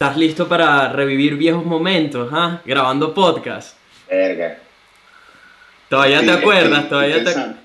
[0.00, 2.60] ¿Estás listo para revivir viejos momentos, ah?
[2.64, 3.76] Grabando podcast.
[4.08, 4.56] Verga.
[5.88, 6.84] ¿Todavía Sí, te acuerdas?
[6.84, 7.40] estoy- ¿Todavía estoy te...
[7.40, 7.58] pensando-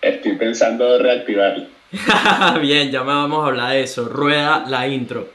[0.00, 1.66] Estoy pensando reactivarlo.
[2.60, 4.08] Bien, ya me vamos a hablar de eso.
[4.08, 5.28] Rueda la intro.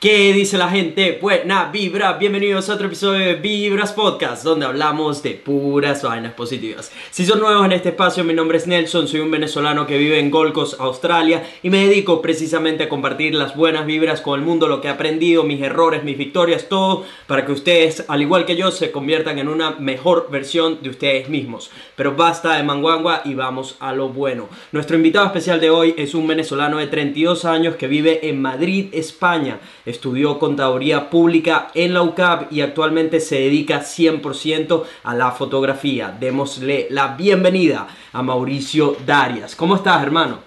[0.00, 1.18] ¿Qué dice la gente?
[1.20, 6.90] Buena vibra, bienvenidos a otro episodio de Vibras Podcast, donde hablamos de puras vainas positivas.
[7.10, 10.18] Si son nuevos en este espacio, mi nombre es Nelson, soy un venezolano que vive
[10.18, 14.46] en Gold Coast, Australia, y me dedico precisamente a compartir las buenas vibras con el
[14.46, 18.46] mundo, lo que he aprendido, mis errores, mis victorias, todo, para que ustedes, al igual
[18.46, 21.70] que yo, se conviertan en una mejor versión de ustedes mismos.
[21.94, 24.48] Pero basta de manguangua y vamos a lo bueno.
[24.72, 28.86] Nuestro invitado especial de hoy es un venezolano de 32 años que vive en Madrid,
[28.92, 29.60] España.
[29.90, 36.16] Estudió contaduría pública en la UCAP y actualmente se dedica 100% a la fotografía.
[36.18, 39.56] Démosle la bienvenida a Mauricio Darias.
[39.56, 40.42] ¿Cómo estás, hermano?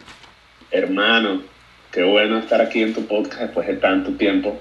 [0.71, 1.41] Hermano,
[1.91, 4.57] qué bueno estar aquí en tu podcast después de tanto tiempo.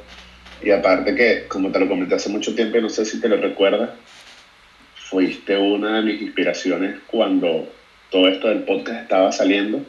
[0.60, 3.36] Y aparte que, como te lo comenté hace mucho tiempo, no sé si te lo
[3.36, 3.90] recuerdas,
[4.96, 7.68] fuiste una de mis inspiraciones cuando
[8.10, 9.80] todo esto del podcast estaba saliendo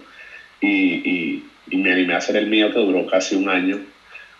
[0.61, 1.41] y
[1.71, 3.79] me animé a hacer el mío que duró casi un año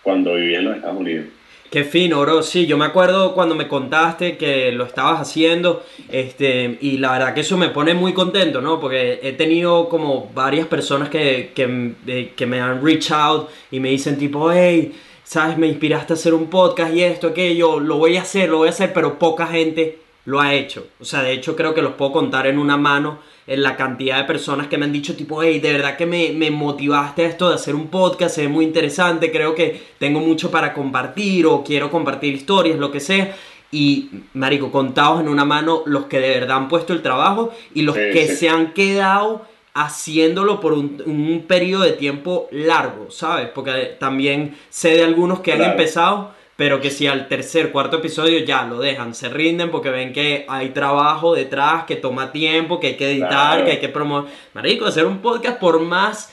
[0.04, 1.26] cuando vivía en los Estados Unidos.
[1.74, 2.40] Qué fino, bro.
[2.44, 7.34] Sí, yo me acuerdo cuando me contaste que lo estabas haciendo, este, y la verdad
[7.34, 8.78] que eso me pone muy contento, ¿no?
[8.78, 13.80] Porque he tenido como varias personas que, que, eh, que me han reach out y
[13.80, 14.92] me dicen tipo, hey,
[15.24, 18.58] sabes, me inspiraste a hacer un podcast y esto, aquello, lo voy a hacer, lo
[18.58, 20.86] voy a hacer, pero poca gente lo ha hecho.
[21.00, 24.18] O sea, de hecho creo que los puedo contar en una mano en la cantidad
[24.18, 27.28] de personas que me han dicho tipo, hey, de verdad que me, me motivaste a
[27.28, 31.62] esto de hacer un podcast, es muy interesante, creo que tengo mucho para compartir o
[31.62, 33.34] quiero compartir historias, lo que sea.
[33.70, 37.82] Y, marico, contados en una mano los que de verdad han puesto el trabajo y
[37.82, 38.36] los Sí, que sí.
[38.36, 39.42] se han quedado
[39.74, 43.48] haciéndolo por un, un periodo de tiempo largo, ¿sabes?
[43.52, 48.38] Porque también sé de algunos que han empezado, pero que si al tercer, cuarto episodio
[48.44, 52.88] ya lo dejan, se rinden porque ven que hay trabajo detrás, que toma tiempo, que
[52.88, 53.64] hay que editar, Claro.
[53.64, 54.30] que hay que promover.
[54.52, 56.32] Marico, hacer un podcast por más...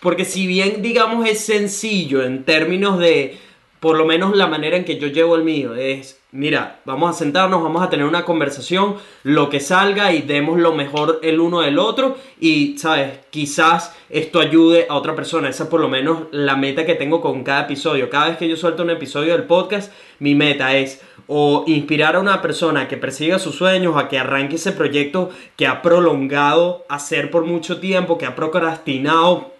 [0.00, 3.36] Porque si bien, digamos, es sencillo en términos de,
[3.80, 7.18] por lo menos la manera en que yo llevo el mío, es, mira, vamos a
[7.18, 11.60] sentarnos, vamos a tener una conversación, lo que salga y demos lo mejor el uno
[11.60, 13.18] del otro y, ¿sabes?
[13.30, 17.20] Quizás esto ayude a otra persona, esa es por lo menos la meta que tengo
[17.20, 18.10] con cada episodio.
[18.10, 22.20] Cada vez que yo suelto un episodio del podcast, mi meta es o inspirar a
[22.20, 27.30] una persona que persiga sus sueños, a que arranque ese proyecto que ha prolongado hacer
[27.30, 29.52] por mucho tiempo, que ha procrastinado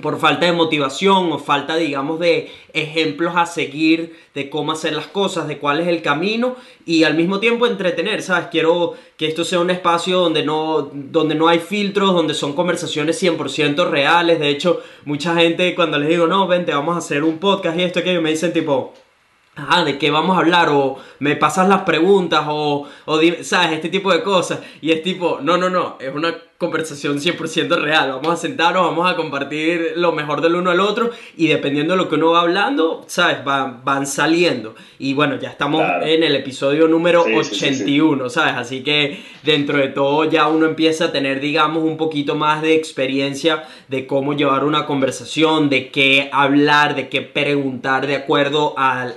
[0.00, 5.06] por falta de motivación o falta, digamos, de ejemplos a seguir de cómo hacer las
[5.06, 8.48] cosas, de cuál es el camino y al mismo tiempo entretener, ¿sabes?
[8.50, 13.22] Quiero que esto sea un espacio donde no, donde no hay filtros, donde son conversaciones
[13.22, 14.40] 100% reales.
[14.40, 17.82] De hecho, mucha gente cuando les digo, no, vente, vamos a hacer un podcast y
[17.82, 18.94] esto, aquello, me dicen tipo,
[19.54, 20.70] Ajá, ¿de qué vamos a hablar?
[20.70, 23.72] O me pasas las preguntas, o, o ¿sabes?
[23.72, 24.60] Este tipo de cosas.
[24.80, 28.10] Y es tipo, no, no, no, es una conversación 100% real.
[28.12, 31.10] Vamos a sentarnos, vamos a compartir lo mejor del uno al otro.
[31.36, 33.42] Y dependiendo de lo que uno va hablando, ¿sabes?
[33.44, 34.76] Van, van saliendo.
[35.00, 36.06] Y bueno, ya estamos Claro.
[36.06, 37.64] en el episodio número Sí, sí, sí, sí.
[37.64, 38.54] 81, ¿sabes?
[38.54, 42.74] Así que dentro de todo ya uno empieza a tener, digamos, un poquito más de
[42.76, 49.16] experiencia de cómo llevar una conversación, de qué hablar, de qué preguntar de acuerdo al,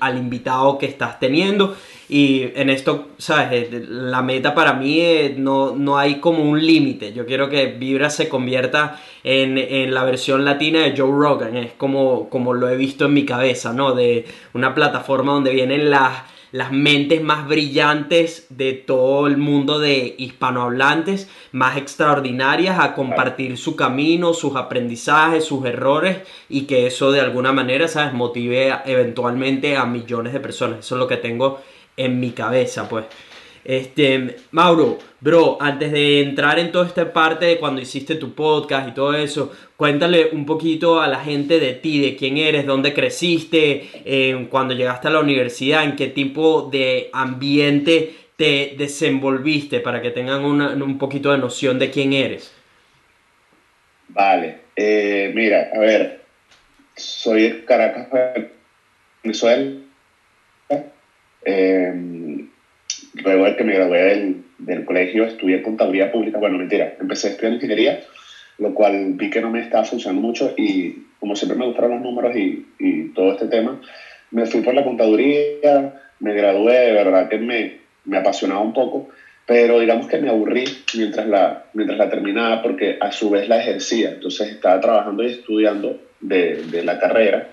[0.00, 1.76] al invitado que estás teniendo.
[2.14, 3.72] Y en esto, ¿sabes?
[3.72, 5.02] Eh, La meta para mí
[5.38, 7.14] no, no hay como un límite.
[7.14, 11.56] Yo quiero que Vibra se convierta en, en la versión latina de Joe Rogan.
[11.56, 13.94] Es como, como lo he visto en mi cabeza, ¿no?
[13.94, 20.14] De una plataforma donde vienen las, las mentes más brillantes de todo el mundo de
[20.18, 26.18] hispanohablantes, más extraordinarias, a compartir su camino, sus aprendizajes, sus errores
[26.50, 28.12] y que eso de alguna manera, ¿sabes?
[28.12, 30.80] Motive eventualmente a millones de personas.
[30.80, 31.62] Eso es lo que tengo
[31.96, 33.04] en mi cabeza, pues.
[33.64, 38.88] Este, Mauro, bro, antes de entrar en toda esta parte de cuando hiciste tu podcast
[38.88, 42.92] y todo eso, cuéntale un poquito a la gente de ti, de quién eres, dónde
[42.92, 43.88] creciste,
[44.50, 50.44] cuando llegaste a la universidad, en qué tipo de ambiente te desenvolviste para que tengan
[50.44, 52.52] una- un poquito de noción de quién eres.
[54.08, 56.22] Vale, eh, mira, a ver,
[56.96, 58.08] soy de Caracas,
[59.22, 59.70] Venezuela.
[61.44, 61.92] Eh,
[63.14, 66.38] luego de que me gradué del, del colegio, estudié contaduría pública.
[66.38, 68.00] Bueno, mentira, empecé a estudiar ingeniería,
[68.58, 72.00] lo cual vi que no me estaba funcionando mucho y como siempre me gustaron los
[72.00, 73.80] números y, y todo este tema,
[74.30, 79.08] me fui por la contaduría, me gradué, de verdad que me, me apasionaba un poco,
[79.46, 83.58] pero digamos que me aburrí mientras la, mientras la terminaba porque a su vez la
[83.58, 84.10] ejercía.
[84.10, 87.48] Entonces estaba trabajando y estudiando de, de la carrera.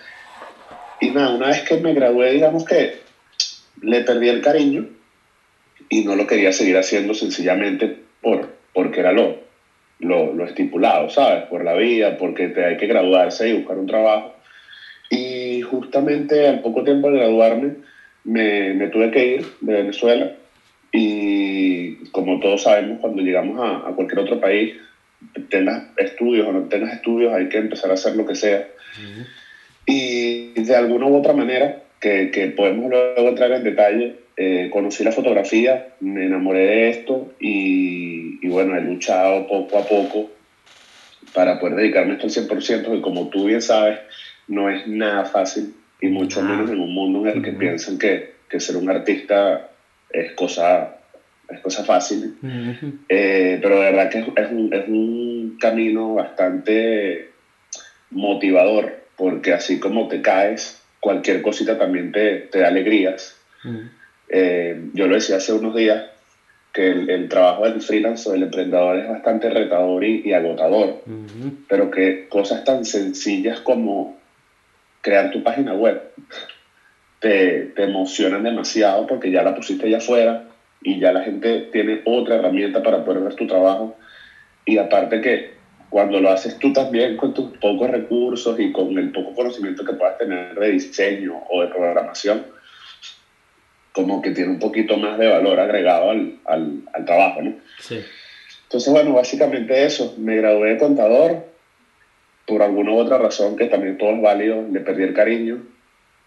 [1.02, 2.92] Y nada, una vez que me gradué, digamos que
[3.82, 4.88] le perdí el cariño
[5.90, 9.40] y no lo quería seguir haciendo sencillamente por, porque era lo,
[10.00, 11.46] lo, lo estipulado, ¿sabes?
[11.46, 14.36] Por la vida, porque te hay que graduarse y buscar un trabajo.
[15.10, 17.76] Y justamente al poco tiempo de graduarme,
[18.24, 20.36] me, me tuve que ir de Venezuela
[20.92, 24.76] y como todos sabemos, cuando llegamos a, a, cualquier otro país,
[25.50, 28.68] tengas estudios o no tengas estudios, hay que empezar a hacer lo que sea.
[28.98, 29.28] Uh -huh.
[29.86, 35.04] Y de alguna u otra manera, que, que podemos luego entrar en detalle, eh, conocí
[35.04, 40.30] la fotografía, me enamoré de esto y, y, bueno, he luchado poco a poco
[41.34, 44.00] para poder dedicarme esto al 100%, y como tú bien sabes,
[44.48, 48.36] no es nada fácil y mucho menos en un mundo en el que piensan que,
[48.50, 49.70] que ser un artista
[50.10, 50.98] es cosa,
[51.50, 52.36] es cosa fácil.
[52.42, 52.94] Uh -huh.
[53.10, 57.32] eh, pero de verdad que es, es, un, es, un, camino bastante
[58.12, 63.36] motivador, porque así como te caes, cualquier cosita también te, te da alegrías.
[63.64, 63.90] Uh -huh.
[64.30, 66.06] eh, yo lo decía hace unos días,
[66.74, 71.02] que el, el, trabajo del freelance o del emprendedor es bastante retador y, y agotador,
[71.68, 74.20] pero que cosas tan sencillas como
[75.02, 76.02] crear tu página web
[77.20, 80.44] te, te, emocionan demasiado porque ya la pusiste allá afuera
[80.82, 83.98] y ya la gente tiene otra herramienta para poder ver tu trabajo.
[84.66, 85.59] Y aparte que
[85.90, 89.94] cuando lo haces tú también con tus pocos recursos y con el poco conocimiento que
[89.94, 92.46] puedas tener de diseño o de programación,
[93.92, 97.54] como que tiene un poquito más de valor agregado al, al, al trabajo, ¿no?
[97.80, 98.00] Sí.
[98.64, 100.14] Entonces, bueno, básicamente eso.
[100.16, 101.42] Me gradué de contador
[102.46, 105.60] por alguna u otra razón que también todo es válido, le perdí el cariño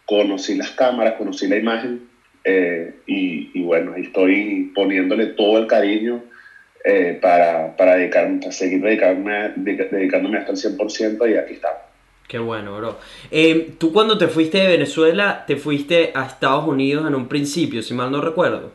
[0.07, 2.01] conocí las cámaras, conocí la imagen
[2.45, 6.23] eh, y, y, bueno, estoy poniéndole todo el cariño
[6.85, 11.81] eh, para, para, dedicarme, para seguir dedicarme, dedicándome hasta el 100% y aquí estamos.
[12.29, 12.99] Qué bueno, bro.
[13.31, 17.83] Eh, Tú cuando te fuiste de Venezuela, te fuiste a Estados Unidos en un principio,
[17.83, 18.73] si mal no recuerdo.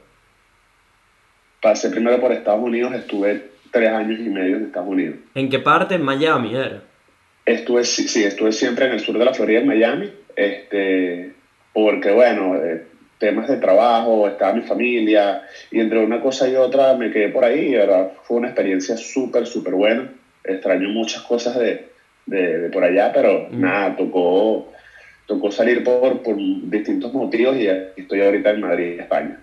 [1.61, 5.15] Pasé primero por Estados Unidos, estuve tres años y medio en Estados Unidos.
[5.33, 5.95] ¿En qué parte?
[5.95, 6.83] En Miami, era.
[7.45, 11.33] Estuve, sí, estuve siempre en el sur de la Florida, en Miami, este,
[11.73, 12.85] porque bueno, eh,
[13.17, 15.41] temas de trabajo, estaba mi familia,
[15.71, 18.97] y entre una cosa y otra me quedé por ahí, y verdad, fue una experiencia
[18.97, 20.11] súper, súper buena.
[20.43, 21.89] Extraño muchas cosas de,
[22.25, 23.59] de, de por allá, pero mm.
[23.59, 24.71] nada, tocó,
[25.25, 27.67] tocó salir por, por distintos motivos y
[27.99, 29.39] estoy ahorita en Madrid, España.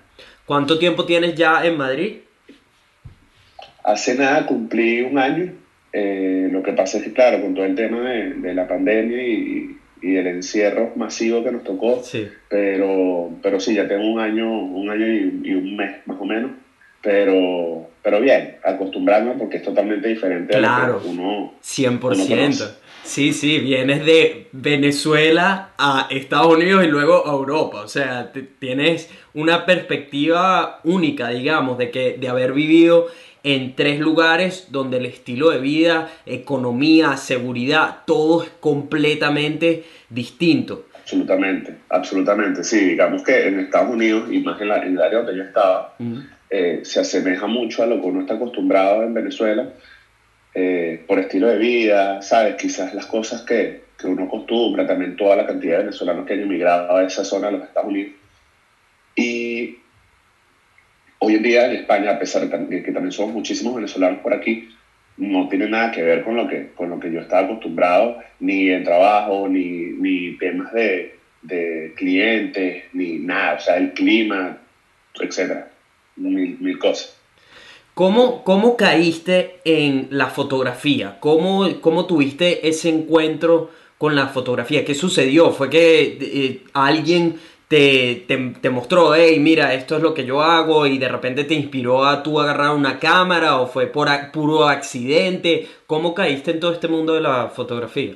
[0.46, 2.16] ¿Cuánto tiempo tienes ya en Madrid?
[3.82, 5.52] Hace nada cumplí un año.
[5.92, 9.22] Eh, lo que pasa es que, claro, con todo el tema de, de la pandemia
[9.22, 12.28] y, y, el encierro masivo que nos tocó, sí.
[12.48, 16.24] Pero, pero sí, ya tengo un año, un año y, y un mes más o
[16.24, 16.50] menos.
[17.04, 21.52] Pero, pero bien, acostumbrarme porque es totalmente diferente claro, a lo que uno.
[21.62, 22.00] 100%.
[22.00, 22.70] Uno
[23.04, 27.82] sí, sí, vienes de Venezuela a Estados Unidos y luego a Europa.
[27.82, 33.08] O sea, tienes una perspectiva única, digamos, de, que, de haber vivido
[33.44, 40.86] en tres lugares donde el estilo de vida, economía, seguridad, todo es completamente distinto.
[40.94, 45.18] Absolutamente, absolutamente, sí, digamos que en Estados Unidos y más en, la, en el área
[45.18, 46.26] donde yo estaba, uh -huh.
[46.48, 49.68] eh, se asemeja mucho a lo que uno está acostumbrado en Venezuela
[50.54, 52.54] eh, por estilo de vida, ¿sabes?
[52.54, 56.40] Quizás las cosas que, que uno acostumbra, también toda la cantidad de venezolanos que han
[56.40, 58.12] emigrado a esa zona de los Estados Unidos.
[59.14, 59.83] Y
[61.24, 64.68] hoy en día en España, a pesar de que también somos muchísimos venezolanos por aquí,
[65.16, 68.68] no tiene nada que ver con lo que, con lo que yo estaba acostumbrado, ni
[68.68, 74.58] en trabajo, ni, ni temas de, de clientes, ni nada, o sea, el clima,
[75.18, 75.70] etcétera,
[76.16, 77.16] mil, mil cosas.
[77.94, 81.16] ¿Cómo, ¿Cómo caíste en la fotografía?
[81.20, 84.84] ¿Cómo, ¿Cómo tuviste ese encuentro con la fotografía?
[84.84, 85.52] ¿Qué sucedió?
[85.52, 87.36] ¿Fue que eh, alguien
[87.74, 91.42] te, te, te, mostró, hey, mira, esto es lo que yo hago y de repente
[91.42, 95.66] te inspiró a tú agarrar una cámara o fue por a, puro accidente?
[95.88, 98.14] ¿Cómo caíste en todo este mundo de la fotografía?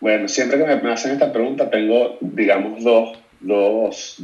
[0.00, 4.22] Bueno, siempre que me hacen esta pregunta tengo, digamos, dos, dos,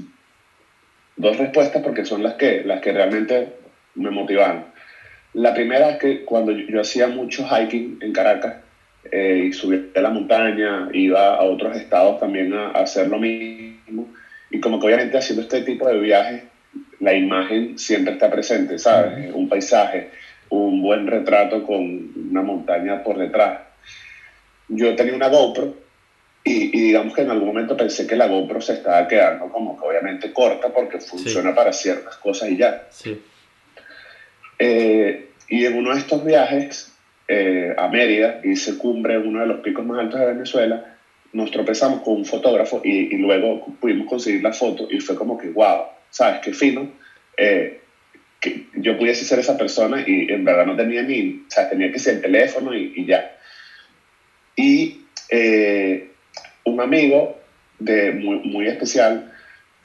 [1.16, 3.54] dos respuestas porque son las que, las que realmente
[3.94, 4.66] me motivaron.
[5.32, 8.56] La primera es que cuando yo, yo hacía mucho hiking en Caracas
[9.10, 13.18] eh, y subía a la montaña, iba a otros estados también a, a, hacer lo
[13.18, 13.65] mismo,
[14.50, 16.42] y como que obviamente haciendo este tipo de viajes,
[17.00, 19.32] la imagen siempre está presente, ¿sabes?
[19.32, 20.08] Un paisaje,
[20.50, 23.60] un buen retrato con una montaña por detrás.
[24.68, 25.74] Yo tenía una GoPro
[26.44, 29.76] Y, y digamos que en algún momento pensé que la GoPro se estaba quedando como
[29.76, 32.86] que obviamente corta porque funciona para ciertas cosas y ya.
[32.90, 33.20] Sí.
[34.58, 36.92] Eh, y en uno de estos viajes
[37.28, 40.95] eh, a Mérida, hice cumbre en uno de los picos más altos de Venezuela,
[41.36, 45.48] nos tropezamos con un fotógrafo y, luego pudimos conseguir la foto y fue como que,
[45.50, 46.90] wow, ¿sabes qué fino?
[47.36, 47.80] Eh,
[48.40, 51.92] que yo pudiese ser esa persona y en verdad no tenía ni, o sea, tenía
[51.92, 53.36] que ser el teléfono y, ya.
[54.56, 56.08] Y eh,
[56.64, 57.38] un amigo
[57.78, 59.30] de muy, especial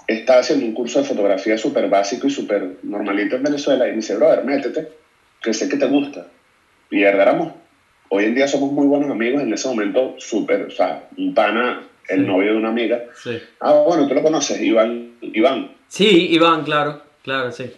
[0.08, 3.98] estaba haciendo un curso de fotografía súper básico y súper normalito en Venezuela y me
[3.98, 4.88] dice, brother, métete,
[5.42, 6.28] que sé que te gusta.
[6.90, 7.54] Y éramos,
[8.14, 11.82] hoy en día somos muy buenos amigos, en ese momento súper, o sea, un pana,
[12.10, 12.28] el Sí.
[12.28, 13.04] novio de una amiga.
[13.16, 13.40] Sí.
[13.62, 15.14] Ah, bueno, tú lo conoces, Iván.
[15.22, 15.72] Iván.
[15.88, 17.72] Sí, Iván, claro, claro, sí.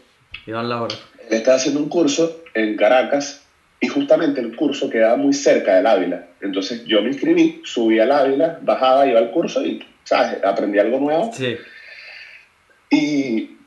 [0.47, 0.95] Iván Laura.
[1.29, 3.45] Él estaba haciendo un curso en Caracas
[3.79, 6.25] y justamente el curso quedaba muy cerca del Ávila.
[6.41, 10.43] Entonces yo me inscribí, subí al Ávila, bajaba, iba al curso y, ¿sabes?
[10.43, 11.31] Aprendí algo nuevo.
[11.33, 11.55] Sí,
[12.89, 13.57] Y,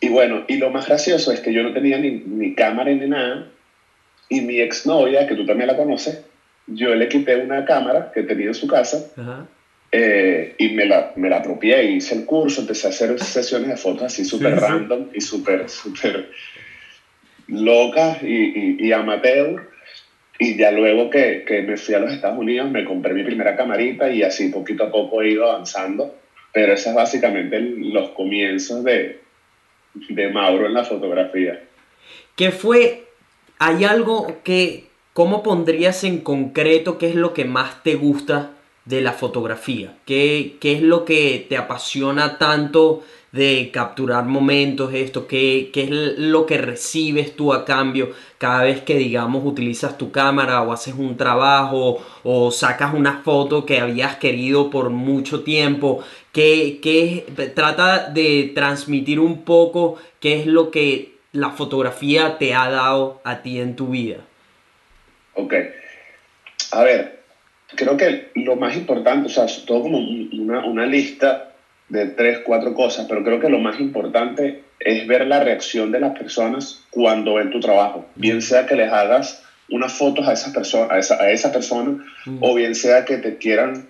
[0.00, 3.08] y bueno, y lo más gracioso es que yo no tenía ni, ni cámara ni
[3.08, 3.48] nada.
[4.28, 6.24] Y mi exnovia, que tú también la conoces,
[6.66, 9.46] yo le quité una cámara que tenía en su casa ajá.
[9.92, 12.62] eh, y me la, me la apropié hice el curso.
[12.62, 14.64] Empecé a hacer sesiones de fotos así súper Sí, sí.
[14.66, 16.30] random y súper, súper
[17.48, 19.70] locas y, y, y amateur.
[20.38, 23.54] Y ya luego que, que me fui a los Estados Unidos, me compré mi primera
[23.56, 26.16] camarita y así poquito a poco he ido avanzando.
[26.52, 29.20] Pero esos es básicamente los comienzos de,
[30.08, 31.62] de Mauro en la fotografía.
[32.36, 33.03] ¿Qué fue?
[33.66, 38.50] ¿Hay algo que, cómo pondrías en concreto qué es lo que más te gusta
[38.84, 39.96] de la fotografía?
[40.04, 43.02] ¿Qué, qué es lo que te apasiona tanto
[43.32, 45.26] de capturar momentos, esto?
[45.26, 50.10] ¿Qué, qué es lo que recibes tú a cambio cada vez que, digamos, utilizas tu
[50.12, 56.00] cámara o haces un trabajo o sacas una foto que habías querido por mucho tiempo?
[56.32, 62.54] ¿Qué, qué es- trata de transmitir un poco qué es lo que la fotografía te
[62.54, 64.18] ha dado a ti en tu vida?
[65.34, 65.52] Ok.
[66.72, 67.20] A ver,
[67.74, 71.50] creo que lo más importante, o sea, todo como un- una, una lista
[71.88, 76.00] de tres, cuatro cosas, pero creo que lo más importante es ver la reacción de
[76.00, 78.06] las personas cuando ven tu trabajo.
[78.14, 82.04] Bien sea que les hagas unas fotos a, esas personas, a, esa, a esa persona,
[82.26, 82.38] Mm.
[82.40, 83.86] o bien sea que te quieran,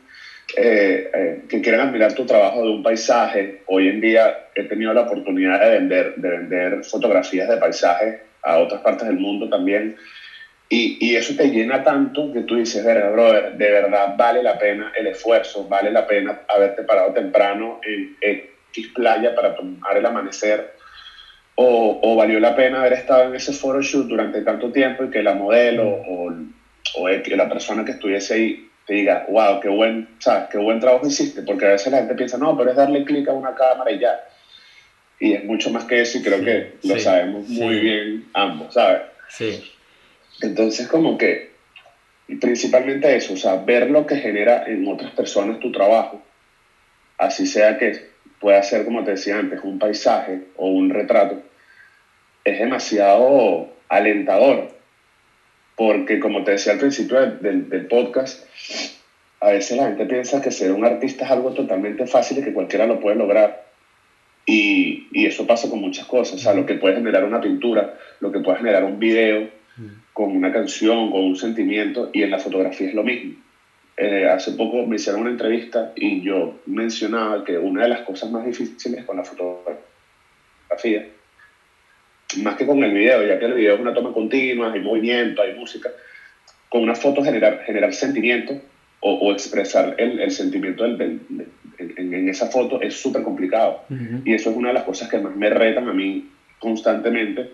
[0.57, 3.55] eh, eh, que quieran admirar tu trabajo de un paisaje.
[3.67, 8.59] Hoy en día he tenido la oportunidad de vender, de vender fotografías de paisajes a
[8.59, 9.93] otras partes del mundo también.
[10.69, 14.55] Y, y eso te llena tanto que tú dices, verga, brother, de verdad vale la
[14.55, 20.05] pena el esfuerzo, vale la pena haberte parado temprano en X playa para tomar el
[20.07, 20.65] amanecer,
[21.57, 25.23] o, o valió la pena haber estado en ese photoshoot durante tanto tiempo y que
[25.23, 26.33] la modelo o,
[26.95, 28.57] o el- la persona que estuviese ahí
[28.87, 30.45] te diga, wow, qué buen, ¿sabes?
[30.51, 33.29] qué buen trabajo hiciste, porque a veces la gente piensa, no, pero es darle clic
[33.29, 34.19] a una cámara y ya.
[35.19, 37.81] Y es mucho más que eso y creo Sí, que lo sí, sabemos muy sí.
[37.81, 39.01] bien ambos, ¿sabes?
[39.29, 39.59] Sí,
[40.43, 41.43] Entonces, como que,
[42.29, 46.21] y principalmente eso, o sea, ver lo que genera en otras personas tu trabajo,
[47.17, 47.93] así sea que
[48.41, 51.39] pueda ser, como te decía antes, un paisaje o un retrato,
[52.45, 54.69] es demasiado alentador,
[55.77, 58.47] porque como te decía al principio del, podcast,
[59.41, 62.53] a veces la gente piensa que ser un artista es algo totalmente fácil y que
[62.53, 63.65] cualquiera lo puede lograr.
[64.47, 67.95] Y, y eso pasa con muchas cosas, o sea, lo que puede generar una pintura,
[68.21, 69.49] lo que puede generar un video,
[70.13, 73.35] con una canción, con un sentimiento, y en la fotografía es lo mismo.
[73.97, 78.31] Eh, hace poco me hicieron una entrevista y yo mencionaba que una de las cosas
[78.31, 81.07] más difíciles con la fotografía,
[82.39, 85.43] más que con el video, ya que el video es una toma continua, hay movimiento,
[85.43, 85.91] hay música,
[86.69, 88.61] con una foto generar, generar sentimiento
[89.01, 93.23] o, o expresar el, el sentimiento del, del- de- en, en esa foto es súper
[93.23, 93.81] complicado.
[93.91, 94.23] Ujú.
[94.25, 97.51] Y eso es una de las cosas que más me retan a mí constantemente,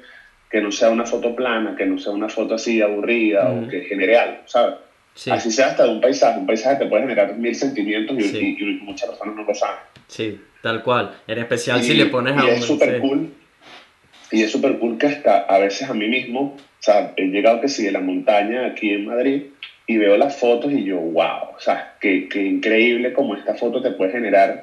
[0.50, 3.64] que no sea una foto plana, que no sea una foto así aburrida Ujú.
[3.64, 4.74] o que genere algo, ¿sabes?
[5.14, 8.22] sí, Así sea hasta de un paisaje, un paisaje te puede generar mil sentimientos y,
[8.22, 8.56] Sí.
[8.58, 9.76] y- y muchas personas no lo saben.
[10.06, 11.12] sí, tal cual.
[11.26, 13.00] En especial Y- si le pones a y es un- súper sí.
[13.00, 13.30] cool.
[14.30, 17.60] Y es súper cool que hasta a veces a mí mismo, o sea, he llegado
[17.60, 19.42] que sí de la montaña aquí en Madrid
[19.86, 23.82] y veo las fotos y yo, wow, o sea, qué, qué increíble como esta foto
[23.82, 24.62] te puede generar,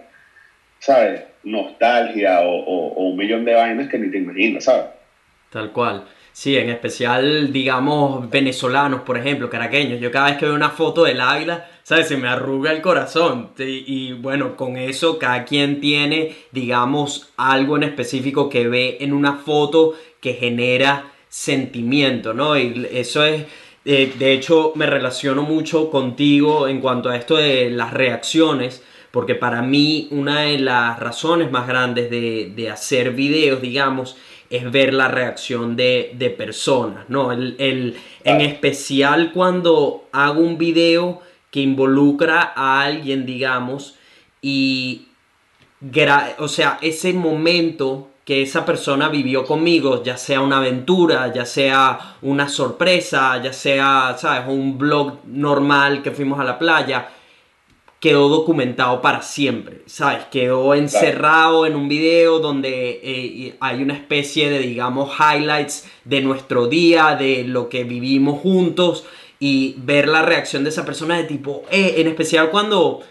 [0.79, 1.21] ¿sabes?
[1.43, 4.85] Nostalgia o, o- o un millón de vainas que ni te imaginas, ¿sabes?
[5.49, 6.01] Tal cual.
[6.39, 9.99] Sí, en especial, digamos, venezolanos, por ejemplo, caraqueños.
[9.99, 12.07] Yo cada vez que veo una foto del Águila, ¿sabes?
[12.09, 13.49] Se me arruga el corazón.
[13.57, 19.37] Y, bueno, con eso cada quien tiene, digamos, algo en específico que ve en una
[19.37, 22.55] foto que genera sentimiento, ¿no?
[22.55, 23.45] Y eso es,
[23.85, 29.33] Eh, de hecho, me relaciono mucho contigo en cuanto a esto de las reacciones, porque
[29.35, 34.17] para mí una de las razones más grandes de, de hacer videos, digamos,
[34.49, 37.31] es ver la reacción de, de personas, ¿no?
[37.31, 43.95] El, el- en especial cuando hago un video que involucra a alguien, digamos,
[44.41, 45.03] y
[46.39, 52.15] o sea, ese momento que esa persona vivió conmigo, ya sea una aventura, ya sea
[52.21, 54.47] una sorpresa, ya sea, ¿sabes?
[54.49, 57.07] Un vlog normal que fuimos a la playa,
[57.99, 60.25] quedó documentado para siempre, ¿sabes?
[60.25, 66.67] Quedó encerrado en un video donde eh, hay una especie de, digamos, highlights de nuestro
[66.67, 69.05] día, de lo que vivimos juntos
[69.39, 73.01] y ver la reacción de esa persona de tipo, eh, en especial cuando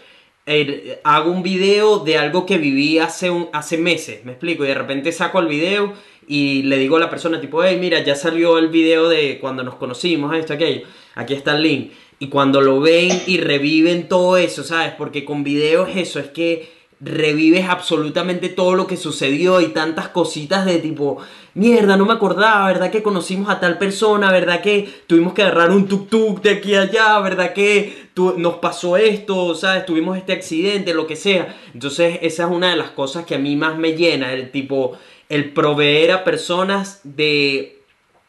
[0.45, 4.67] eh, hago un video de algo que viví hace, un, hace meses, me explico, y
[4.67, 5.93] de repente saco el video
[6.27, 9.63] y le digo a la persona tipo, hey, mira, ya salió el video de cuando
[9.63, 11.91] nos conocimos, esto, aquello, aquí está el link.
[12.19, 14.93] Y cuando lo ven y reviven todo eso, ¿sabes?
[14.97, 20.65] Porque con videos eso es que revives absolutamente todo lo que sucedió y tantas cositas
[20.65, 21.17] de tipo,
[21.53, 24.31] mierda, no me acordaba, ¿verdad que conocimos a tal persona?
[24.31, 27.19] ¿Verdad que tuvimos que agarrar un tuk-tuk de aquí a allá?
[27.19, 28.07] ¿Verdad que
[28.37, 29.53] nos pasó esto?
[29.53, 29.85] ¿Sabes?
[29.85, 31.55] Tuvimos este accidente, lo que sea.
[31.71, 34.97] Entonces esa es una de las cosas que a mí más me llena, el tipo,
[35.29, 37.77] el proveer a personas de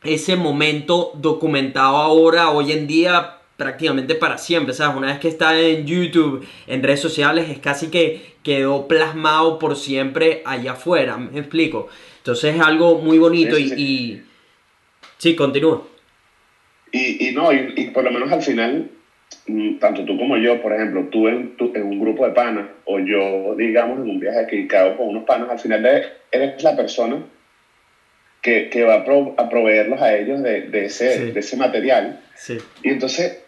[0.04, 4.96] ese momento documentado ahora, hoy en día, prácticamente para siempre, ¿sabes?
[4.96, 9.74] Una vez que está en YouTube, en redes sociales, es casi que quedó plasmado por
[9.76, 11.88] siempre allá afuera, ¿me explico?
[12.18, 13.68] Entonces es algo muy bonito Sí, y...
[13.68, 14.22] sí, y-
[15.18, 15.82] Sí, continúa.
[16.92, 18.88] Y, y no, y, y por lo menos al final,
[19.48, 22.68] mm, tanto tú como yo, por ejemplo, tú en, tú en un grupo de panas,
[22.84, 25.84] o yo, digamos, en un viaje que hago con unos panas, al final
[26.30, 27.24] eres la persona
[28.40, 31.30] que, que va a, pro- a proveerlos a ellos de, de ese, Sí.
[31.32, 32.20] de ese material.
[32.36, 33.42] Sí, Y entonces,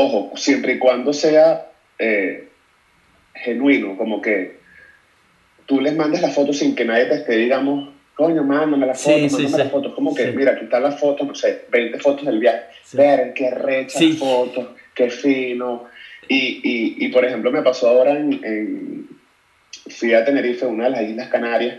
[0.00, 1.66] ojo, siempre y cuando sea
[1.98, 2.48] eh,
[3.34, 4.58] genuino, como que
[5.66, 9.04] tú les mandes la foto sin que nadie te esté, digamos, coño, mándame la Sí,
[9.10, 9.58] foto, sí, mándame sí.
[9.58, 9.94] la foto.
[9.94, 10.32] Como que, Sí.
[10.36, 12.64] mira, aquí está la foto, no sé, 20 fotos del viaje.
[12.84, 12.96] Sí.
[12.96, 14.12] Ver, qué recha Sí.
[14.14, 15.84] fotos, qué fino.
[16.28, 19.20] Y, y, y, por ejemplo, me pasó ahora en, en-
[19.88, 21.78] Fui a Tenerife, una de las Islas Canarias,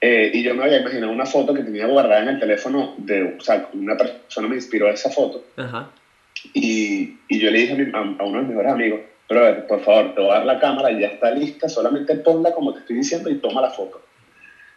[0.00, 3.36] eh, y yo me había imaginado una foto que tenía guardada en el teléfono de,
[3.38, 5.88] o sea, una persona me inspiró esa foto Ajá.
[6.54, 9.66] Y, y yo le dije a, mi- a- a uno de mis mejores amigos, pero
[9.66, 12.80] por favor, te voy a dar la cámara, ya está lista, solamente ponla como te
[12.80, 14.00] estoy diciendo y toma la foto.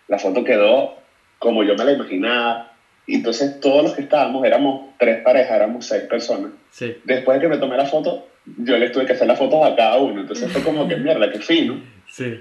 [0.07, 0.95] La foto quedó
[1.39, 2.67] como yo me la imaginaba.
[3.07, 6.51] Y entonces todos los que estábamos, éramos tres parejas, éramos seis personas.
[6.69, 6.95] Sí.
[7.03, 9.75] Después de que me tomé la foto, yo les tuve que hacer las fotos a
[9.75, 10.21] cada uno.
[10.21, 11.81] Entonces fue como que mierda, qué fino.
[12.09, 12.39] Sí.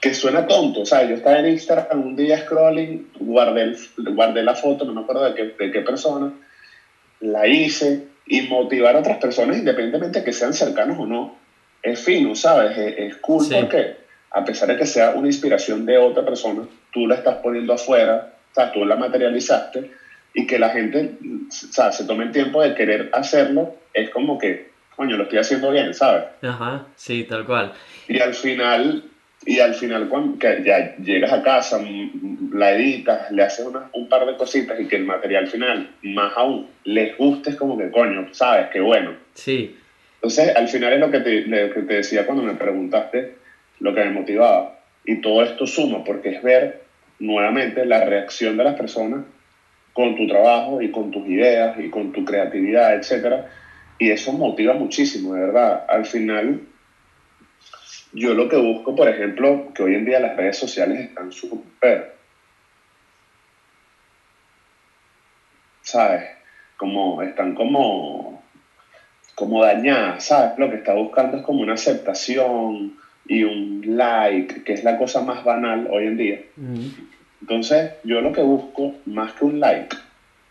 [0.00, 0.82] Que suena tonto.
[0.82, 3.76] O sea, yo estaba en Instagram un día scrolling, guardé, el-
[4.14, 6.32] guardé la foto, no me acuerdo de qué, de qué persona,
[7.20, 11.36] la hice y motivar a otras personas, independientemente de que sean cercanos o no,
[11.82, 12.76] es fino, ¿sabes?
[12.76, 13.54] Es, es cool Sí.
[13.60, 13.96] porque
[14.30, 16.62] a pesar de que sea una inspiración de otra persona,
[16.92, 19.90] tú la estás poniendo afuera, o sea, tú la materializaste
[20.34, 21.12] y que la gente,
[21.48, 25.38] o sea, se tome el tiempo de querer hacerlo, es como que, coño, lo estoy
[25.38, 26.24] haciendo bien, ¿sabes?
[26.42, 26.84] Ajá.
[26.96, 27.72] Sí, tal cual.
[28.08, 29.04] Y al final,
[29.46, 33.88] y al final cuando que ya llegas a casa, mm, la editas, le haces una-
[33.92, 37.76] un par de cositas y que el material final, más aún, les guste, es como
[37.78, 39.14] que coño, sabes, qué bueno.
[39.34, 39.70] Sí.
[40.16, 43.28] Entonces, al final es lo que te, lo que te decía cuando me preguntaste
[43.78, 44.72] lo que me motivaba.
[45.04, 46.80] Y todo esto suma porque es ver
[47.20, 49.22] nuevamente la reacción de las personas
[49.92, 53.46] con tu trabajo y con tus ideas y con tu creatividad, etcétera.
[53.98, 55.84] Y eso motiva muchísimo, de verdad.
[55.88, 56.60] Al final,
[58.12, 62.12] yo lo que busco, por ejemplo, que hoy en día las redes sociales están súper,
[65.82, 66.24] ¿sabes?
[66.76, 68.42] Como, están como,
[69.34, 70.52] como dañadas, ¿sabes?
[70.56, 72.94] Lo que está buscando es como una aceptación
[73.28, 76.40] y un like, que es la cosa más banal hoy en día.
[77.40, 79.96] Entonces, yo lo que busco, más que un like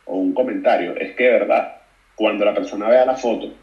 [0.05, 1.73] o un comentario, es que de verdad,
[2.15, 3.53] cuando la persona vea la foto,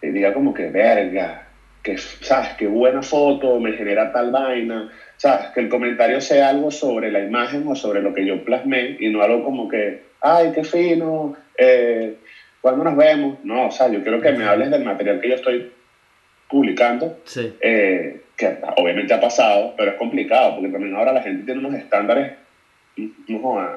[0.00, 1.43] eh, diga como que, verga,
[1.84, 2.48] que, ¿sabes?
[2.58, 4.88] Qué buena foto, me genera tal vaina.
[5.16, 5.46] ¿Sabes?
[5.54, 9.10] Que el comentario sea algo sobre la imagen o sobre lo que yo plasmé y
[9.10, 12.14] no algo como que, ay, qué fino, eh,
[12.60, 13.38] ¿cuándo nos vemos?
[13.44, 15.70] No, o sea, yo quiero que me hables del material que yo estoy
[16.48, 17.52] publicando Sí.
[17.60, 21.74] eh, que obviamente ha pasado, pero es complicado, porque también ahora la gente tiene unos
[21.74, 22.32] estándares,
[23.28, 23.70] no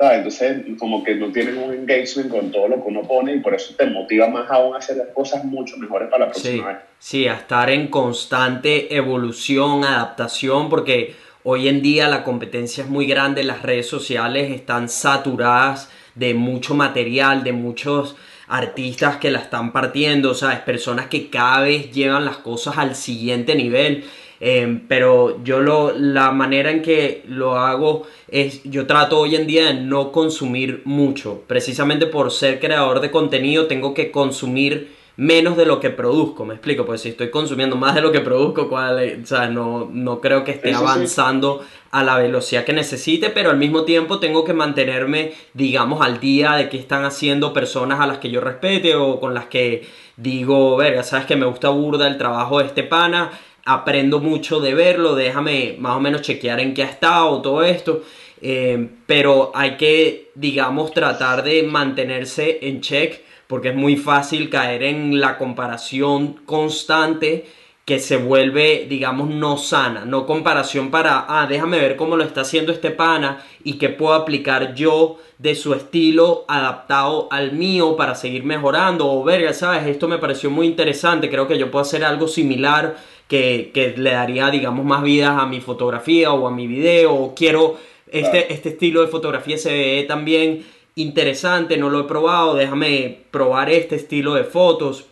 [0.00, 0.16] ¿sabes?
[0.18, 3.54] Entonces, como que no tienen un engagement con todo lo que uno pone y por
[3.54, 6.68] eso te motiva más aún a hacer las cosas mucho mejores para la Sí, próxima
[6.68, 6.78] vez.
[6.98, 13.06] sí, a estar en constante evolución, adaptación, porque hoy en día la competencia es muy
[13.06, 18.16] grande, las redes sociales están saturadas de mucho material, de muchos
[18.48, 20.58] artistas que la están partiendo, ¿sabes?
[20.60, 24.04] Personas que cada vez llevan las cosas al siguiente nivel.
[24.40, 29.46] Eh, pero yo lo, la manera en que lo hago es, yo trato hoy en
[29.46, 31.42] día de no consumir mucho.
[31.46, 36.54] Precisamente por ser creador de contenido tengo que consumir menos de lo que produzco, me
[36.54, 40.18] explico, pues si estoy consumiendo más de lo que produzco, cuál, o sea, no, no
[40.18, 40.84] creo que esté Eso sí.
[40.86, 46.20] avanzando a la velocidad que necesite, pero al mismo tiempo tengo que mantenerme, digamos, al
[46.20, 49.86] día de qué están haciendo personas a las que yo respete o con las que
[50.16, 53.30] digo, verga, sabes que me gusta burda el trabajo de este pana,
[53.64, 58.02] aprendo mucho de verlo, déjame más o menos chequear en qué ha estado, todo esto.
[58.42, 64.84] Eh, pero hay que, digamos, tratar de mantenerse en check porque es muy fácil caer
[64.84, 67.46] en la comparación constante
[67.84, 72.42] que se vuelve, digamos, no sana, no comparación para, ah, déjame ver cómo lo está
[72.42, 78.14] haciendo este pana y qué puedo aplicar yo de su estilo adaptado al mío para
[78.14, 82.04] seguir mejorando, o verga, sabes, esto me pareció muy interesante, creo que yo puedo hacer
[82.04, 82.96] algo similar
[83.30, 87.32] que, que le daría, digamos, más vidas a mi fotografía o a mi video, o
[87.32, 87.78] quiero,
[88.10, 90.66] este, este estilo de fotografía se ve también
[90.96, 95.06] interesante, no lo he probado, déjame probar este estilo de fotos,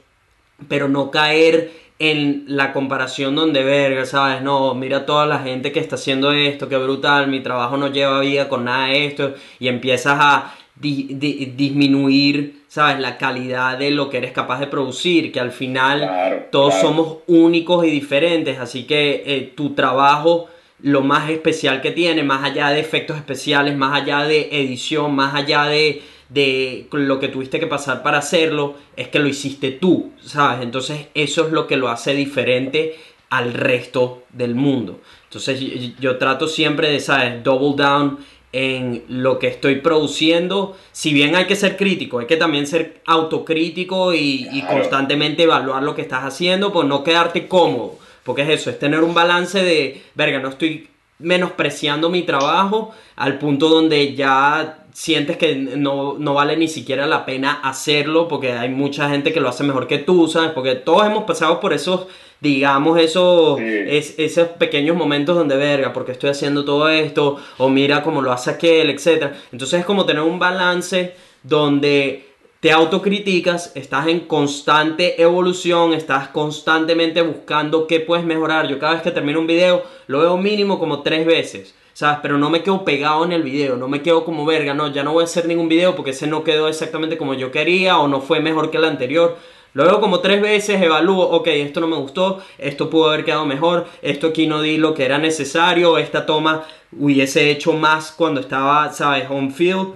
[0.66, 4.42] pero no caer en la comparación donde verga, ¿sabes?
[4.42, 8.18] No, mira toda la gente que está haciendo esto, qué brutal, mi trabajo no lleva
[8.18, 12.98] vida con nada de esto, y empiezas a di- di- disminuir, ¿sabes?
[13.00, 16.88] La calidad de lo que eres capaz de producir, que al final Claro, todos claro.
[16.88, 20.48] somos únicos y diferentes, así que eh, tu trabajo,
[20.82, 25.34] lo más especial que tiene, más allá de efectos especiales, más allá de edición, más
[25.34, 30.12] allá de, de lo que tuviste que pasar para hacerlo, es que lo hiciste tú,
[30.22, 30.62] ¿sabes?
[30.62, 32.94] Entonces eso es lo que lo hace diferente
[33.30, 35.00] al resto del mundo.
[35.24, 37.42] Entonces yo, yo trato siempre de, ¿sabes?
[37.42, 38.18] Double down
[38.52, 40.76] en lo que estoy produciendo.
[40.92, 45.82] Si bien hay que ser crítico, hay que también ser autocrítico y, y constantemente evaluar
[45.82, 47.98] lo que estás haciendo, pues no quedarte cómodo.
[48.24, 53.38] Porque es eso, es tener un balance de, verga, no estoy menospreciando mi trabajo al
[53.38, 58.68] punto donde ya sientes que no, no vale ni siquiera la pena hacerlo porque hay
[58.68, 60.50] mucha gente que lo hace mejor que tú, ¿sabes?
[60.50, 62.06] Porque todos hemos pasado por esos,
[62.40, 63.64] digamos, esos, Sí.
[63.66, 67.36] es- esos pequeños momentos donde, verga, porque estoy haciendo todo esto?
[67.58, 69.32] O mira cómo lo hace aquel, etc.
[69.52, 72.24] Entonces es como tener un balance donde
[72.60, 78.66] te autocriticas, estás en constante evolución, estás constantemente buscando qué puedes mejorar.
[78.68, 82.18] Yo cada vez que termino un video lo veo mínimo como tres veces, ¿sabes?
[82.20, 85.04] Pero no me quedo pegado en el video, no me quedo como verga, no, ya
[85.04, 88.08] no voy a hacer ningún video porque ese no quedó exactamente como yo quería o
[88.08, 89.36] no fue mejor que el anterior.
[89.74, 93.46] Lo veo como tres veces, evalúo, ok, esto no me gustó, esto pudo haber quedado
[93.46, 98.40] mejor, esto aquí no di lo que era necesario, esta toma hubiese hecho más cuando
[98.40, 99.26] estaba, ¿sabes?
[99.30, 99.94] On field.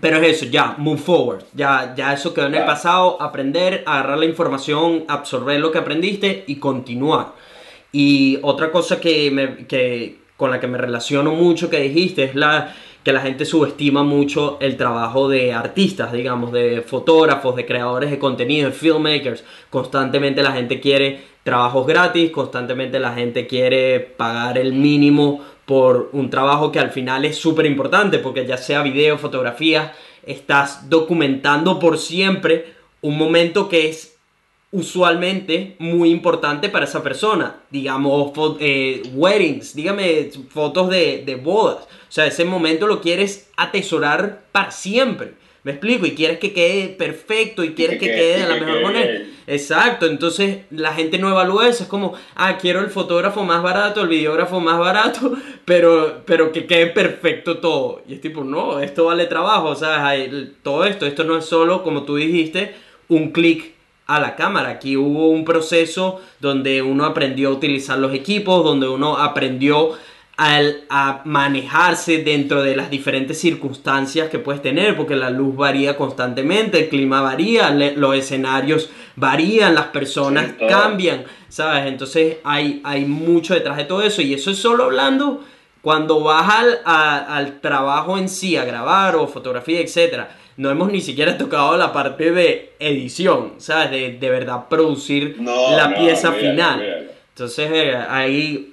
[0.00, 1.44] Pero es eso, ya, move forward.
[1.52, 3.20] Ya, ya eso quedó en el pasado.
[3.20, 7.34] Aprender, agarrar la información, absorber lo que aprendiste y continuar.
[7.92, 12.34] Y otra cosa que, me, que con la que me relaciono mucho que dijiste es
[12.34, 18.10] la que la gente subestima mucho el trabajo de artistas, digamos, de fotógrafos, de creadores
[18.10, 19.44] de contenido, de filmmakers.
[19.70, 26.30] Constantemente la gente quiere trabajos gratis, constantemente la gente quiere pagar el mínimo por un
[26.30, 29.92] trabajo que al final es súper importante, porque ya sea video, fotografía,
[30.24, 34.16] estás documentando por siempre un momento que es
[34.70, 37.62] usualmente muy importante para esa persona.
[37.68, 41.88] Digamos, eh, weddings, dígame, fotos de bodas.
[42.12, 45.32] O sea, ese momento lo quieres atesorar para siempre.
[45.64, 46.04] ¿Me explico?
[46.04, 49.22] Y quieres que quede perfecto y quieres que, que- quede de la que mejor manera.
[49.46, 54.02] Exacto, entonces la gente no evalúa eso, es como, ah, quiero el fotógrafo más barato,
[54.02, 55.32] el videógrafo más barato,
[55.64, 58.02] pero, pero que quede perfecto todo.
[58.06, 61.46] Y es tipo, no, esto vale trabajo, o sea, hay- todo esto, esto no es
[61.46, 62.74] solo, como tú dijiste,
[63.08, 63.72] un clic
[64.06, 64.68] a la cámara.
[64.68, 69.92] Aquí hubo un proceso donde uno aprendió a utilizar los equipos, donde uno aprendió
[70.44, 75.96] al- a manejarse dentro de las diferentes circunstancias que puedes tener, porque la luz varía
[75.96, 81.86] constantemente, el clima varía, le- los escenarios varían, las personas Sí, cambian, ¿sabes?
[81.86, 85.44] Entonces hay, hay mucho detrás de todo eso y eso es solo hablando
[85.80, 90.36] cuando vas al, a- al trabajo en sí, a grabar o fotografía, etcétera.
[90.56, 93.90] No hemos ni siquiera tocado la parte de edición, ¿sabes?
[93.90, 97.08] De, de verdad producir No, la no, pieza final.
[97.34, 98.71] Entonces, eh, ahí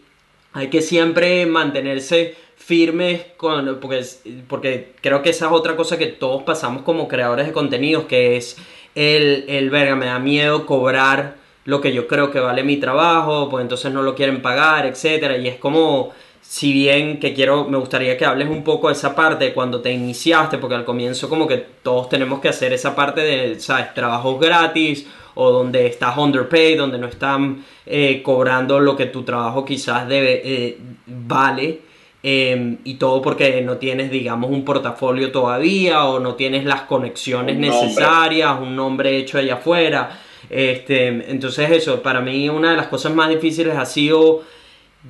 [0.53, 4.05] hay que siempre mantenerse firmes con, porque,
[4.47, 8.38] porque creo que esa es otra cosa que todos pasamos como creadores de contenidos, que
[8.38, 8.57] es
[8.95, 11.35] el, el verga, me da miedo cobrar
[11.65, 15.38] lo que yo creo que vale mi trabajo, pues entonces no lo quieren pagar, etcétera,
[15.38, 19.15] y es como si bien que quiero, me gustaría que hables un poco de esa
[19.15, 23.21] parte cuando te iniciaste, porque al comienzo como que todos tenemos que hacer esa parte
[23.21, 23.93] de, ¿sabes?
[23.93, 29.63] Trabajos gratis o donde estás underpaid, donde no están eh, cobrando lo que tu trabajo
[29.65, 31.81] quizás debe, eh, vale.
[32.21, 37.55] eh, y todo porque no tienes, digamos, un portafolio todavía o no tienes las conexiones
[37.55, 37.81] Un nombre.
[37.87, 40.19] necesarias, un nombre hecho allá afuera.
[40.49, 44.43] Este, entonces eso, para mí una de las cosas más difíciles ha sido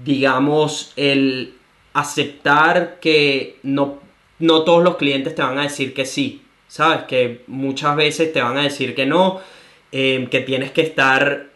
[0.03, 1.53] digamos, el
[1.93, 3.99] aceptar que no,
[4.39, 7.03] no todos los clientes te van a decir que sí, ¿sabes?
[7.03, 9.39] Que muchas veces te van a decir que no,
[9.91, 11.47] eh, que tienes que estar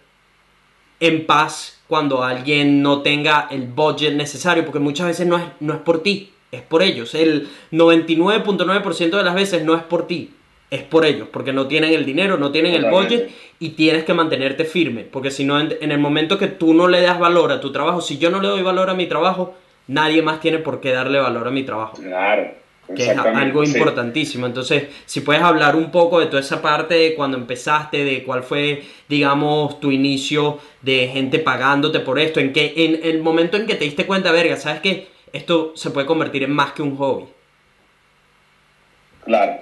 [1.00, 5.74] en paz cuando alguien no tenga el budget necesario, porque muchas veces no es, no
[5.74, 7.14] es por ti, es por ellos.
[7.14, 10.32] El 99.9% de las veces no es por ti,
[10.72, 14.14] es por ellos, porque no tienen el dinero, no tienen el budget y tienes que
[14.14, 17.52] mantenerte firme, porque si no, en, en el momento que tú no le das valor
[17.52, 19.56] a tu trabajo, si yo no le doy valor a mi trabajo,
[19.88, 22.63] nadie más tiene por qué darle valor a mi trabajo Claro.
[22.96, 23.72] Que es algo sí.
[23.72, 24.46] importantísimo.
[24.46, 28.44] Entonces, si puedes hablar un poco de toda esa parte de cuando empezaste, de cuál
[28.44, 33.66] fue, digamos, tu inicio de gente pagándote por esto, en que en el momento en
[33.66, 36.96] que te diste cuenta, verga, sabes que esto se puede convertir en más que un
[36.98, 37.26] hobby.
[39.26, 39.58] Claro.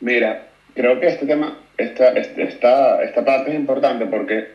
[0.00, 4.48] Mira, creo que este tema, esta, este- esta, esta parte es importante porque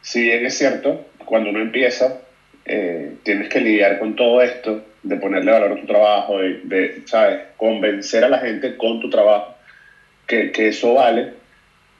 [0.00, 2.20] si bien es cierto, cuando uno empieza,
[2.64, 7.02] eh, tienes que lidiar con todo esto, de ponerle valor a tu trabajo, de, de,
[7.04, 7.38] ¿sabes?
[7.56, 9.54] Convencer a la gente con tu trabajo
[10.26, 11.28] que, que eso vale.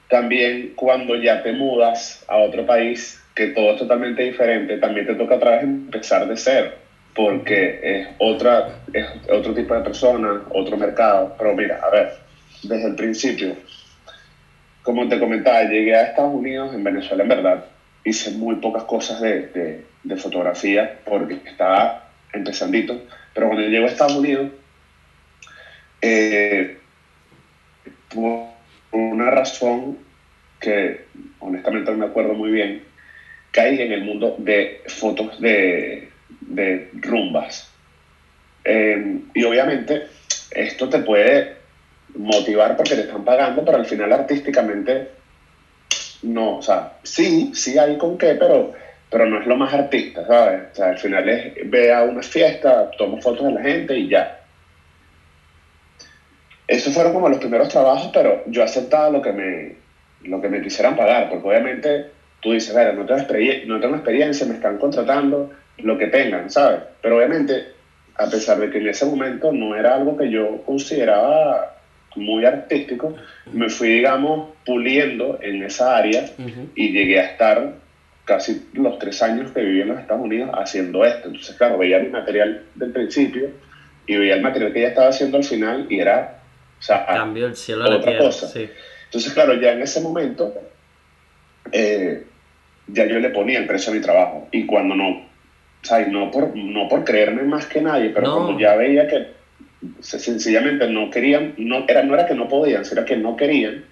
[0.09, 5.14] También cuando ya te mudas a otro país, que todo es totalmente diferente, también te
[5.14, 6.71] toca otra vez empezar de cero,
[7.14, 11.33] porque es, otra, es otro tipo de persona, otro mercado.
[11.38, 12.09] Pero mira, a ver,
[12.62, 13.55] desde el principio,
[14.83, 17.61] como te comentaba, llegué a Estados Unidos, en Venezuela en verdad,
[18.05, 23.03] hice muy pocas cosas de, de, de fotografía porque estaba empezandito,
[23.35, 24.51] pero cuando llego a Estados Unidos,
[26.01, 26.79] eh,
[28.15, 28.49] por
[28.93, 29.99] una razón
[30.61, 31.05] que
[31.39, 32.83] honestamente no me acuerdo muy bien,
[33.51, 36.11] caí en el mundo de fotos de,
[36.41, 37.71] de rumbas.
[38.65, 40.07] Eh, y obviamente
[40.51, 41.57] esto te puede
[42.15, 45.09] motivar porque te están pagando, pero al final artísticamente
[46.23, 48.73] no, o sea, sí, sí hay con qué, pero,
[49.11, 50.64] pero no es lo más artista, ¿sabes?
[50.73, 54.09] O sea, al final es ve a una fiesta, tomo fotos de la gente y
[54.09, 54.27] ya.
[56.66, 59.73] Esos fueron como los primeros trabajos, pero yo aceptaba lo que me,
[60.25, 62.03] lo que me quisieran pagar, porque obviamente
[62.40, 66.51] tú dices, "Mira, no tengo, experien- no tengo experiencia, me están contratando, lo que tengan,
[66.51, 66.81] ¿sabes?
[67.01, 67.62] Pero obviamente,
[68.16, 71.69] a pesar de que en ese momento no era algo que yo consideraba
[72.16, 73.12] muy artístico,
[73.53, 76.25] me fui, digamos, puliendo en esa área
[76.75, 77.62] y llegué a estar
[78.27, 81.29] casi los tres años que viví en los Estados Unidos haciendo esto.
[81.29, 83.49] Entonces, claro, veía mi material del principio
[84.07, 86.41] y veía el material que ella estaba haciendo al final y era,
[86.79, 88.27] o sea, Cambio el cielo a la otra tierra.
[88.27, 88.49] cosa.
[88.49, 88.69] sí.
[89.07, 90.53] entonces, claro, ya en ese momento,
[91.73, 92.25] eh,
[92.89, 94.49] ya yo le ponía el precio a mi trabajo.
[94.53, 95.25] Y cuando no, o
[95.83, 98.37] sea, no por, no por creerme más que nadie, pero No.
[98.45, 99.29] cuando ya veía que
[100.01, 103.85] se- sencillamente no querían, no era, no era que no podían, sino que no querían.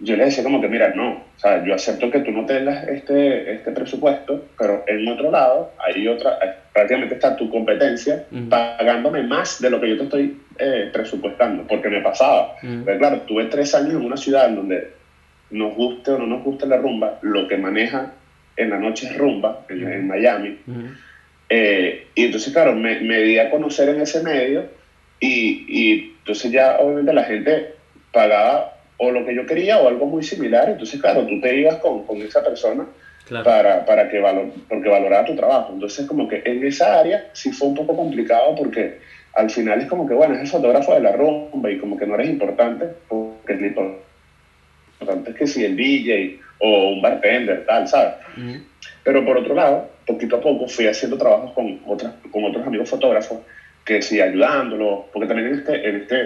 [0.00, 2.88] Yo le decía como que, mira, no, o sea, yo acepto que tú no tengas
[2.88, 6.38] este, este presupuesto, pero en otro lado hay otra,
[6.72, 11.90] prácticamente está tu competencia pagándome más de lo que yo te estoy eh, presupuestando, porque
[11.90, 12.56] me pasaba.
[12.60, 14.90] Pero claro, tuve tres años en una ciudad en donde
[15.50, 18.12] nos guste o no nos guste la rumba, lo que maneja
[18.56, 20.58] en la noche es rumba, en, en Miami.
[21.50, 24.64] Eh, y entonces, claro, me, me di a conocer en ese medio
[25.18, 27.74] y, y entonces ya obviamente la gente
[28.12, 30.68] pagaba o lo que yo quería o algo muy similar.
[30.68, 32.86] Entonces, claro, tú te ibas con, con esa persona
[33.26, 33.44] Claro.
[33.44, 35.72] para, para que valor, porque valorara tu trabajo.
[35.72, 38.98] Entonces, como que en esa área sí fue un poco complicado porque
[39.34, 42.06] al final es como que, bueno, es el fotógrafo de la rumba y como que
[42.06, 43.66] no eres importante, porque lo
[45.00, 48.14] importante es que si el DJ o un bartender, tal, ¿sabes?
[49.04, 52.90] Pero por otro lado, poquito a poco fui haciendo trabajos con, otras, con otros amigos
[52.90, 53.38] fotógrafos
[53.84, 56.20] que sí, ayudándolos, porque también en este, en, este,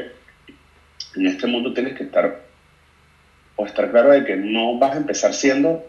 [1.17, 2.41] en este mundo tienes que estar,
[3.57, 5.85] o estar claro de que no vas a empezar siendo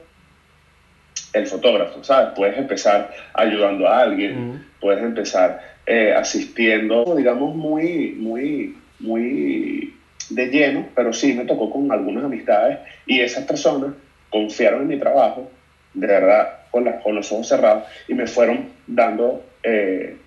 [1.34, 2.30] el fotógrafo, ¿sabes?
[2.36, 9.94] Puedes empezar ayudando a alguien, puedes empezar eh, asistiendo, digamos, muy, muy, muy
[10.30, 13.94] de lleno, pero sí me tocó con algunas amistades y esas personas
[14.30, 15.50] confiaron en mi trabajo,
[15.94, 20.18] de verdad, con, la- con los ojos cerrados, y me fueron dando eh,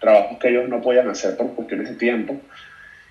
[0.00, 2.36] trabajos que ellos no podían hacer por cuestiones de tiempo.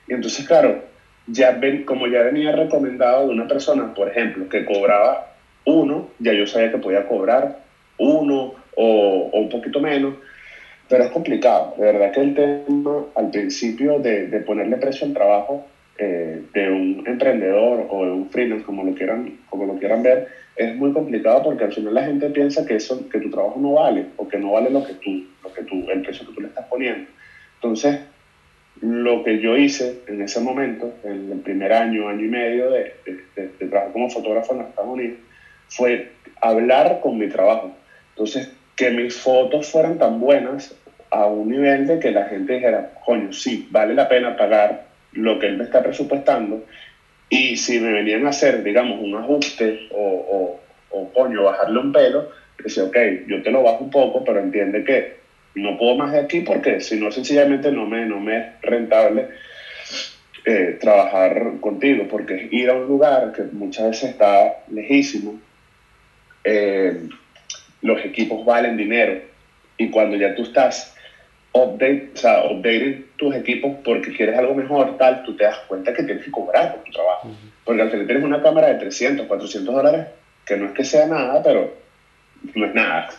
[0.08, 0.84] Y entonces, claro,
[1.28, 5.22] ya ven, como ya venía recomendado de una persona, por ejemplo, que cobraba
[5.66, 7.50] uno, ya yo sabía que podía cobrar
[7.98, 10.16] uno o, o un poquito menos,
[10.88, 11.74] pero es complicado.
[11.78, 15.62] De verdad que el tema al principio de, de ponerle precio al trabajo
[15.98, 20.24] eh, de un emprendedor o de un freelance, como lo, quieran, como lo quieran ver,
[20.56, 23.74] es muy complicado porque al final la gente piensa que, eso, que tu trabajo no
[23.74, 26.42] vale o que no vale lo que tú, lo que tú, el precio que tú
[26.42, 27.06] le estás poniendo.
[27.56, 27.98] Entonces,
[28.82, 32.94] lo que yo hice en ese momento, en el primer año, año y medio de,
[33.06, 35.18] de, de, trabajar como fotógrafo en Estados Unidos,
[35.70, 36.10] fue
[36.42, 37.72] hablar con mi trabajo.
[38.10, 40.76] Entonces, que mis fotos fueran tan buenas
[41.12, 45.38] a un nivel de que la gente dijera, coño, sí, vale la pena pagar lo
[45.40, 46.66] que él me está presupuestando.
[47.30, 50.60] Y si me venían a hacer, digamos, un ajuste o,
[50.92, 52.30] o, o coño, bajarle un pelo,
[52.64, 55.23] decía, ok, yo te lo bajo un poco, pero entiende que
[55.56, 59.28] no puedo más de aquí porque si no, sencillamente no me, no me es rentable
[60.46, 65.40] eh, trabajar contigo, porque es ir a un lugar que muchas veces está lejísimo,
[66.44, 67.08] eh,
[67.82, 69.22] los equipos valen dinero
[69.78, 70.94] y cuando ya tú estás
[71.54, 75.94] update, o sea, updating tus equipos porque quieres algo mejor, tal, tú te das cuenta
[75.94, 77.30] que tienes que cobrar por tu trabajo.
[77.64, 80.08] Porque al final tienes una cámara de 300, 400 dólares,
[80.46, 81.74] que no es que sea nada, pero
[82.56, 83.10] no es nada.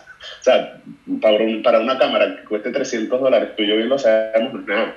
[0.41, 0.81] O sea,
[1.21, 4.53] para, un, para una cámara que cueste 300 dólares, tú y yo bien lo sabemos,
[4.53, 4.95] no es nada.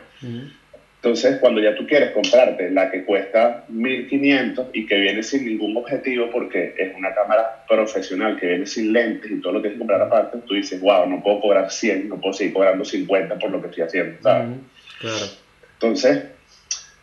[1.00, 5.76] Entonces, cuando ya tú quieres comprarte la que cuesta 1500 y que viene sin ningún
[5.76, 9.78] objetivo porque es una cámara profesional que viene sin lentes y todo lo tienes que
[9.78, 13.50] comprar aparte, tú dices, wow, no puedo cobrar 100, no puedo seguir cobrando 50 por
[13.50, 14.56] lo que estoy haciendo, ¿sabes?
[14.98, 15.26] Claro.
[15.74, 16.24] Entonces,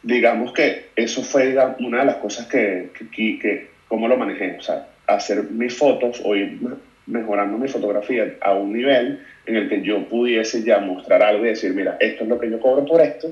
[0.04, 4.17] digamos que eso fue digamos, una de las cosas que, que, que, que cómo lo
[4.17, 6.60] manejé, o sea, hacer mis fotos o ir
[7.05, 9.15] mejorando mi fotografía a un nivel
[9.45, 12.49] en el que yo pudiese ya mostrar algo y decir, mira, esto es lo que
[12.49, 13.31] yo cobro por esto,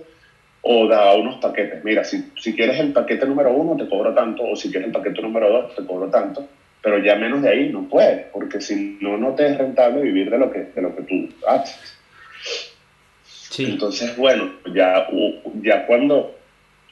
[0.61, 1.83] o da unos paquetes.
[1.83, 4.93] Mira, si, si quieres el paquete número uno, te cobro tanto, o si quieres el
[4.93, 6.43] paquete número dos, te cobro tanto,
[6.81, 10.29] pero ya menos de ahí no puedes, porque si no, no te es rentable vivir
[10.29, 11.95] de lo que, de lo que tú haces.
[13.23, 13.65] Sí.
[13.65, 15.05] Entonces, bueno, ya,
[15.61, 16.29] ya cuando,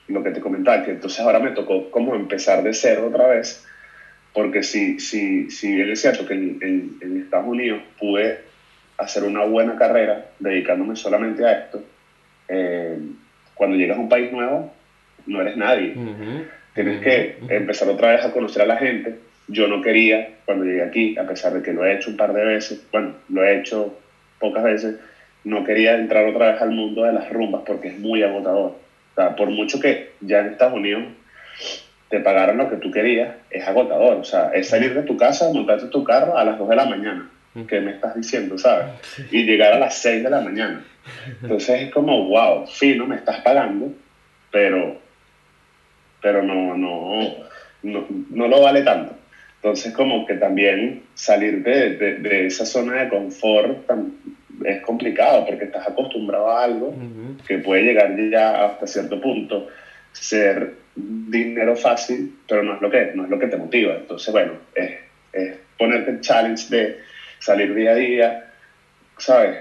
[0.07, 3.61] lo que te comentaba, que entonces ahora me tocó como empezar de cero otra vez,
[4.33, 8.37] porque si, si, si bien es cierto que en, en- en Estados Unidos pude
[8.97, 11.81] hacer una buena carrera dedicándome solamente a esto,
[12.47, 12.97] eh,
[13.53, 14.67] cuando llegas a un país nuevo,
[15.25, 15.93] no eres nadie.
[16.73, 19.15] Tienes que empezar otra vez a conocer a la gente.
[19.47, 22.31] Yo no quería, cuando llegué aquí, a pesar de que lo he hecho un par
[22.31, 23.91] de veces, bueno, lo he hecho
[24.39, 24.95] pocas veces,
[25.43, 28.71] no quería entrar otra vez al mundo de las rumbas porque es muy agotador.
[29.11, 31.03] O sea, por mucho que ya en Estados Unidos
[32.11, 34.17] te pagaron lo que tú querías, es agotador.
[34.17, 36.85] O sea, es salir de tu casa, montarte tu carro a las 2 de la
[36.85, 37.29] mañana.
[37.67, 38.87] ¿Qué me estás diciendo, sabes?
[39.31, 40.83] Y llegar a las 6 de la mañana.
[41.41, 43.93] Entonces es como, wow, fino, me estás pagando,
[44.51, 44.97] pero,
[46.21, 47.21] pero no, no,
[47.83, 49.15] no, no lo vale tanto.
[49.55, 53.89] Entonces como que también salir de, de, de esa zona de confort
[54.65, 56.93] es complicado porque estás acostumbrado a algo
[57.47, 59.67] que puede llegar ya hasta cierto punto
[60.13, 63.95] ser dinero fácil, pero no es lo que, no es lo que te motiva.
[63.95, 64.91] Entonces, bueno, es,
[65.33, 66.93] es ponerte el challenge de
[67.39, 68.37] salir día a día,
[69.17, 69.55] ¿sabes?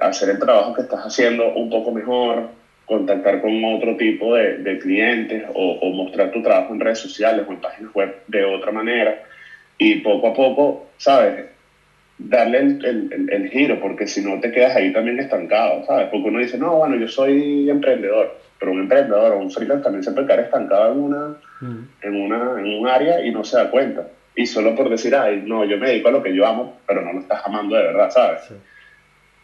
[0.00, 2.48] Hacer el trabajo que estás haciendo un poco mejor,
[2.84, 7.44] contactar con otro tipo de, de clientes o, o mostrar tu trabajo en redes sociales
[7.46, 9.16] o en páginas web de otra manera
[9.78, 11.46] y poco a poco, ¿sabes?
[12.18, 16.08] darle el, el- el- el giro, porque si no te quedas ahí también estancado, ¿sabes?
[16.08, 18.30] Porque uno dice, no, bueno, yo soy emprendedor,
[18.64, 21.84] pero un emprendedor o un freelance también se puede quedar estancado en una, Ujú.
[22.00, 24.06] en, una, en un área y no se da cuenta.
[24.34, 27.02] Y solo por decir, ay, no, yo me dedico a lo que yo amo, pero
[27.02, 28.40] no lo estás amando de verdad, ¿sabes?
[28.48, 28.54] Sí.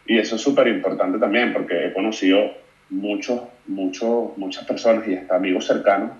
[0.06, 2.50] Y eso es súper importante también, porque he conocido
[2.88, 6.12] muchos, muchos, muchas personas y hasta amigos cercanos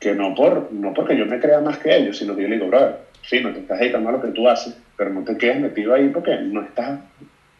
[0.00, 2.56] que no, por, no porque yo me crea más que ellos, sino que yo le
[2.56, 5.36] digo, brother, sí, no te estás dedicando a lo que tú haces, pero no te
[5.36, 6.98] quedes metido ahí porque no estás,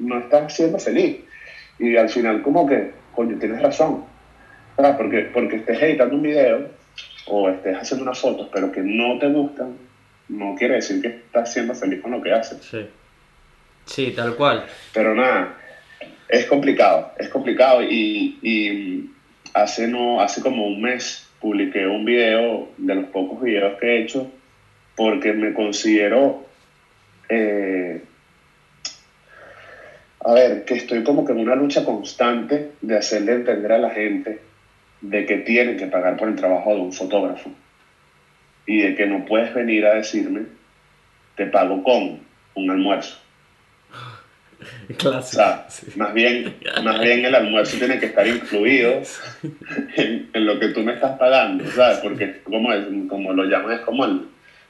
[0.00, 1.14] no estás siendo feliz.
[1.78, 4.15] Y al final como que, coño, tienes razón.
[4.76, 4.96] ¿Sabes?
[4.96, 6.68] Porque, porque estés editando un video
[7.26, 9.76] o estés haciendo unas fotos, pero que no te gustan,
[10.28, 12.62] no quiere decir que estás siendo feliz con lo que haces.
[12.64, 12.86] Sí.
[13.84, 14.66] Sí, tal cual.
[14.92, 15.56] Pero nada,
[16.28, 19.10] es complicado, es complicado y, y
[19.54, 24.02] hace, no, hace como un mes publiqué un video de los pocos videos que he
[24.02, 24.30] hecho
[24.96, 26.44] porque me considero,
[27.28, 28.02] eh,
[30.20, 33.90] a ver, que estoy como que en una lucha constante de hacerle entender a la
[33.90, 34.40] gente
[35.10, 37.50] de que tienen que pagar por el trabajo de un fotógrafo
[38.66, 40.42] y de que no puedes venir a decirme,
[41.36, 42.20] te pago con
[42.54, 43.18] un almuerzo.
[44.90, 45.22] O Clásico.
[45.42, 45.86] sea, Sí.
[45.96, 49.02] más bien, más bien el almuerzo tiene que estar incluido
[49.96, 51.98] en, en lo que tú me estás pagando, ¿sabes?
[51.98, 54.22] Porque como, es, como lo llaman es como el,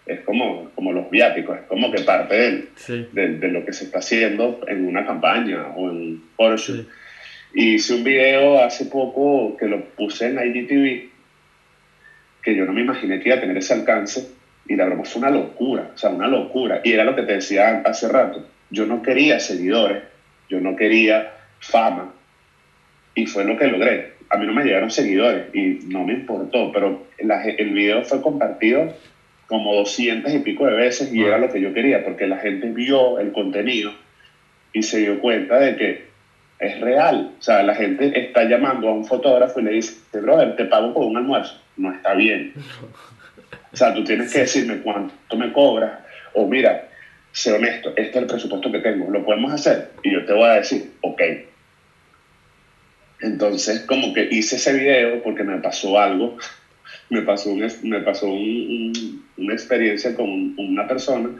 [0.07, 3.07] es como, como los viáticos, es como que parte del, Sí.
[3.13, 6.73] de, de lo que se está haciendo en una campaña o en un Porsche.
[6.73, 6.89] Sí.
[7.59, 11.09] Y hice un video hace poco que lo puse en IGTV,
[12.43, 14.29] que yo no me imaginé que iba a tener ese alcance,
[14.69, 16.83] y la verdad fue una locura, o sea, una locura.
[16.85, 20.03] Y era lo que te decía hace rato, yo no quería seguidores,
[20.51, 22.13] yo no quería fama,
[23.15, 24.13] y fue lo que logré.
[24.29, 28.21] A mí no me llegaron seguidores y no me importó, pero la el video fue
[28.21, 28.95] compartido
[29.47, 32.69] como 200 y pico de veces y era lo que yo quería, porque la gente
[32.69, 33.95] vio el contenido
[34.75, 36.16] y se dio cuenta de que
[36.59, 37.31] es real.
[37.39, 40.93] O sea, la gente está llamando a un fotógrafo y le dice, brother, te pago
[40.93, 41.55] por un almuerzo.
[41.77, 42.53] No está bien.
[43.73, 45.93] O sea, tú tienes que decirme cuánto me cobras.
[46.33, 46.89] O mira,
[47.33, 49.11] sé honesto, este es el presupuesto que tengo.
[49.11, 49.91] ¿Lo podemos hacer?
[50.03, 51.21] Y yo te voy a decir, ok.
[53.21, 56.37] Entonces, como que hice ese video porque me pasó algo.
[57.09, 58.33] Me pasó, un, me pasó un-
[58.97, 61.31] un- una experiencia con un- una persona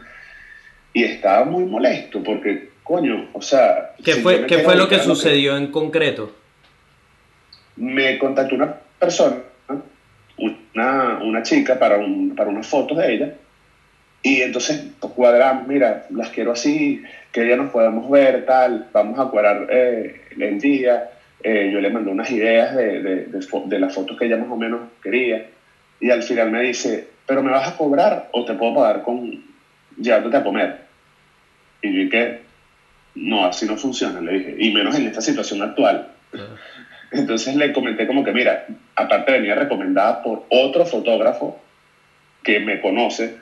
[0.93, 3.95] y estaba muy molesto porque, coño, o sea...
[4.05, 6.33] ¿Qué fue, qué fue lo que sucedió en concreto?
[7.77, 9.37] me contactó una persona,
[10.39, 13.35] una, una chica, para, un, para unas fotos de ella.
[14.23, 19.19] Y entonces pues, cuadramos, mira, las quiero así, que ya nos podemos ver, tal, vamos
[19.19, 21.11] a cuadrar eh, el día.
[21.43, 24.51] Eh, yo le mandé unas ideas de, de, de, de las fotos que ella más
[24.51, 25.47] o menos quería.
[26.01, 29.45] Y al final me dice, pero me vas a cobrar o te puedo pagar con
[29.99, 30.81] llevándote a comer.
[31.83, 32.41] Y yo dije,
[33.17, 36.05] no, así no funciona, le dije, y menos en esta situación actual.
[37.11, 38.65] Entonces le comenté como que, mira,
[38.95, 41.57] aparte venía recomendada por otro fotógrafo
[42.43, 43.33] que me conoce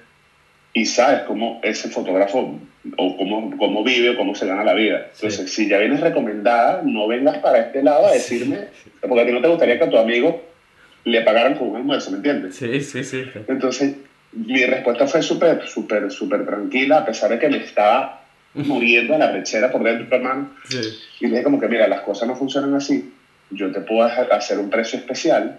[0.73, 2.59] y sabes cómo ese fotógrafo
[2.97, 5.03] o cómo, cómo vive o cómo se gana la vida.
[5.15, 8.69] Entonces, si ya vienes recomendada, no vengas para este lado a decirme,
[9.01, 10.41] porque a ti no te gustaría que a tu amigo
[11.05, 12.57] le pagaran con un almuerzo, ¿me entiendes?
[12.57, 13.25] Sí, sí, sí.
[13.47, 13.93] Entonces,
[14.33, 18.24] mi respuesta fue súper, súper, súper tranquila, a pesar de que me estaba
[18.55, 20.49] muriendo a la rechera por dentro, hermano.
[20.69, 20.81] Sí.
[21.21, 23.13] Y dije como que, mira, las cosas no funcionan así.
[23.51, 25.59] Yo te puedo hacer- un precio especial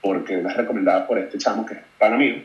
[0.00, 2.36] porque es recomendada por este chamo que es pana mío,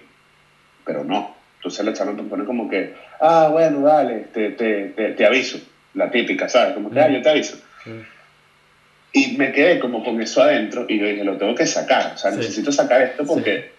[0.86, 1.34] pero no.
[1.58, 5.60] Entonces el chamo te pone como que, ah, bueno, dale, te, te, te, te aviso.
[5.94, 6.74] La típica, ¿sabes?
[6.74, 7.58] Como que, ah, yo te aviso.
[9.14, 12.14] Y me quedé como con eso adentro y yo dije, lo tengo que sacar.
[12.16, 12.38] O sea, Sí.
[12.38, 13.70] necesito sacar esto porque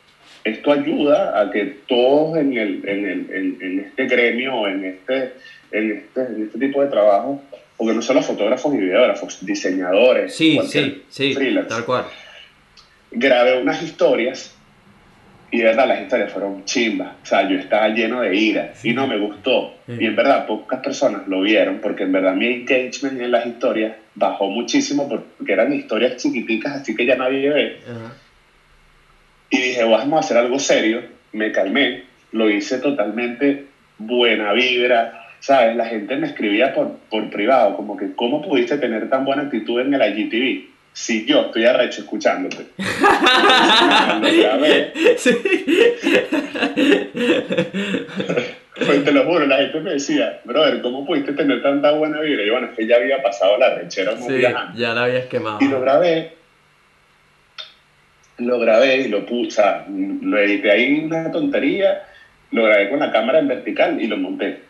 [0.45, 4.85] esto ayuda a que todos en, el, en, el, en, en este gremio o en
[4.87, 5.33] este,
[5.79, 7.43] en, este, en este tipo de trabajo,
[7.77, 11.69] porque no solo fotógrafos y videógrafos, diseñadores, Sí, sí, sí, freelance.
[11.69, 12.05] tal cual.
[13.11, 14.53] Grabé unas historias
[15.51, 17.13] y de verdad las historias fueron chimbas.
[17.23, 19.75] O sea, yo estaba lleno de ira y no me gustó.
[19.87, 19.93] Sí.
[20.01, 23.95] Y en verdad pocas personas lo vieron porque en verdad mi engagement en las historias
[24.15, 27.81] bajó muchísimo porque eran historias chiquiticas, así que ya nadie ve.
[27.89, 28.15] Ajá.
[29.51, 31.03] Y dije, vamos a hacer algo serio.
[31.33, 33.67] Me calmé, lo hice totalmente
[33.99, 35.26] buena vibra.
[35.41, 35.77] ¿Sabes?
[35.77, 39.81] La gente me escribía por, por privado, como que, ¿cómo pudiste tener tan buena actitud
[39.81, 40.71] en el IGTV?
[40.93, 42.67] Si yo estoy arrecho escuchándote.
[48.85, 52.43] Pues te lo juro, la gente me decía, brother, ¿cómo pudiste tener tanta buena vibra?
[52.45, 54.79] Y bueno, es que ya había pasado la rechera como Sí, viajando.
[54.79, 55.59] ya la habías quemado.
[55.63, 56.33] Y lo grabé,
[58.39, 62.03] lo grabé y lo puse, o sea, lo edité ahí una tontería,
[62.51, 64.61] lo grabé con la cámara en vertical y lo monté.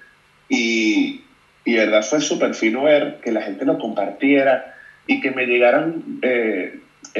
[0.48, 1.20] Y,
[1.64, 4.62] y verdad fue súper fino ver que la gente lo compartiera
[5.06, 6.72] y que me llegaran eh,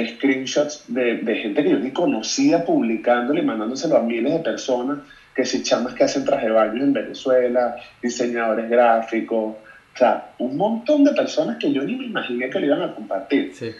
[0.05, 4.99] screenshots de, de gente que yo ni conocía publicándolo y mandándoselo a miles de personas,
[5.35, 9.55] que si chamas que hacen traje de en Venezuela, diseñadores gráficos,
[9.93, 12.89] o sea, un montón de personas que yo ni me imaginé que lo iban a
[12.89, 13.49] compartir.
[13.51, 13.71] Sí.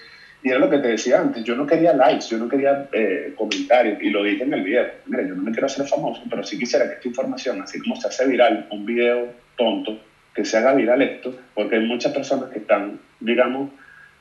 [0.44, 3.34] Y era lo que te decía antes, yo no quería likes, yo no quería eh,
[3.36, 4.86] comentarios, y lo dije en el video.
[5.08, 7.96] Mira, yo no me quiero hacer famoso, pero sí quisiera que esta información, así como
[8.00, 9.28] se hace viral un video
[9.58, 9.98] tonto,
[10.36, 13.72] que se haga viral esto, porque hay muchas personas que están, digamos,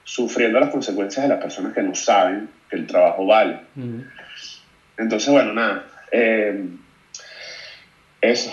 [0.04, 3.58] sufriendo las consecuencias de las personas que no saben que el trabajo vale.
[3.76, 4.02] Ujú.
[4.98, 5.86] Entonces, bueno, nada.
[6.12, 6.64] eh,
[8.20, 8.50] eso.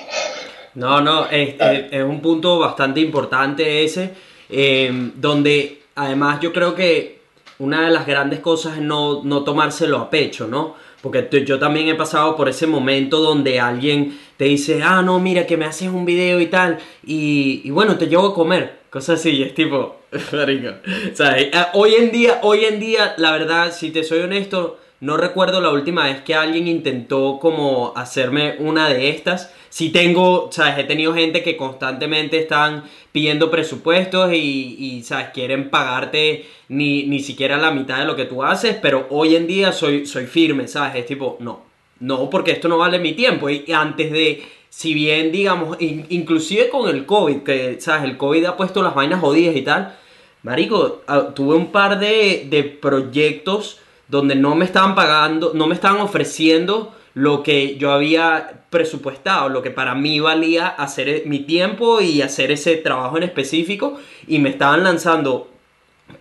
[0.76, 1.74] No, no, es, Ah.
[1.74, 4.11] es- es un punto bastante importante ese,
[4.49, 7.22] eh, donde además yo creo que
[7.64, 10.76] una de las grandes cosas es no, no tomárselo a pecho, ¿no?
[11.01, 15.45] Porque yo también he pasado por ese momento donde alguien te dice, ah, no, mira,
[15.45, 19.20] que me haces un video y tal, y, y bueno, te llevo a comer, cosas
[19.20, 20.01] así, es tipo,
[20.34, 20.70] marico,
[21.11, 24.80] o sea, eh, hoy en día, hoy en día, la verdad, si te soy honesto,
[25.04, 29.54] no recuerdo la última vez que alguien intentó como hacerme una de estas.
[29.70, 35.70] Si tengo, sabes, he tenido gente que constantemente están pidiendo presupuestos y, y, sabes, quieren
[35.70, 39.74] pagarte ni, ni siquiera la mitad de lo que tú haces, pero hoy en día
[39.74, 41.64] soy, soy firme, sabes, es tipo, no,
[41.99, 43.49] no, porque esto no vale mi tiempo.
[43.49, 48.06] Y, antes de, si bien, digamos, in- inclusive con el COVID, que, ¿sabes?
[48.06, 49.97] El COVID ha puesto las vainas jodidas y tal.
[50.43, 53.80] Marico, ah, tuve un par de, de proyectos
[54.14, 59.64] donde no me estaban pagando, no me estaban ofreciendo lo que yo había presupuestado, lo
[59.64, 64.38] que para mí valía hacer e- mi tiempo y hacer ese trabajo en específico, y
[64.38, 65.49] me estaban lanzando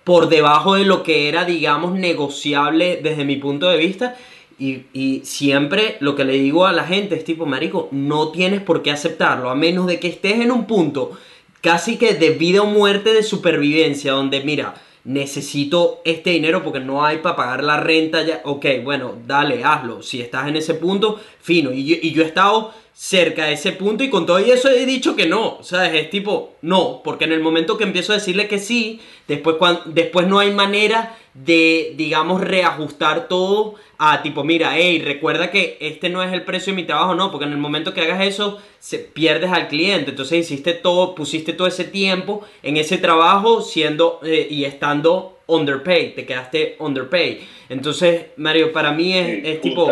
[0.05, 4.16] por debajo de lo que era, digamos, negociable desde mi punto de vista.
[4.59, 8.62] Y, y siempre lo que le digo a la gente es tipo, Marico, no tienes
[8.62, 11.12] por qué aceptarlo, a menos de que estés en un punto
[11.61, 14.74] casi que de vida o muerte de supervivencia, donde mira,
[15.05, 18.40] necesito este dinero porque no hay para pagar la renta ya.
[18.44, 20.03] Ok, bueno, dale, hazlo.
[20.03, 21.72] Si estás en ese punto, fino.
[21.72, 24.68] Y yo, y yo he estado cerca de ese punto y con todo y eso
[24.68, 25.59] he dicho que no.
[25.62, 25.95] ¿Sabes?
[25.95, 27.01] Es tipo, no.
[27.03, 30.51] Porque en el momento que empiezo a decirle que sí, después, cuan- después no hay
[30.53, 36.43] manera de, digamos, reajustar todo a tipo, mira, hey, recuerda que este no es el
[36.43, 39.68] precio de mi trabajo, no, porque en el momento que hagas eso, se, pierdes al
[39.68, 40.11] cliente.
[40.11, 46.14] Entonces hiciste todo, pusiste todo ese tiempo en ese trabajo siendo eh, y estando underpaid,
[46.14, 47.38] te quedaste underpaid.
[47.68, 49.90] Entonces, Mario, para mí es, es tipo.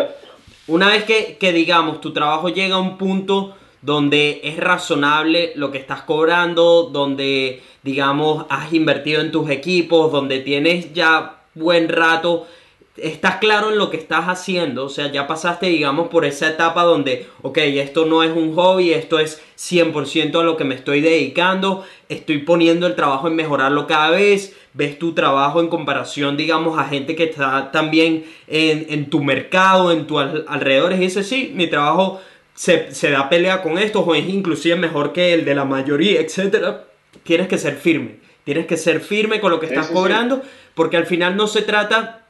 [0.67, 5.71] Una vez que, que, digamos, tu trabajo llega a un punto donde es razonable lo
[5.71, 12.47] que estás cobrando, donde, digamos, has invertido en tus equipos, donde tienes ya buen rato,
[12.97, 16.83] estás claro en lo que estás haciendo, o sea, ya pasaste, digamos, por esa etapa
[16.83, 21.01] donde, ok, esto no es un hobby, esto es 100% a lo que me estoy
[21.01, 26.77] dedicando, estoy poniendo el trabajo en mejorarlo cada vez, ves tu trabajo en comparación, digamos,
[26.77, 31.27] a gente que está también en, en tu mercado, en tu al- alrededor, y dices,
[31.27, 32.21] sí, mi trabajo
[32.55, 36.19] se, se da pelea con esto, o es inclusive mejor que el de la mayoría,
[36.21, 36.85] etcétera.
[37.23, 39.93] Tienes que ser firme, tienes que ser firme con lo que estás sí.
[39.93, 40.41] cobrando,
[40.75, 42.20] porque al final no se trata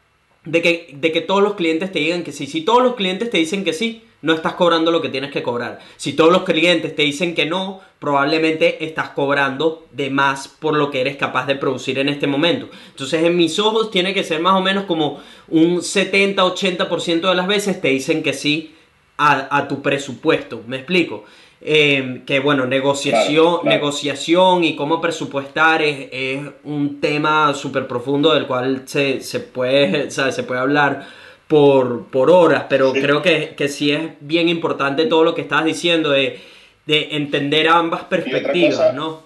[0.45, 2.47] de que, de que todos los clientes te digan que sí.
[2.47, 5.43] Si todos los clientes te dicen que sí, no estás cobrando lo que tienes que
[5.43, 5.79] cobrar.
[5.97, 10.91] Si todos los clientes te dicen que no, probablemente estás cobrando de más por lo
[10.91, 12.69] que eres capaz de producir en este momento.
[12.89, 17.47] Entonces, en mis ojos, tiene que ser más o menos como un 70-80% de las
[17.47, 18.75] veces te dicen que sí
[19.17, 20.63] a, a tu presupuesto.
[20.67, 21.25] ¿Me explico?
[21.63, 23.77] Eh, que bueno, negociación, Claro, claro.
[23.77, 30.09] negociación y cómo presupuestar es, es un tema súper profundo del cual se, se puede,
[30.11, 30.33] ¿sabes?
[30.35, 31.05] se puede hablar
[31.47, 33.01] por, por horas, pero Sí.
[33.01, 36.39] creo que, que sí es bien importante todo lo que estás diciendo de,
[36.87, 39.23] de entender ambas perspectivas, cosa- ¿no?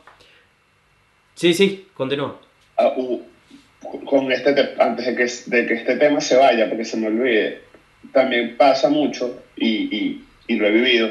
[1.35, 2.35] Sí, sí, continúa.
[2.77, 3.21] Ah, uh,
[4.05, 5.25] con este te- antes de que,
[5.57, 7.61] de que este tema se vaya, porque se me olvide,
[8.11, 11.09] también pasa mucho, y, y, y lo he vivido,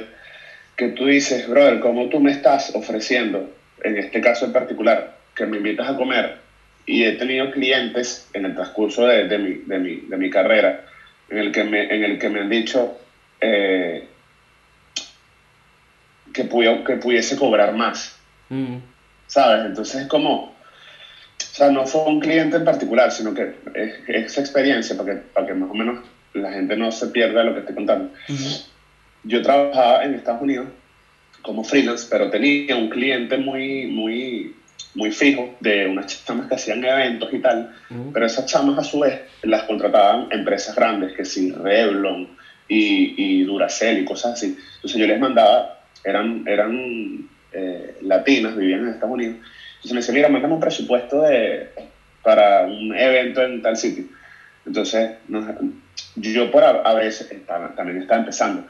[0.76, 3.52] que tú dices, brother, ¿cómo tú me estás ofreciendo,
[3.82, 6.38] en este caso en particular, que me invitas a comer?
[6.86, 10.84] Y he tenido clientes en el transcurso de, de, mi, de, mi, de mi carrera
[11.30, 12.98] en el que me, en el que me han dicho
[13.40, 14.06] eh,
[16.32, 16.48] que,
[16.86, 18.18] que pudiese cobrar más.
[18.48, 18.76] Mm,
[19.26, 19.66] ¿sabes?
[19.66, 20.54] Entonces es como, o
[21.38, 23.54] sea, no fue un cliente en particular, sino que
[24.06, 26.04] es, experiencia para que, para que más o menos
[26.34, 28.12] la gente no se pierda lo que estoy contando.
[29.24, 30.68] Yo trabajaba en Estados Unidos
[31.42, 34.52] como freelance, pero tenía un cliente muy, muy,
[34.94, 37.66] muy fijo de unas chamas que hacían eventos y tal,
[38.12, 42.28] pero esas chamas a su vez las contrataban empresas grandes, que sí, Revlon
[42.68, 44.54] y, y Duracell y cosas así.
[44.76, 45.66] Entonces yo les mandaba,
[46.04, 49.36] eran, eran eh, latinas, vivían en Estados Unidos.
[49.76, 51.68] Entonces me decían, mira, mándame un presupuesto de,
[52.22, 54.06] para un evento en tal sitio.
[54.66, 55.46] Entonces, nos-
[56.16, 57.26] yo por a, a veces,
[57.74, 58.64] también estaba empezando,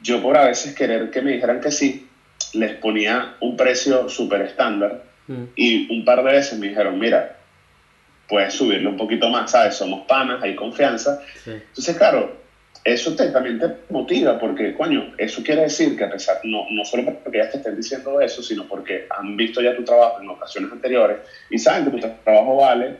[0.00, 1.98] yo por a veces querer que me dijeran que sí,
[2.52, 7.26] les ponía un precio súper estándar mm, y un par de veces me dijeron, mira,
[8.28, 9.74] puedes subirle un poquito más, ¿sabes?
[9.74, 11.16] Somos panas, hay confianza.
[11.44, 11.50] sí.
[11.50, 12.30] Entonces, claro,
[12.84, 16.84] eso te, también te motiva porque, coño, eso quiere decir que a pesar, no, no
[16.84, 20.28] solo porque ya te estén diciendo eso, sino porque han visto ya tu trabajo en
[20.28, 21.18] ocasiones anteriores
[21.50, 22.94] y saben que tu tra- trabajo vale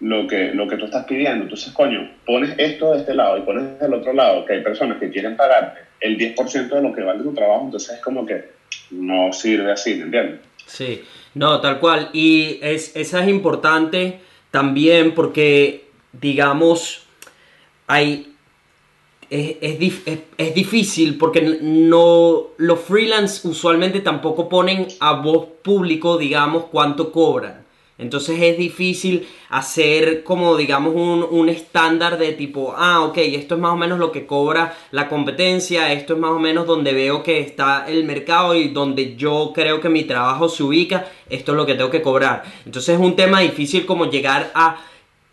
[0.00, 1.44] lo que, lo que tú estás pidiendo.
[1.44, 4.98] Entonces, coño, pones esto de este lado y pones del otro lado, que hay personas
[4.98, 8.50] que quieren pagarte el 10% de lo que vale tu trabajo, entonces es como que
[8.90, 10.40] no sirve así, ¿me entiendes?
[10.66, 11.02] Sí,
[11.34, 12.10] no, tal cual.
[12.12, 14.20] Y es, esa es importante
[14.50, 17.06] también porque, digamos,
[17.86, 18.32] hay...
[19.28, 26.16] Es, es es- es difícil porque no los freelance usualmente tampoco ponen a voz público
[26.16, 27.65] digamos cuánto cobran
[27.98, 33.60] entonces es difícil hacer como digamos un, un estándar de tipo ah ok esto es
[33.60, 37.22] más o menos lo que cobra la competencia esto es más o menos donde veo
[37.22, 41.56] que está el mercado y donde yo creo que mi trabajo se ubica esto es
[41.56, 44.78] lo que tengo que cobrar entonces es un tema difícil como llegar a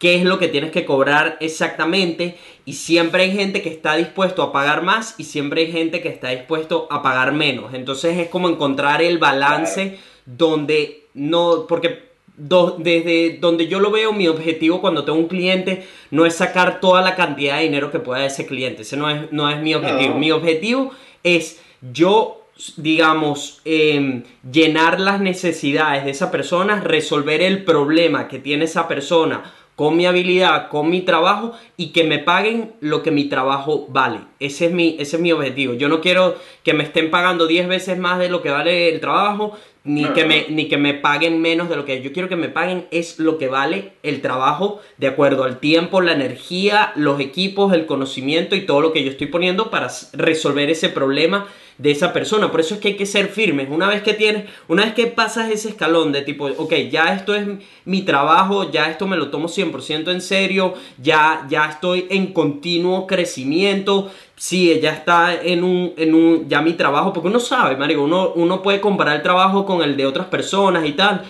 [0.03, 4.43] qué es lo que tienes que cobrar exactamente y siempre hay gente que está dispuesto
[4.43, 7.73] a pagar más y siempre hay gente que está dispuesto a pagar menos.
[7.73, 14.13] Entonces es como encontrar el balance donde no, porque do- desde donde yo lo veo,
[14.13, 17.99] mi objetivo cuando tengo un cliente no es sacar toda la cantidad de dinero que
[17.99, 18.81] pueda ese cliente.
[18.83, 20.13] Ese no es, no es mi objetivo.
[20.13, 20.19] No.
[20.19, 20.91] Mi objetivo
[21.23, 21.61] es
[21.93, 22.41] yo,
[22.77, 29.51] digamos, em, llenar las necesidades de esa persona, resolver el problema que tiene esa persona
[29.75, 34.19] con mi habilidad, con mi trabajo y que me paguen lo que mi trabajo vale.
[34.39, 35.73] Ese es mi, ese es mi objetivo.
[35.73, 38.99] Yo no quiero que me estén pagando 10 veces más de lo que vale el
[38.99, 40.13] trabajo, ni, No.
[40.13, 42.87] que me, ni que me paguen menos de lo que yo quiero que me paguen
[42.91, 47.85] es lo que vale el trabajo de acuerdo al tiempo, la energía, los equipos, el
[47.85, 51.47] conocimiento y todo lo que yo estoy poniendo para resolver ese problema
[51.77, 52.51] de esa persona.
[52.51, 53.67] Por eso es que hay que ser firmes.
[53.69, 57.33] Una vez que tienes, una vez que pasas ese escalón de tipo, ok, ya esto
[57.35, 57.47] es
[57.85, 63.07] mi trabajo, ya esto me lo tomo 100% en serio, ya, ya estoy en continuo
[63.07, 64.11] crecimiento.
[64.35, 68.33] Sí, ya está en un, en un, ya mi trabajo, porque uno sabe, marico, uno,
[68.35, 71.23] uno puede comparar el trabajo con el de otras personas y tal.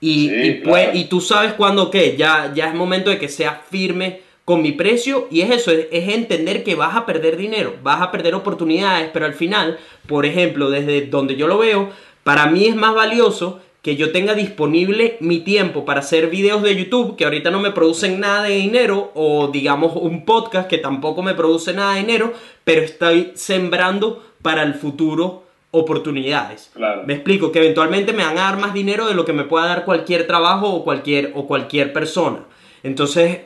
[0.00, 0.98] Y, Sí, y, pues- claro.
[0.98, 4.72] y tú sabes cuándo que ya, ya es momento de que seas firme con mi
[4.72, 8.34] precio y es eso, es, es entender que vas a perder dinero, vas a perder
[8.34, 11.90] oportunidades, pero al final, por ejemplo, desde donde yo lo veo,
[12.24, 16.76] para mí es más valioso que yo tenga disponible mi tiempo para hacer videos de
[16.76, 21.22] YouTube que ahorita no me producen nada de dinero o digamos un podcast que tampoco
[21.22, 22.32] me produce nada de dinero,
[22.62, 26.70] pero estoy sembrando para el futuro oportunidades.
[26.74, 27.02] Claro.
[27.06, 29.66] Me explico que eventualmente me van a dar más dinero de lo que me pueda
[29.66, 32.44] dar cualquier trabajo o cualquier o cualquier persona.
[32.84, 33.40] Entonces,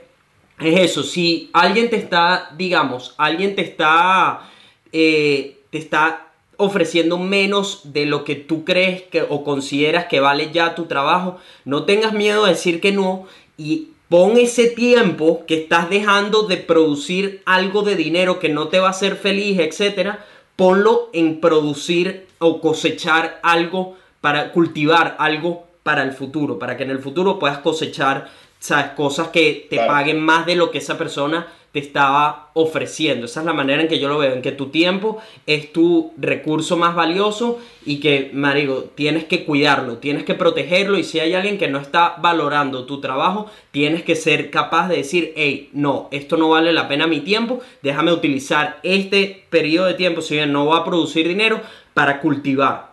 [0.61, 4.49] es eso, si alguien te está, digamos, alguien te está,
[4.93, 10.51] eh, te está ofreciendo menos de lo que tú crees que o consideras que vale
[10.53, 13.27] ya tu trabajo, no tengas miedo a decir que no
[13.59, 18.79] y pon ese tiempo que estás dejando de producir algo de dinero que no te
[18.79, 26.03] va a hacer feliz, etcétera, ponlo en producir o cosechar algo para cultivar algo para
[26.03, 28.29] el futuro, para que en el futuro puedas cosechar
[28.67, 28.93] ¿sabes?
[28.97, 29.93] cosas que te Claro.
[29.93, 33.27] paguen más de lo que esa persona te estaba ofreciendo.
[33.27, 36.15] Esa es la manera en que yo lo veo, en que tu tiempo es tu
[36.17, 41.35] recurso más valioso y que, marico, tienes que cuidarlo, tienes que protegerlo y si hay
[41.35, 46.09] alguien que no está valorando tu trabajo, tienes que ser capaz de decir, hey, no,
[46.13, 50.53] esto no vale la pena mi tiempo, déjame utilizar este periodo de tiempo, si bien
[50.53, 51.61] no va a producir dinero,
[51.93, 52.86] para cultivar.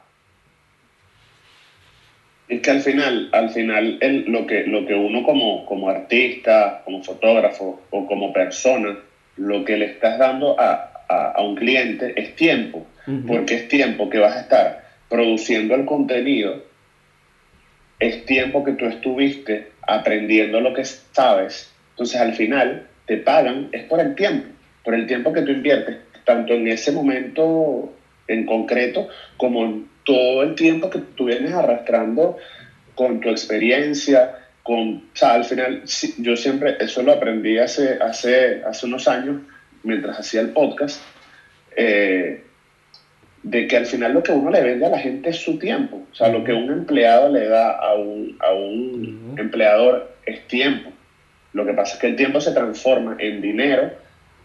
[2.47, 6.81] Es que al final, al final el- lo, que, lo que uno como, como artista,
[6.83, 8.95] como fotógrafo o como persona,
[9.37, 12.85] lo que le estás dando a, a- a un cliente es tiempo,
[13.27, 14.77] porque es tiempo que vas a estar
[15.09, 16.59] produciendo el contenido,
[17.99, 23.83] es tiempo que tú estuviste aprendiendo lo que sabes, entonces al final te pagan, es
[23.83, 24.49] por el tiempo,
[24.83, 27.89] por el tiempo que tú inviertes, tanto en ese momento
[28.27, 32.37] en concreto como en todo el tiempo que tú vienes arrastrando
[32.95, 35.83] con tu experiencia, con, o sea, al final,
[36.17, 39.41] yo siempre, eso lo aprendí hace, hace, hace unos años,
[39.83, 41.01] mientras hacía el podcast,
[41.75, 42.43] eh,
[43.43, 46.01] de que al final lo que uno le vende a la gente es su tiempo.
[46.11, 50.91] O sea, lo que un empleado le da a un, a un empleador es tiempo.
[51.51, 53.91] Lo que pasa es que el tiempo se transforma en dinero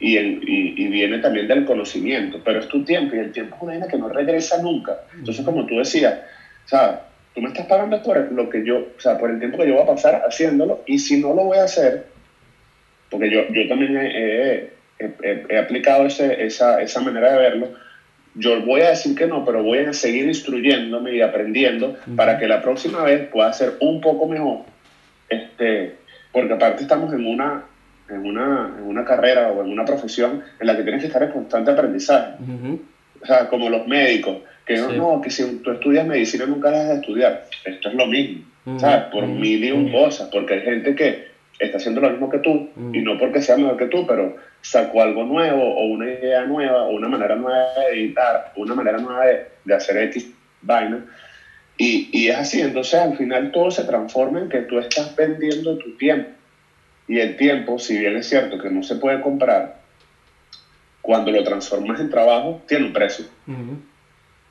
[0.00, 3.56] y, en- y, y viene también del conocimiento, pero es tu tiempo y el tiempo
[3.56, 4.96] es una vaina que no regresa nunca.
[5.14, 6.14] Entonces, como tú decías,
[6.64, 6.96] o sea,
[7.34, 9.74] tú me estás pagando por lo que yo, o sea, por el tiempo que yo
[9.74, 12.00] voy a pasar haciéndolo y si no lo voy a hacer,
[13.10, 14.06] porque yo, yo también he,
[14.98, 17.68] he- he- he aplicado ese, esa, esa manera de verlo,
[18.34, 22.46] yo voy a decir que no, pero voy a seguir instruyéndome y aprendiendo para que
[22.46, 24.58] la próxima vez pueda ser un poco mejor.
[25.28, 25.90] Este,
[26.30, 27.60] porque aparte estamos en una,
[28.08, 31.22] en, una, en una carrera o en una profesión en la que tienes que estar
[31.22, 32.30] en constante aprendizaje.
[32.38, 32.78] Ujú.
[33.20, 34.96] O sea, como los médicos, que no, Sí.
[34.96, 37.38] no, que si tú estudias medicina nunca dejas de estudiar.
[37.64, 39.04] Esto es lo mismo, Ujú, ¿sabes?
[39.10, 41.16] Por ujú, mil y un cosas, porque hay gente que
[41.58, 45.02] está haciendo lo mismo que tú, y no porque sea mejor que tú, pero sacó
[45.02, 49.24] algo nuevo, o una idea nueva, o una manera nueva de editar, una manera nueva
[49.26, 50.24] de, de hacer X
[50.60, 51.02] vaina.
[51.76, 55.74] Y, y es así, entonces al final todo se transforma en que tú estás vendiendo
[55.76, 56.28] tu tiempo.
[57.08, 59.68] Y el tiempo, si bien es cierto que no se puede comprar,
[61.00, 63.24] cuando lo transformas en trabajo, tiene un precio.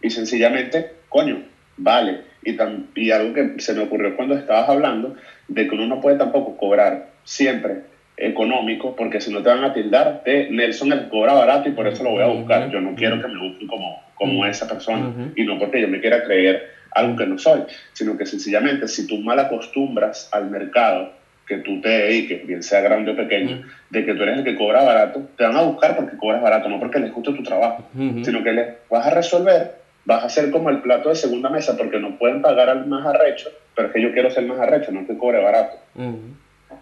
[0.02, 1.40] Y sencillamente, coño,
[1.78, 2.18] vale.
[2.44, 5.14] Y, tam- y algo que se me ocurrió cuando estabas hablando,
[5.48, 7.78] de que uno no puede tampoco cobrar siempre
[8.20, 11.86] económico, porque si no te van a tildar de Nelson el cobra barato y por
[11.88, 12.68] eso lo voy a buscar.
[12.70, 15.06] Yo no quiero que me busquen como, como esa persona.
[15.36, 16.60] Y no porque yo me quiera creer
[16.92, 21.08] algo que no soy, sino que sencillamente si tú mal acostumbras al mercado
[21.48, 24.56] que tú te dediques, bien sea grande o pequeño, de que tú eres el que
[24.56, 27.88] cobra barato, te van a buscar porque cobras barato, no porque les guste tu trabajo,
[27.96, 31.78] sino que les vas a resolver, vas a ser como el plato de segunda mesa
[31.78, 34.92] porque no pueden pagar al más arrecho, pero es que yo quiero ser más arrecho,
[34.92, 35.78] no que cobre barato.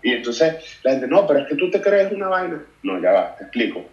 [0.01, 2.61] Y entonces la gente, no, pero es que tú te crees una vaina.
[2.84, 3.86] No, ya va, te explico.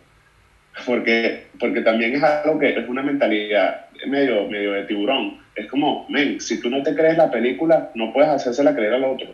[0.86, 5.38] Porque, porque también es algo que es una mentalidad medio, medio de tiburón.
[5.54, 9.04] Es como, men, si tú no te crees la película, no puedes hacérsela creer al
[9.04, 9.28] otro.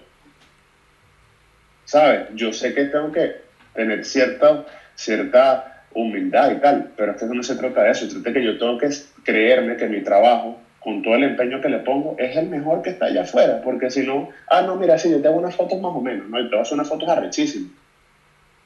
[1.89, 2.25] ¿Sabes?
[2.35, 3.33] Yo sé que tengo que
[3.73, 4.63] tener cierta,
[4.95, 8.07] cierta humildad y tal, pero es que no se trata de eso.
[8.11, 8.91] Se que yo tengo que
[9.23, 12.91] creerme que mi trabajo, con todo el empeño que le pongo, es el mejor que
[12.91, 13.63] está allá afuera.
[13.63, 16.29] Porque si no, ah, no, mira, sí, yo te hago unas fotos más o menos,
[16.29, 16.39] ¿no?
[16.39, 17.71] Y te voy a hacer unas fotos arrechísimas.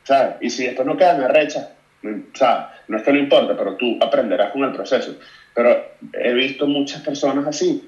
[0.02, 0.34] ¿sabes?
[0.40, 1.68] Y si después no quedan arrechas,
[2.02, 5.14] o sea, no es que no importa, pero tú aprenderás con el proceso.
[5.54, 5.80] Pero
[6.12, 7.80] he visto muchas personas así,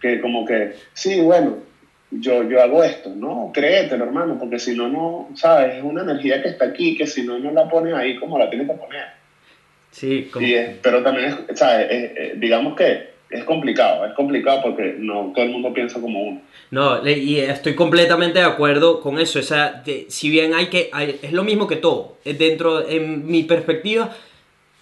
[0.00, 1.69] que como que, sí, bueno,
[2.10, 5.76] yo, yo hago esto, no, créetelo, hermano, porque si no, no, ¿sabes?
[5.76, 8.50] Es una energía que está aquí, que si no, no la pones ahí como la
[8.50, 9.04] tienes que poner.
[9.92, 11.86] Sí, como- Y es- pero también, es, ¿sabes?
[11.90, 16.20] Es- es- digamos que es complicado, es complicado porque no todo el mundo piensa como
[16.22, 16.40] uno.
[16.72, 19.38] No, y estoy completamente de acuerdo con eso.
[19.40, 20.88] O sea, si bien hay que.
[20.92, 22.16] hay- es lo mismo que todo.
[22.24, 24.14] eh, Dentro, en mi perspectiva,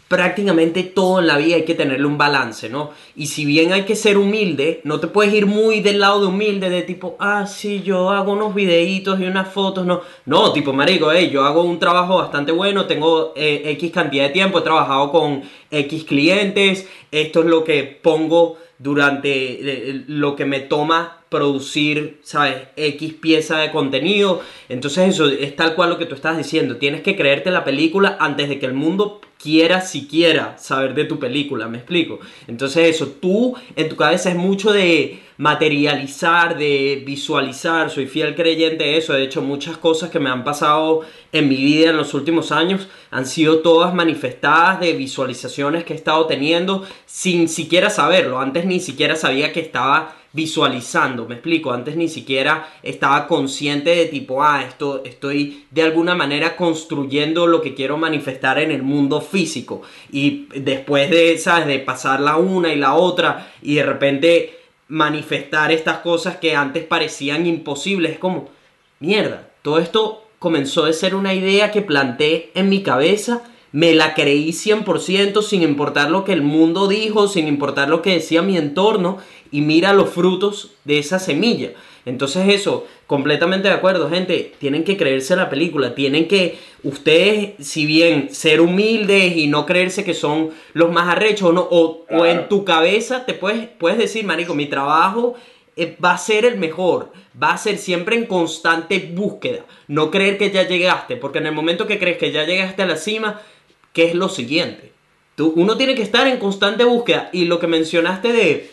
[0.09, 2.91] prácticamente todo en la vida hay que tenerle un balance, ¿no?
[3.15, 6.27] Y si bien hay que ser humilde, no te puedes ir muy del lado de
[6.29, 10.01] humilde, de tipo, ah, sí, yo hago unos videitos y unas fotos, no.
[10.25, 14.31] No, tipo, marico, eh, yo hago un trabajo bastante bueno, tengo eh, X cantidad de
[14.31, 20.47] tiempo, he trabajado con X clientes, esto es lo que pongo durante eh, lo que
[20.47, 22.69] me toma producir, ¿sabes?
[22.77, 24.41] X pieza de contenido.
[24.69, 26.77] Entonces eso es tal cual lo que tú estás diciendo.
[26.77, 31.19] Tienes que creerte la película antes de que el mundo quiera siquiera saber de tu
[31.19, 32.19] película, ¿me explico?
[32.47, 38.83] Entonces eso, tú en tu cabeza es mucho de materializar, de visualizar, soy fiel creyente
[38.83, 42.13] de eso, de hecho muchas cosas que me han pasado en mi vida en los
[42.15, 48.41] últimos años han sido todas manifestadas de visualizaciones que he estado teniendo sin siquiera saberlo,
[48.41, 54.07] antes ni siquiera sabía que estaba visualizando, me explico, antes ni siquiera estaba consciente de
[54.07, 59.21] tipo, ah, esto estoy de alguna manera construyendo lo que quiero manifestar en el mundo
[59.21, 59.83] físico.
[60.13, 64.59] Y después de, sabes, de pasar la una y la otra y de repente
[64.89, 68.49] manifestar estas cosas que antes parecían imposibles, es como,
[69.01, 73.43] mierda, todo esto comenzó de ser una idea que planté en mi cabeza,
[73.73, 78.15] me la creí 100% sin importar lo que el mundo dijo, sin importar lo que
[78.15, 79.19] decía mi entorno,
[79.51, 81.73] y mira los frutos de esa semilla.
[82.05, 87.85] Entonces eso, completamente de acuerdo, gente, tienen que creerse la película, tienen que ustedes, si
[87.85, 91.67] bien ser humildes y no creerse que son los más arrechos, ¿no?
[91.71, 92.49] o, o en Claro.
[92.49, 95.35] tu cabeza te puedes, puedes decir, marico, mi trabajo
[95.77, 100.39] eh, va a ser el mejor, va a ser siempre en constante búsqueda, no creer
[100.39, 103.41] que ya llegaste, porque en el momento que crees que ya llegaste a la cima,
[103.99, 104.93] ¿qué es lo siguiente?
[105.35, 108.71] Tú, uno tiene que estar en constante búsqueda y lo que mencionaste de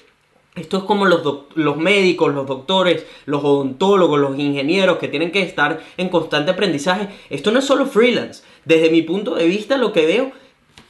[0.53, 1.23] esto es como los,
[1.55, 7.07] los médicos, los doctores, los odontólogos, los ingenieros que tienen que estar en constante aprendizaje.
[7.31, 8.43] Esto no es solo freelance.
[8.65, 10.31] Desde mi punto de vista, lo que veo,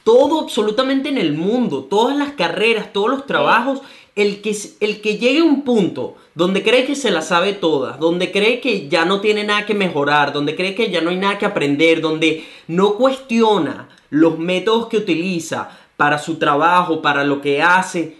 [0.04, 3.80] todo absolutamente en el mundo, todas las carreras, todos los trabajos,
[4.16, 7.98] el que, el que llegue a un punto donde cree que se la sabe todas,
[7.98, 11.16] donde cree que ya no tiene nada que mejorar, donde cree que ya no hay
[11.16, 17.40] nada que aprender, donde no cuestiona los métodos que utiliza para su trabajo, para lo
[17.40, 18.16] que hace,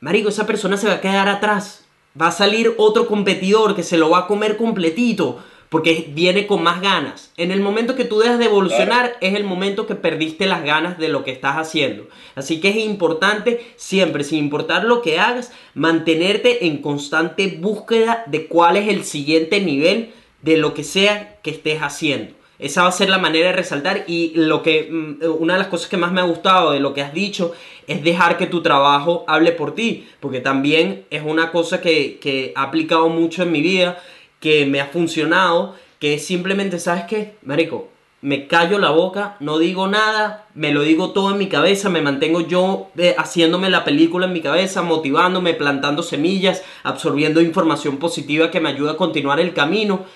[0.00, 1.84] Marico, esa persona se va a quedar atrás.
[2.20, 6.62] Va a salir otro competidor que se lo va a comer completito porque viene con
[6.62, 7.32] más ganas.
[7.36, 10.98] En el momento que tú dejas de evolucionar es el momento que perdiste las ganas
[10.98, 12.08] de lo que estás haciendo.
[12.34, 18.46] Así que es importante siempre, sin importar lo que hagas, mantenerte en constante búsqueda de
[18.46, 20.12] cuál es el siguiente nivel
[20.42, 22.35] de lo que sea que estés haciendo.
[22.58, 25.68] Esa va a ser la manera de resaltar y lo que mm, una de las
[25.68, 27.52] cosas que más me ha gustado de lo que has dicho
[27.86, 32.52] es dejar que tu trabajo hable por ti, porque también es una cosa que, que
[32.56, 33.98] ha aplicado mucho en mi vida,
[34.40, 37.36] que me ha funcionado, que es simplemente, ¿sabes qué?
[37.42, 37.88] Marico,
[38.22, 42.00] me callo la boca, no digo nada, me lo digo todo en mi cabeza, me
[42.00, 48.50] mantengo yo eh, haciéndome la película en mi cabeza, motivándome, plantando semillas, absorbiendo información positiva
[48.50, 50.06] que me ayuda a continuar el camino,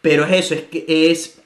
[0.00, 1.42] pero es eso, es que es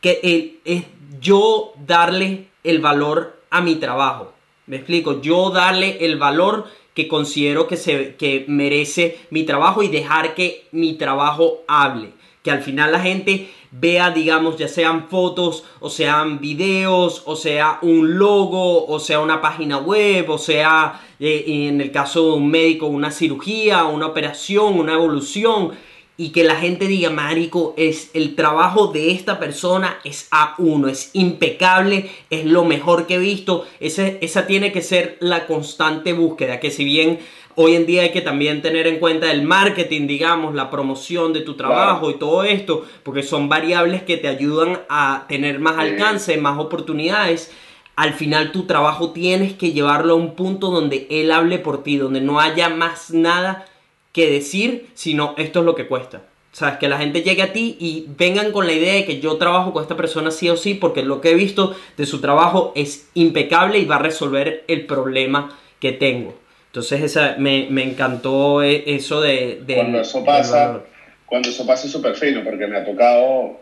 [0.00, 0.84] que es
[1.20, 4.32] yo darle el valor a mi trabajo.
[4.66, 9.88] Me explico, yo darle el valor que considero que, se, que merece mi trabajo y
[9.88, 12.12] dejar que mi trabajo hable.
[12.42, 17.78] Que al final la gente vea, digamos, ya sean fotos, o sean videos, o sea
[17.82, 22.50] un logo, o sea una página web, o sea, eh, en el caso de un
[22.50, 25.72] médico, una cirugía, una operación, una evolución.
[26.20, 31.10] Y que la gente diga, marico, es el trabajo de esta persona es A1, es
[31.14, 33.64] impecable, es lo mejor que he visto.
[33.80, 37.20] Ese, esa tiene que ser la constante búsqueda, que si bien
[37.54, 41.40] hoy en día hay que también tener en cuenta el marketing, digamos, la promoción de
[41.40, 45.80] tu trabajo y todo esto, porque son variables que te ayudan a tener más Sí.
[45.80, 47.50] alcance, más oportunidades.
[47.96, 51.96] Al final tu trabajo tienes que llevarlo a un punto donde él hable por ti,
[51.96, 53.64] donde no haya más nada
[54.12, 56.22] que decir, sino esto es lo que cuesta.
[56.52, 59.36] Sabes, que la gente llegue a ti y vengan con la idea de que yo
[59.36, 62.72] trabajo con esta persona sí o sí, porque lo que he visto de su trabajo
[62.74, 66.36] es impecable y va a resolver el problema que tengo.
[66.66, 69.60] Entonces esa, me, me encantó eh, eso de...
[69.64, 70.82] de- Cuando eso pasa,
[71.26, 73.60] cuando eso pasa es súper fino, porque me ha tocado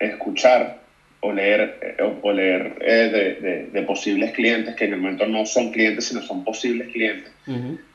[0.00, 0.80] escuchar
[1.20, 5.26] o leer, eh, o, leer eh, de, de- de posibles clientes que en el momento
[5.26, 7.30] no son clientes, sino son posibles clientes,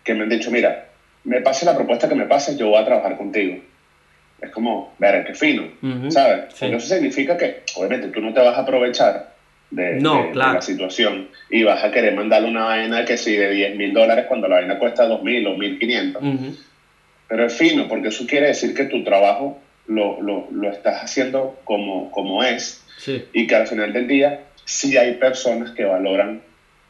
[0.04, 0.89] que me han dicho, mira,
[1.24, 3.58] me pase la propuesta que me pases, yo voy a trabajar contigo.
[4.42, 5.70] Es como, ver, qué fino,
[6.10, 6.44] ¿sabes?
[6.54, 6.66] sí.
[6.66, 9.26] Eso significa que, obviamente, tú no te vas a aprovechar
[9.70, 10.54] de, No, de- de claro.
[10.54, 14.26] la situación y vas a querer mandarle una vaina que si de 10 mil dólares
[14.28, 16.22] cuando la vaina cuesta 2 mil o 1500.
[16.24, 16.56] Ujú.
[17.28, 19.56] Pero es fino, porque eso quiere decir que tu trabajo
[19.88, 23.22] lo, lo, lo estás haciendo como, como es Sí.
[23.34, 26.40] y que al final del día sí hay personas que valoran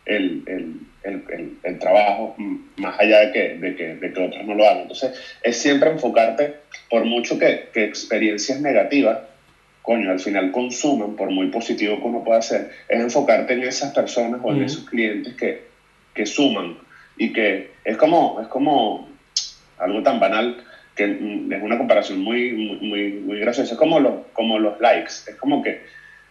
[0.06, 0.66] el, el,
[1.04, 2.34] el, el- el trabajo
[2.78, 4.82] más allá de que, de, que, de que otros no lo hagan.
[4.82, 6.52] Entonces, es siempre enfocarte,
[6.90, 9.20] por mucho que, que experiencias negativas,
[9.82, 13.92] coño, al final consuman, por muy positivo que uno pueda ser, es enfocarte en esas
[13.92, 15.56] personas o en esos clientes que,
[16.14, 16.76] que suman
[17.18, 19.04] y que es como, es como
[19.78, 20.54] algo tan banal
[20.96, 23.74] que mm, es una comparación muy, muy, muy, muy graciosa.
[23.74, 25.14] Es como los, como los likes.
[25.28, 25.78] Es como que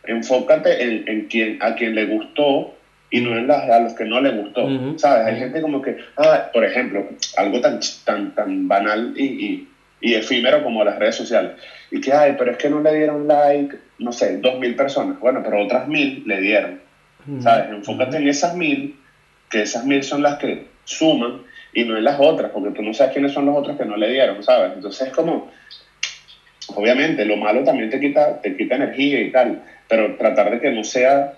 [0.05, 2.69] enfócate en, en quien, a quien le gustó
[3.11, 4.69] y no en las, a los que no le gustó.
[4.97, 5.27] ¿Sabes?
[5.27, 7.07] Hay gente como que, ah, por ejemplo,
[7.37, 9.69] algo tan, tan, tan banal y, y,
[10.01, 11.53] y efímero como las redes sociales.
[11.91, 15.19] Y que, ay, pero es que no le dieron like, no sé, dos mil personas.
[15.21, 16.81] Bueno, pero otras mil le dieron.
[17.41, 17.69] ¿Sabes?
[17.71, 18.97] Enfócate en esas mil,
[19.51, 21.43] que esas mil son las que suman
[21.75, 23.99] y no en las otras, porque tú no sabes quiénes son los otros que no
[23.99, 24.73] le dieron, ¿sabes?
[24.75, 25.51] Entonces es como,
[26.75, 30.71] obviamente, lo malo también te quita, te quita energía y tal, pero tratar de que
[30.71, 31.35] no sea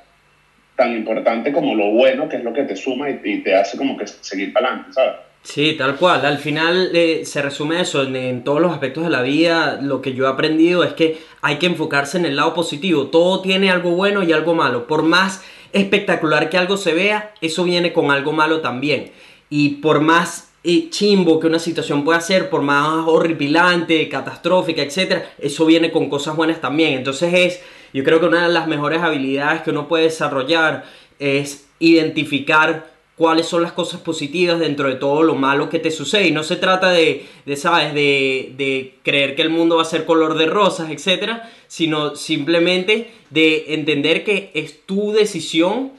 [0.80, 3.76] tan importante como lo bueno, que es lo que te suma y, y te hace
[3.76, 5.12] como que seguir para adelante, ¿sabes?
[5.42, 6.24] Sí, tal cual.
[6.24, 10.00] Al final eh, se resume eso, en, en todos los aspectos de la vida, lo
[10.00, 13.08] que yo he aprendido es que hay que enfocarse en el lado positivo.
[13.08, 14.86] Todo tiene algo bueno y algo malo.
[14.86, 19.12] Por más espectacular que algo se vea, eso viene con algo malo también.
[19.50, 25.30] Y por más eh, chimbo que una situación pueda ser, por más horripilante, catastrófica, etcétera,
[25.38, 26.94] eso viene con cosas buenas también.
[26.94, 27.62] Entonces es,
[27.92, 30.84] yo creo que una de las mejores habilidades que uno puede desarrollar
[31.18, 36.28] es identificar cuáles son las cosas positivas dentro de todo lo malo que te sucede.
[36.28, 39.84] Y no se trata de, de ¿sabes?, de, de creer que el mundo va a
[39.84, 45.92] ser color de rosas, etcétera, sino simplemente de entender que es tu decisión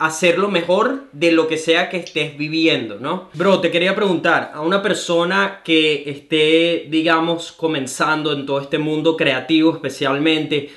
[0.00, 3.28] hacerlo mejor de lo que sea que estés viviendo, ¿no?
[3.34, 9.14] Bro, te quería preguntar, a una persona que esté, digamos, comenzando en todo este mundo
[9.14, 10.70] creativo especialmente,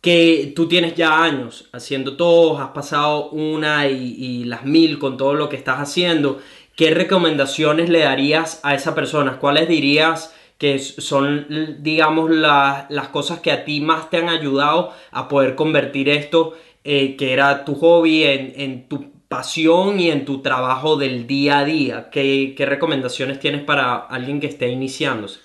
[0.00, 5.34] que tú tienes ya años haciendo todo, has pasado una y, las mil con todo
[5.34, 6.40] lo que estás haciendo,
[6.76, 9.38] ¿qué recomendaciones le darías a esa persona?
[9.38, 11.46] ¿Cuáles dirías que son,
[11.82, 16.54] digamos, la- las cosas que a ti más te han ayudado a poder convertir esto,
[16.84, 21.58] eh, que era tu hobby, en, en tu pasión y en tu trabajo del día
[21.60, 22.10] a día?
[22.10, 25.40] ¿Qué, qué recomendaciones tienes para alguien que esté iniciándose?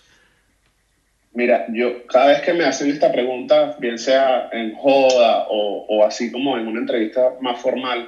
[1.36, 6.06] Mira, yo cada vez que me hacen esta pregunta, bien sea en joda o, o
[6.06, 8.08] así como en una entrevista más formal,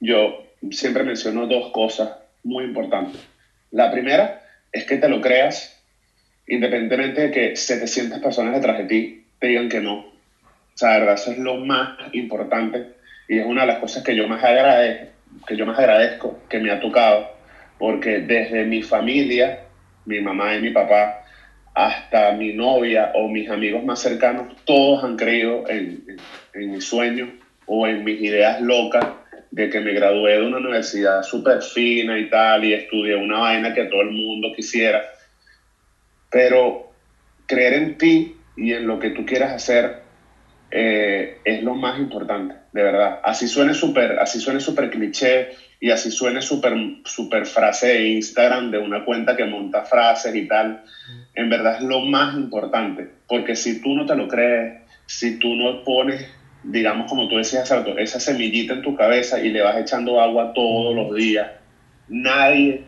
[0.00, 0.34] yo
[0.70, 2.10] siempre menciono dos cosas
[2.42, 3.20] muy importantes.
[3.70, 4.32] La primera
[4.72, 5.70] es que te lo creas,
[6.46, 9.96] independientemente de que 700 personas detrás de ti te digan que no.
[9.96, 12.86] O sea, de verdad, eso es lo más importante
[13.28, 15.06] y es una de las cosas que yo más agradezco,
[15.46, 17.26] que yo más agradezco que me ha tocado,
[17.76, 19.58] porque desde mi familia,
[20.06, 21.12] mi mamá y mi papá,
[21.78, 26.16] hasta mi novia o mis amigos más cercanos, todos han creído en, en,
[26.54, 27.32] en mi sueño
[27.66, 29.06] o en mis ideas locas
[29.52, 33.72] de que me gradué de una universidad súper fina y tal y estudié una vaina
[33.72, 35.04] que todo el mundo quisiera.
[36.28, 36.90] Pero
[37.46, 40.00] creer en ti y en lo que tú quieras hacer
[40.70, 43.20] eh, es lo más importante, de verdad.
[43.22, 45.48] Así suene súper así suene súper cliché
[45.80, 46.74] y así suene súper
[47.04, 50.82] super frase de Instagram de una cuenta que monta frases y tal.
[51.38, 55.54] En verdad es lo más importante, porque si tú no te lo crees, si tú
[55.54, 56.28] no pones,
[56.64, 60.96] digamos como tú decías, esa semillita en tu cabeza y le vas echando agua todos
[60.96, 61.48] los días,
[62.08, 62.82] nadie,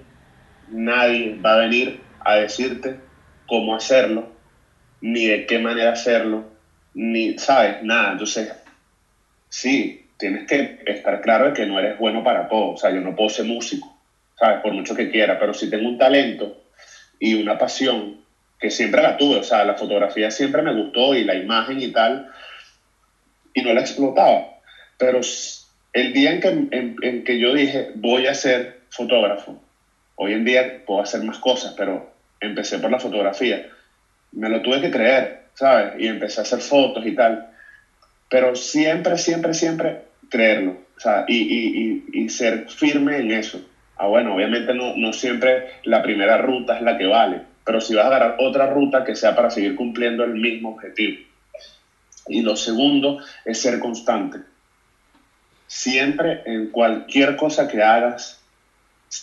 [0.68, 2.96] nadie va a venir a decirte
[3.46, 4.32] cómo hacerlo,
[5.01, 6.46] ni de qué manera hacerlo,
[6.92, 7.84] ni, ¿sabes?
[7.84, 8.11] Nada.
[8.11, 8.53] Entonces,
[9.48, 12.70] sí, tienes que estar claro de que no eres bueno para todo.
[12.70, 13.96] O sea, yo no puedo ser músico,
[14.36, 14.61] ¿sabes?
[14.61, 16.64] Por mucho que quiera, pero si tengo un talento
[17.20, 18.28] y una pasión
[18.61, 21.88] que siempre la tuve, o sea, la fotografía siempre me gustó y la imagen y
[21.88, 22.22] tal,
[23.54, 24.44] y no la explotaba.
[24.98, 25.20] Pero
[25.92, 29.56] el día en que, en que yo dije, voy a ser fotógrafo,
[30.16, 32.04] hoy en día puedo hacer más cosas, pero
[32.40, 33.61] empecé por la fotografía,
[34.32, 35.92] me lo tuve que creer, ¿sabes?
[35.98, 37.40] Y empecé a hacer fotos y tal,
[38.28, 39.96] pero siempre, siempre, siempre
[40.28, 43.62] creerlo, o sea, y, y, y, y ser firme en eso.
[43.96, 47.94] Ah, bueno, obviamente no, no siempre la primera ruta es la que vale, pero si
[47.94, 51.18] vas a agarrar otra ruta que sea para seguir cumpliendo el mismo objetivo.
[52.26, 54.38] Y lo segundo es ser constante.
[55.66, 58.40] Siempre en cualquier cosa que hagas,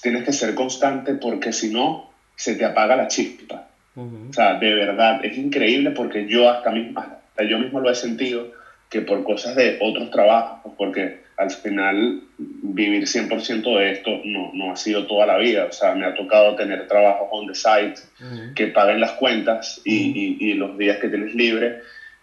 [0.02, 3.68] tienes que ser constante porque si no, se te apaga la chispa.
[3.96, 7.96] O sea, de verdad, es increíble porque yo hasta, mismo, hasta yo mismo lo he
[7.96, 8.52] sentido
[8.90, 14.72] que por cosas de otros trabajos, porque al final vivir 100% de esto no, no
[14.72, 15.66] ha sido toda la vida.
[15.66, 18.54] O sea, me ha tocado tener trabajos on the site Ujú.
[18.54, 21.74] que paguen las cuentas y, y- y los días que tienes libre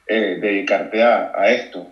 [0.06, 1.86] eh, dedicarte a, a esto.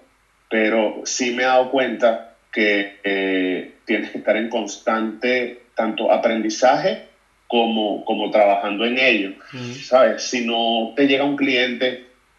[0.48, 2.20] Pero sí me he dado cuenta
[2.52, 6.98] que eh, tienes que estar en constante tanto aprendizaje
[7.46, 9.32] como, como trabajando en ello.
[9.52, 9.74] Ujú.
[9.82, 10.22] ¿Sabes?
[10.22, 11.98] Si no te llega un cliente,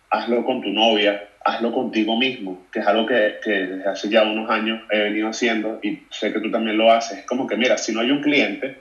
[0.10, 4.24] hazlo con tu novia, hazlo contigo mismo, que es algo que, que desde hace ya
[4.24, 7.20] unos años he venido haciendo y sé que tú también lo haces.
[7.20, 8.74] Es como que, mira, si no hay un cliente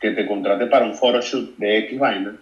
[0.00, 2.34] que te contrate para un photoshoot de X vaina,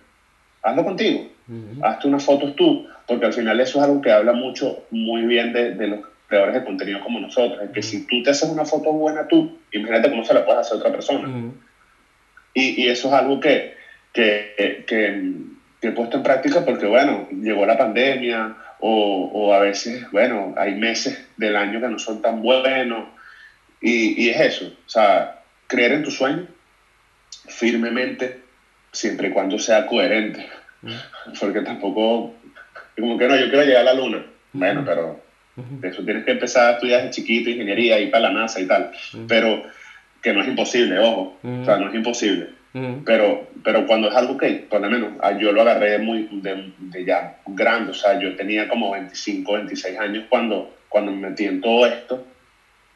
[0.63, 1.85] hazlo contigo Ujú.
[1.85, 5.53] hazte unas fotos tú, porque al final eso es algo que habla mucho, muy bien
[5.53, 8.65] de, de los creadores de contenido como nosotros, es que si tú te haces una
[8.65, 11.29] foto buena tú, imagínate cómo se la puedes hacer a otra persona.
[11.29, 11.55] Ujú.
[12.55, 13.67] Y, y eso es algo que,
[14.13, 15.13] que, que,
[15.81, 18.53] que he puesto en práctica porque, bueno, llegó la pandemia
[18.85, 23.07] o, o a veces, bueno, hay meses del año que no son tan buenos
[23.81, 25.29] y, y es eso, o sea,
[25.69, 26.45] creer en tu sueño
[27.47, 28.35] firmemente,
[28.93, 30.45] siempre y cuando sea coherente
[30.83, 30.95] Ujú.
[31.39, 32.29] porque tampoco,
[32.99, 34.25] como que no, yo quiero llegar a la luna.
[34.53, 35.17] Bueno, pero
[35.55, 38.67] de eso tienes que empezar a estudiar desde chiquito, ingeniería, ir para la NASA y
[38.67, 38.89] tal.
[39.15, 39.27] Ujú.
[39.29, 39.63] Pero
[40.21, 42.49] que no es imposible, ojo, o sea, no es imposible.
[43.05, 46.73] Pero, pero cuando es algo que, por lo menos, ah, yo lo agarré muy de,
[46.79, 51.45] de ya grande, o sea, yo tenía como 25, 26 años cuando, cuando me metí
[51.45, 52.27] en todo esto.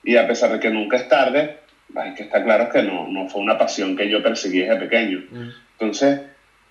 [0.03, 1.59] Y a pesar de que nunca es tarde,
[1.95, 5.25] hay que estar claro que no, no fue una pasión que yo perseguí desde pequeño.
[5.73, 6.21] Entonces,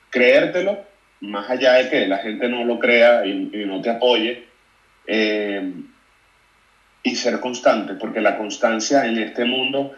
[0.09, 0.79] creértelo,
[1.21, 4.45] más allá de que la gente no lo crea y, y no te apoye,
[5.05, 5.71] eh,
[7.03, 9.93] y ser constante, porque la constancia en este mundo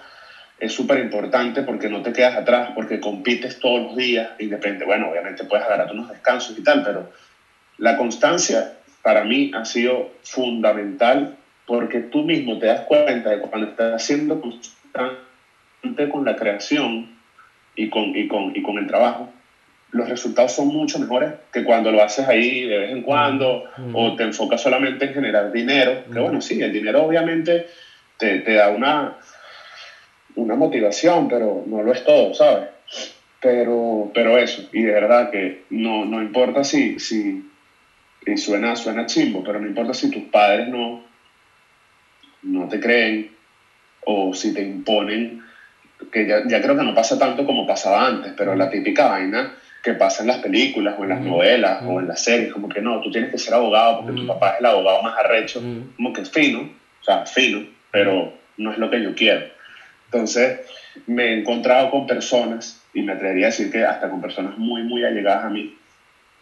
[0.60, 5.08] es súper importante porque no te quedas atrás, porque compites todos los días, independiente, bueno,
[5.10, 7.06] obviamente puedes agarrarte unos descansos y tal, pero
[7.78, 8.68] la constancia
[9.02, 11.28] para mí ha sido fundamental
[11.66, 17.08] porque tú mismo te das cuenta de que cuando estás siendo constante con la creación
[17.76, 19.30] y con, y con, y con el trabajo,
[19.92, 23.92] los resultados son mucho mejores que cuando lo haces ahí de vez en cuando Ujú.
[23.94, 26.02] o te enfocas solamente en generar dinero.
[26.04, 26.22] Que Ujú.
[26.22, 27.64] bueno, sí, el dinero obviamente
[28.18, 29.12] te, te da una,
[30.38, 32.66] una motivación, pero no lo es todo, ¿sabes?
[33.42, 37.40] Pero, pero eso, y de verdad que no, no importa si, si
[38.26, 41.00] y suena, suena chimbo, pero no importa si tus padres no,
[42.44, 43.28] no te creen
[44.06, 45.38] o si te imponen,
[46.12, 49.50] que ya, ya creo que no pasa tanto como pasaba antes, pero la típica vaina
[49.84, 52.82] que pasa en las películas o en las novelas o en las series, como que
[52.82, 54.28] no, tú tienes que ser abogado porque tu Ujú.
[54.28, 55.62] papá es el abogado más arrecho,
[55.96, 59.44] como que es fino, o sea, fino, pero no es lo que yo quiero.
[60.08, 60.56] Entonces,
[61.06, 64.84] me he encontrado con personas, y me atrevería a decir que hasta con personas muy,
[64.84, 65.68] muy allegadas a mí,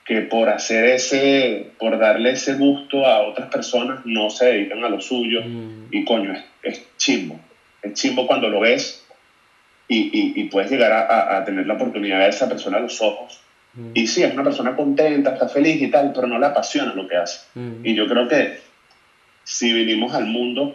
[0.05, 4.89] que por hacer ese, por darle ese gusto a otras personas, no se dedican a
[4.89, 5.88] lo suyo, Ujú.
[5.89, 7.39] y coño, es, es chimbo.
[7.82, 8.99] Es chimbo cuando lo ves
[9.88, 12.47] y, y, y puedes llegar a, a- a tener la oportunidad de ver a esa
[12.47, 13.39] persona a los ojos.
[13.76, 13.91] Ujú.
[13.95, 17.05] Y sí, es una persona contenta, está feliz y tal, pero no le apasiona lo
[17.07, 17.39] que hace.
[17.55, 17.80] Ujú.
[17.84, 18.51] Y yo creo que
[19.43, 20.72] si vinimos al mundo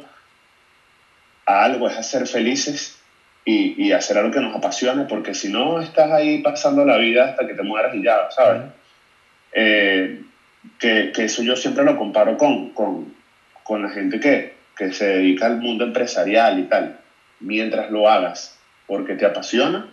[1.51, 2.99] a algo es a ser felices
[3.45, 7.31] y, y hacer algo que nos apasione, porque si no estás ahí pasando la vida
[7.31, 8.63] hasta que te mueras y ya, ¿sabes?
[9.53, 10.23] Eh,
[10.79, 13.15] que, que eso yo siempre lo comparo con, con,
[13.63, 16.97] con la gente que, que se dedica al mundo empresarial y tal.
[17.41, 19.87] Mientras lo hagas porque te apasiona,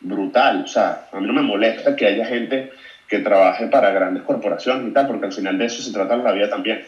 [0.00, 0.62] brutal.
[0.64, 2.70] O sea, a mí no me molesta que haya gente
[3.08, 6.32] que trabaje para grandes corporaciones y tal, porque al final de eso se trata la
[6.32, 6.84] vida también.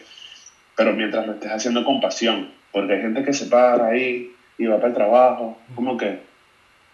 [0.75, 4.65] Pero mientras lo estés haciendo con pasión, porque hay gente que se para ahí y
[4.65, 6.19] va para el trabajo, como que,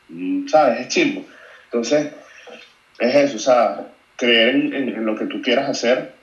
[0.10, 0.82] mm, ¿sabes?
[0.82, 1.26] Es chimbo.
[1.66, 2.14] Entonces,
[3.00, 6.14] es eso, o sea, creer en, en- lo que tú quieras hacer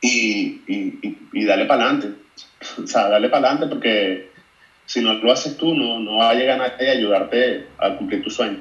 [0.00, 2.18] y, y, y, y darle para adelante.
[2.82, 4.30] O sea, darle para adelante porque
[4.86, 8.22] si no lo haces tú, no, no va a llegar nadie a ayudarte a cumplir
[8.22, 8.58] tu sueño.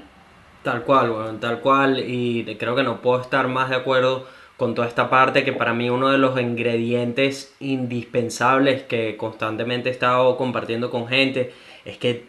[0.63, 1.99] Tal cual, weón, tal cual.
[1.99, 4.27] Y creo que no puedo estar más de acuerdo
[4.57, 9.91] con toda esta parte que para mí uno de los ingredientes indispensables que constantemente he
[9.91, 11.53] estado compartiendo con gente
[11.83, 12.25] es que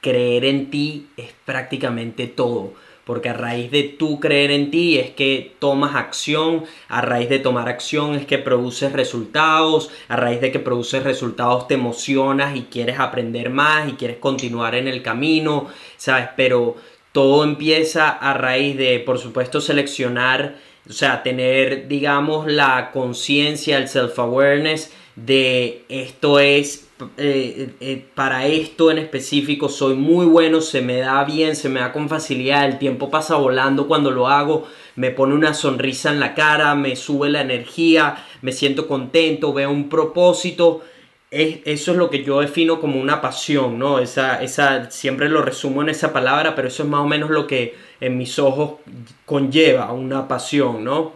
[0.00, 2.72] creer en ti es prácticamente todo.
[3.04, 7.38] Porque a raíz de tú creer en ti es que tomas acción, a raíz de
[7.38, 12.62] tomar acción es que produces resultados, a raíz de que produces resultados te emocionas y
[12.64, 15.66] quieres aprender más y quieres continuar en el camino,
[15.96, 16.28] ¿sabes?
[16.36, 16.76] Pero
[17.12, 20.56] todo empieza a raíz de, por supuesto, seleccionar,
[20.88, 28.90] o sea, tener, digamos, la conciencia, el self-awareness de esto es, eh, eh, para esto
[28.90, 32.78] en específico soy muy bueno, se me da bien, se me da con facilidad, el
[32.78, 34.66] tiempo pasa volando cuando lo hago,
[34.96, 39.70] me pone una sonrisa en la cara, me sube la energía, me siento contento, veo
[39.70, 40.82] un propósito.
[41.30, 44.00] Es- eso es lo que yo defino como una pasión, ¿no?
[44.00, 47.46] Esa, esa, siempre lo resumo en esa palabra, pero eso es más o menos lo
[47.46, 48.80] que en mis ojos
[49.26, 51.12] conlleva una pasión, ¿no?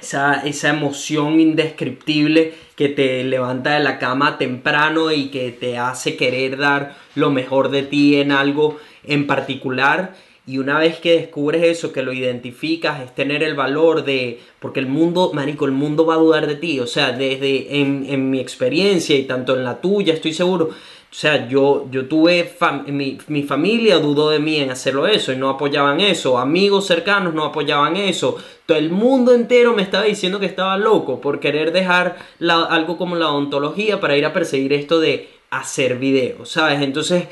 [0.00, 6.16] Esa, esa emoción indescriptible que te levanta de la cama temprano y que te hace
[6.16, 10.14] querer dar lo mejor de ti en algo en particular.
[10.46, 14.40] Y una vez que descubres eso, que lo identificas, es tener el valor de...
[14.60, 16.80] Porque el mundo, marico, el mundo va a dudar de ti.
[16.80, 20.66] O sea, desde en, en mi experiencia y tanto en la tuya, estoy seguro.
[20.66, 22.52] O sea, yo, yo tuve,
[22.88, 26.36] mi, mi familia dudó de mí en hacerlo eso y no apoyaban eso.
[26.38, 28.36] Amigos cercanos no apoyaban eso.
[28.66, 32.98] Todo el mundo entero me estaba diciendo que estaba loco por querer dejar la- algo
[32.98, 36.82] como la odontología para ir a perseguir esto de hacer videos, ¿sabes?
[36.82, 37.28] Entonces,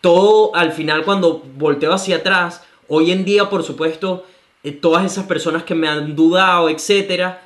[0.00, 4.24] todo al final cuando volteo hacia atrás, hoy en día, por supuesto,
[4.62, 7.42] eh, todas esas personas que me han dudado, etcétera,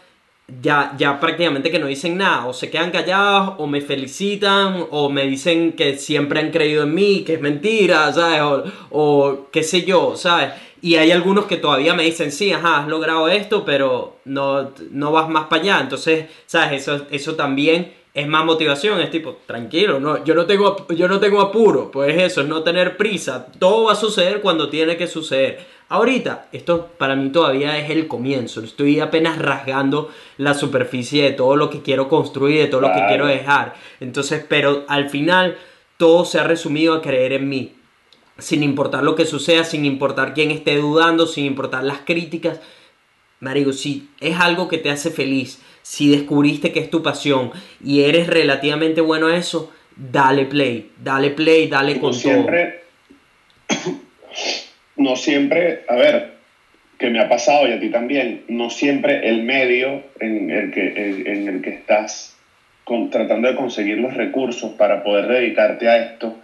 [0.61, 5.09] ya, ya prácticamente que no dicen nada, o se quedan callados, o me felicitan, o
[5.09, 8.73] me dicen que siempre han creído en mí, que es mentira, ¿sabes?
[8.91, 10.51] O, qué sé yo, ¿sabes?
[10.83, 15.13] Y hay algunos que todavía me dicen, sí, ajá, has logrado esto, pero no, no
[15.13, 15.81] vas más para allá.
[15.81, 16.83] Entonces, ¿sabes?
[16.83, 21.19] Eso, eso también es más motivación, es tipo, tranquilo, no, yo, no tengo, yo no
[21.19, 25.09] tengo apuro, pues eso, es no tener prisa, todo va a suceder cuando tiene que
[25.09, 25.67] suceder.
[25.89, 31.57] Ahorita, esto para mí todavía es el comienzo, estoy apenas rasgando la superficie de todo
[31.57, 33.75] lo que quiero construir, de todo lo que quiero dejar.
[33.99, 35.59] Entonces, pero al final,
[35.97, 37.75] todo se ha resumido a creer en mí
[38.39, 42.61] sin importar lo que suceda, sin importar quién esté dudando, sin importar las críticas.
[43.41, 47.51] Marico, si es algo que te hace feliz, si descubriste que es tu pasión
[47.85, 52.21] y eres relativamente bueno a eso, dale play, dale play, dale no con todo.
[52.21, 52.81] siempre,
[54.97, 56.35] no siempre, a ver,
[56.99, 60.87] que me ha pasado y a ti también, no siempre el medio en el que,
[60.97, 62.37] en, en el que estás
[62.85, 66.37] con- tratando de conseguir los recursos para poder dedicarte a esto,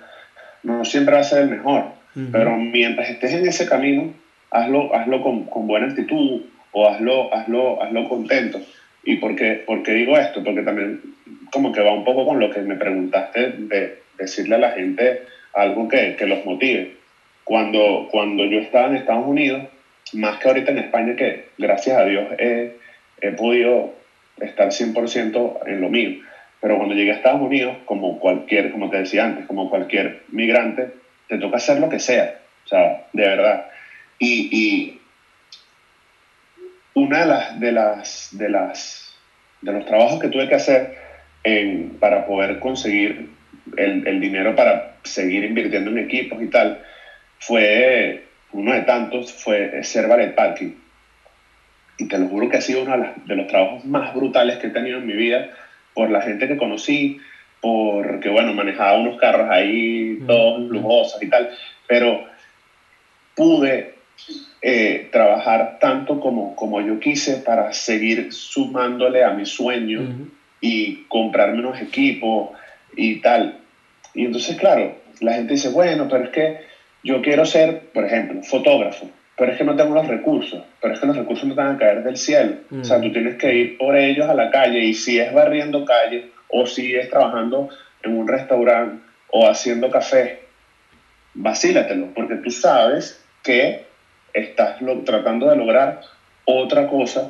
[0.63, 1.85] no siempre va a ser el mejor.
[2.33, 4.13] Pero mientras estés en ese camino,
[4.51, 8.61] hazlo, hazlo con, con buena actitud o hazlo, hazlo, hazlo contento.
[9.05, 10.43] ¿Y por qué, digo esto?
[10.45, 11.01] Porque también
[11.53, 15.23] como que va un poco con lo que me preguntaste de decirle a la gente
[15.55, 16.97] algo que, que los motive.
[17.45, 19.63] Cuando, cuando yo estaba en Estados Unidos,
[20.13, 22.77] más que ahorita en España, que gracias a Dios he,
[23.21, 23.95] he podido
[24.39, 26.21] estar 100% en lo mío.
[26.61, 30.91] Pero cuando llegué a Estados Unidos, como cualquier, como te decía antes, como cualquier migrante,
[31.27, 32.39] te toca hacer lo que sea.
[32.67, 33.67] O sea, de verdad.
[34.19, 35.00] Y
[36.95, 39.15] una de las, de las, de las,
[39.61, 40.89] de los trabajos que tuve que hacer
[41.45, 43.27] en- para poder conseguir
[43.77, 46.77] el, el dinero para seguir invirtiendo en equipos y tal,
[47.39, 48.19] fue,
[48.53, 50.69] uno de tantos, fue ser ballet parking.
[51.99, 54.59] Y te lo juro que ha sido uno de, las- de los trabajos más brutales
[54.59, 55.47] que he tenido en mi vida
[55.95, 57.15] por la gente que conocí,
[57.61, 61.47] porque, bueno, manejaba unos carros ahí todos lujosos y tal,
[61.87, 62.23] pero
[63.35, 63.87] pude
[64.63, 70.29] eh, trabajar tanto como, como yo quise para seguir sumándole a mi sueño
[70.61, 72.51] y comprarme unos equipos
[72.95, 73.57] y tal.
[74.15, 76.59] Y entonces, claro, la gente dice, bueno, pero es que
[77.03, 81.01] yo quiero ser, por ejemplo, fotógrafo, pero es que no tengo los recursos, pero es
[81.01, 82.57] que los recursos no te van a caer del cielo.
[82.79, 85.85] O sea, tú tienes que ir por ellos a la calle y si es barriendo
[85.87, 87.69] calle o si es trabajando
[88.03, 90.41] en un restaurante o haciendo café,
[91.33, 93.90] vacílatelo, porque tú sabes que
[94.33, 94.75] estás
[95.05, 95.99] tratando de lograr
[96.45, 97.27] otra cosa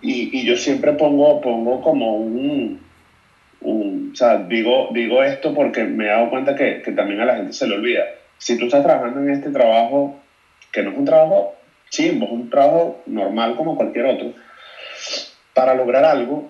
[0.00, 2.78] y, yo siempre pongo, pongo como un,
[3.60, 7.24] un- o sea, digo, digo esto porque me he dado cuenta que, que también a
[7.24, 8.06] la gente se le olvida.
[8.38, 10.12] Si tú estás trabajando en este trabajo,
[10.72, 11.48] que no es un trabajo
[11.90, 14.32] chimbo, es un trabajo normal como cualquier otro.
[15.54, 16.44] Para lograr algo,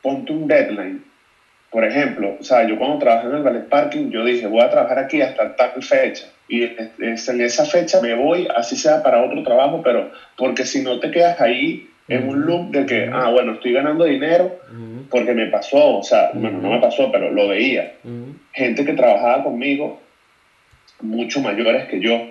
[0.00, 1.02] ponte un deadline.
[1.70, 4.68] Por ejemplo, o sea, yo cuando trabajé en el ballet parking, yo dije, voy a
[4.68, 6.26] trabajar aquí hasta tal fecha.
[6.48, 10.64] Y es- es- en esa fecha me voy, así sea para otro trabajo, pero porque
[10.64, 11.78] si no te quedas ahí
[12.08, 14.50] en un loop de que, ah, bueno, estoy ganando dinero
[15.10, 17.86] porque me pasó, o sea, bueno, no me pasó, pero lo veía.
[18.52, 19.94] Gente que trabajaba conmigo,
[21.00, 22.22] mucho mayores que yo,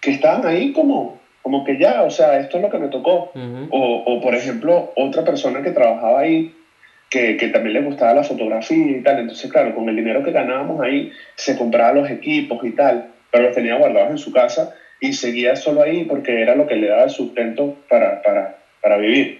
[0.00, 3.26] que estaban ahí como, como que ya, o sea, esto es lo que me tocó.
[3.68, 6.46] O, o, por ejemplo, otra persona que trabajaba ahí,
[7.12, 9.18] que, que también le gustaba la fotografía y tal.
[9.18, 11.06] Entonces, claro, con el dinero que ganábamos ahí,
[11.36, 14.66] se compraba los equipos y tal, pero los tenía guardados en su casa
[14.98, 18.96] y seguía solo ahí porque era lo que le daba el sustento para, para, para
[18.96, 19.30] vivir.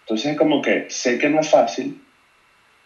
[0.00, 1.92] Entonces, como que sé que no es fácil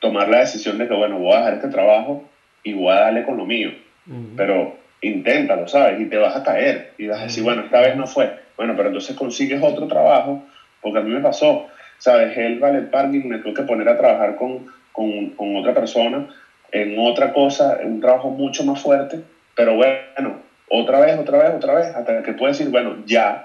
[0.01, 2.21] tomar la decisión de que, bueno, voy a dejar este trabajo
[2.65, 3.73] y voy a darle con lo mío
[4.09, 4.35] Ujú.
[4.37, 6.01] pero inténtalo, ¿sabes?
[6.01, 8.31] Y te vas a caer y vas a decir, bueno, esta vez no fue.
[8.57, 10.39] Bueno, pero entonces consigues otro trabajo,
[10.81, 11.61] porque a mí me pasó,
[12.03, 12.37] ¿sabes?
[12.37, 14.61] El ballet parking me tuve que poner a trabajar con,
[14.91, 16.25] con, con otra persona
[16.73, 19.21] en otra cosa, en un trabajo mucho más fuerte,
[19.55, 20.37] pero bueno,
[20.69, 23.41] otra vez, otra vez, otra vez, hasta que puedes decir, bueno, ya,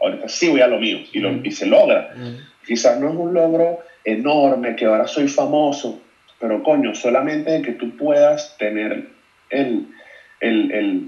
[0.00, 2.06] ahorita sí voy a lo mío, y, lo- y se logra.
[2.64, 5.94] Quizás no es un logro enorme, que ahora soy famoso,
[6.38, 9.02] pero coño, solamente de que tú puedas tener
[9.50, 9.82] el,
[10.40, 11.02] el, el-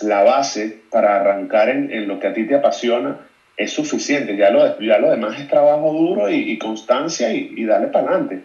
[0.00, 3.16] la base para arrancar en, en lo que a ti te apasiona
[3.56, 4.36] es suficiente.
[4.36, 8.08] Ya lo, ya lo demás es trabajo duro y, y constancia y, y darle para
[8.08, 8.40] adelante.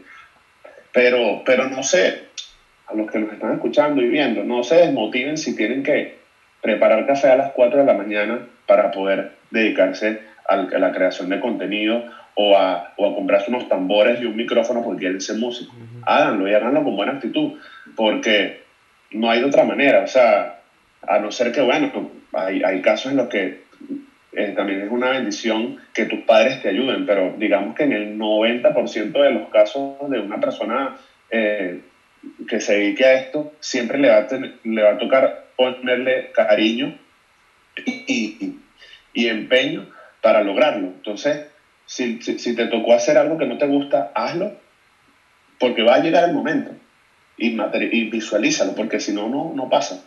[0.92, 2.24] Pero, pero no sé,
[2.88, 6.16] a los que nos están escuchando y viendo, no se desmotiven si tienen que
[6.62, 11.40] preparar café a las 4 de la mañana para poder dedicarse a la creación de
[11.40, 12.04] contenido
[12.36, 15.76] o a, o a comprarse unos tambores y un micrófono porque quieren ser músicos.
[16.04, 17.54] Háganlo y háganlo con buena actitud,
[17.96, 18.64] porque
[19.12, 20.02] no hay de otra manera.
[20.04, 20.60] O sea,
[21.08, 23.61] a no ser que, bueno, hay, hay casos en los que
[24.34, 28.18] eh, también es una bendición que tus padres te ayuden, pero digamos que en el
[28.18, 30.94] 90% de los casos de una persona
[31.30, 31.80] eh,
[32.48, 36.30] que se dedique a esto, siempre le va a, tener- le va a tocar ponerle
[36.32, 36.94] cariño
[37.86, 38.34] y,
[39.14, 39.86] y- empeño
[40.22, 40.88] para lograrlo.
[40.88, 41.42] Entonces,
[41.86, 44.52] si, si, si te tocó hacer algo que no te gusta, hazlo,
[45.60, 46.76] porque va a llegar el momento.
[47.38, 47.56] Y,
[47.92, 49.98] y visualízalo, porque si no, no, no pasa.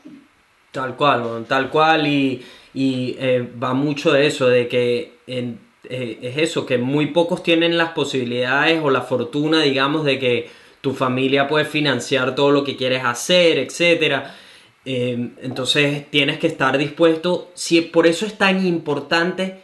[0.71, 2.39] Tal cual, tal cual y,
[2.75, 5.55] y, eh, va mucho de eso, de que eh,
[5.89, 10.93] es eso, que muy pocos tienen las posibilidades o la fortuna, digamos, de que tu
[10.93, 14.35] familia puede financiar todo lo que quieres hacer, etcétera.
[14.85, 19.63] Eh, entonces tienes que estar dispuesto, si, por eso es tan importante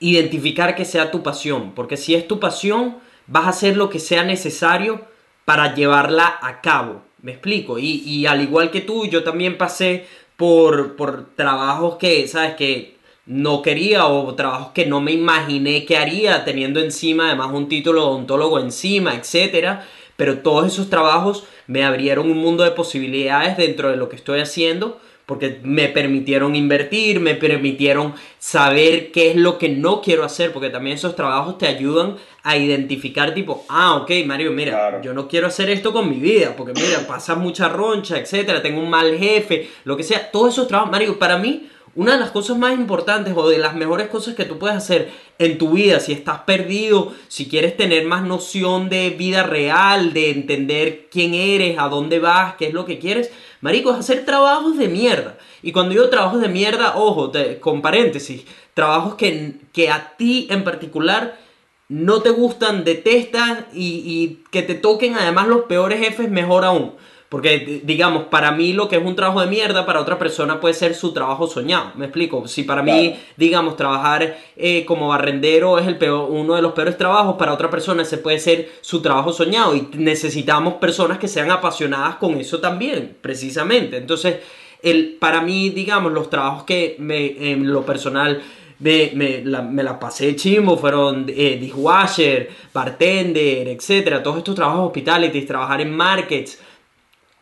[0.00, 2.96] identificar que sea tu pasión, porque si es tu pasión,
[3.26, 5.04] vas a hacer lo que sea necesario
[5.44, 7.02] para llevarla a cabo.
[7.22, 7.78] ¿Me explico?
[7.78, 10.06] Y al igual que tú, yo también pasé
[10.40, 12.54] por, por trabajos que, ¿sabes?
[12.54, 12.96] Que
[13.26, 18.00] no quería o trabajos que no me imaginé que haría, teniendo encima además un título
[18.00, 19.86] de odontólogo encima, etcétera.
[20.16, 24.40] Pero todos esos trabajos me abrieron un mundo de posibilidades dentro de lo que estoy
[24.40, 24.98] haciendo
[25.30, 30.70] porque me permitieron invertir, me permitieron saber qué es lo que no quiero hacer, porque
[30.70, 35.02] también esos trabajos te ayudan a identificar tipo, ah, ok, Mario, mira, Claro.
[35.02, 38.80] yo no quiero hacer esto con mi vida, porque mira, pasa mucha roncha, etcétera, tengo
[38.80, 42.30] un mal jefe, lo que sea, todos esos trabajos, Mario, para mí, una de las
[42.30, 45.98] cosas más importantes o de las mejores cosas que tú puedes hacer en tu vida,
[46.00, 51.78] si estás perdido, si quieres tener más noción de vida real, de entender quién eres,
[51.78, 53.30] a dónde vas, qué es lo que quieres,
[53.60, 55.36] marico, es hacer trabajos de mierda.
[55.62, 58.44] Y cuando digo trabajos de mierda, ojo, te- con paréntesis,
[58.74, 61.38] trabajos que, que a ti en particular
[61.88, 66.92] no te gustan, detestas y, y que te toquen además los peores jefes, mejor aún.
[67.30, 70.74] Porque, digamos, para mí lo que es un trabajo de mierda, para otra persona puede
[70.74, 71.92] ser su trabajo soñado.
[71.94, 72.48] ¿Me explico?
[72.48, 76.98] Si para mí, digamos, trabajar eh, como barrendero es el peor, uno de los peores
[76.98, 79.76] trabajos, para otra persona ese puede ser su trabajo soñado.
[79.76, 83.98] Y necesitamos personas que sean apasionadas con eso también, precisamente.
[83.98, 84.38] Entonces,
[84.82, 88.42] el, para mí, digamos, los trabajos que me, en lo personal
[88.80, 94.86] me, me la, me la pasé chimbo, fueron eh, dishwasher, bartender, etcétera, todos estos trabajos
[94.86, 96.58] hospitality, trabajar en markets,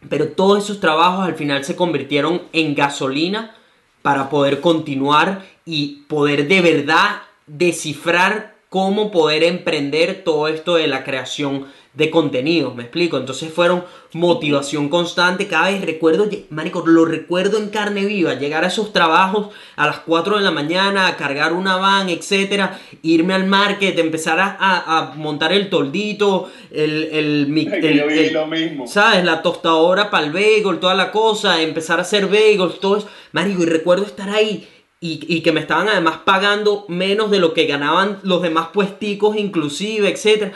[0.09, 3.55] pero todos esos trabajos al final se convirtieron en gasolina
[4.03, 11.05] para poder continuar y poder de verdad descifrar cómo poder emprender todo esto de la
[11.05, 11.67] creación
[11.99, 13.17] de contenidos, me explico.
[13.19, 15.49] Entonces fueron motivación constante.
[15.49, 19.99] Cada vez recuerdo, Marico, lo recuerdo en carne viva, llegar a esos trabajos a las
[20.01, 24.99] 4 de la mañana, a cargar una van, etcétera, irme al market, empezar a, a-
[24.99, 28.87] a montar el toldito, el, el, el- yo viví el- lo mismo.
[28.87, 29.25] ¿Sabes?
[29.25, 33.09] La tostadora para el bagel, toda la cosa, empezar a hacer bagels, todo eso.
[33.33, 34.69] Marico, y recuerdo estar ahí
[35.01, 39.37] y, y que me estaban además pagando menos de lo que ganaban los demás puesticos
[39.37, 40.53] inclusive, etc.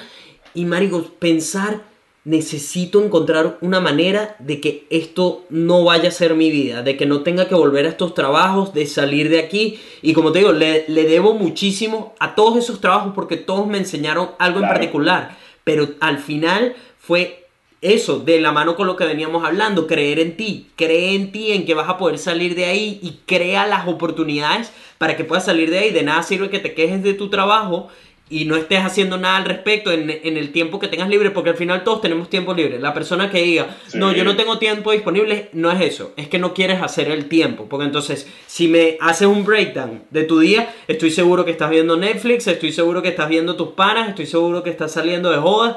[0.55, 1.83] Y marico, pensar,
[2.25, 7.07] necesito encontrar una manera de que esto no vaya a ser mi vida, de que
[7.07, 9.81] no tenga que volver a estos trabajos, de salir de aquí.
[10.03, 13.79] Y como te digo, le, le debo muchísimo a todos esos trabajos porque todos me
[13.79, 15.37] enseñaron algo en particular.
[15.65, 17.43] Pero al final fue
[17.83, 21.51] eso, de la mano con lo que veníamos hablando, creer en ti, cree en ti,
[21.51, 25.45] en que vas a poder salir de ahí y crea las oportunidades para que puedas
[25.45, 25.91] salir de ahí.
[25.91, 27.89] De nada sirve que te quejes de tu trabajo
[28.33, 31.51] y no estés haciendo nada al respecto en, en el tiempo que tengas libre, porque
[31.51, 32.79] al final todos tenemos tiempo libre.
[32.81, 33.99] La persona que diga, Sí.
[33.99, 37.29] no, yo no tengo tiempo disponible, no es eso, es que no quieres hacer el
[37.29, 41.69] tiempo, porque entonces si me haces un breakdown de tu día, estoy seguro que estás
[41.71, 45.37] viendo Netflix, estoy seguro que estás viendo tus panas, estoy seguro que estás saliendo de
[45.37, 45.77] jodas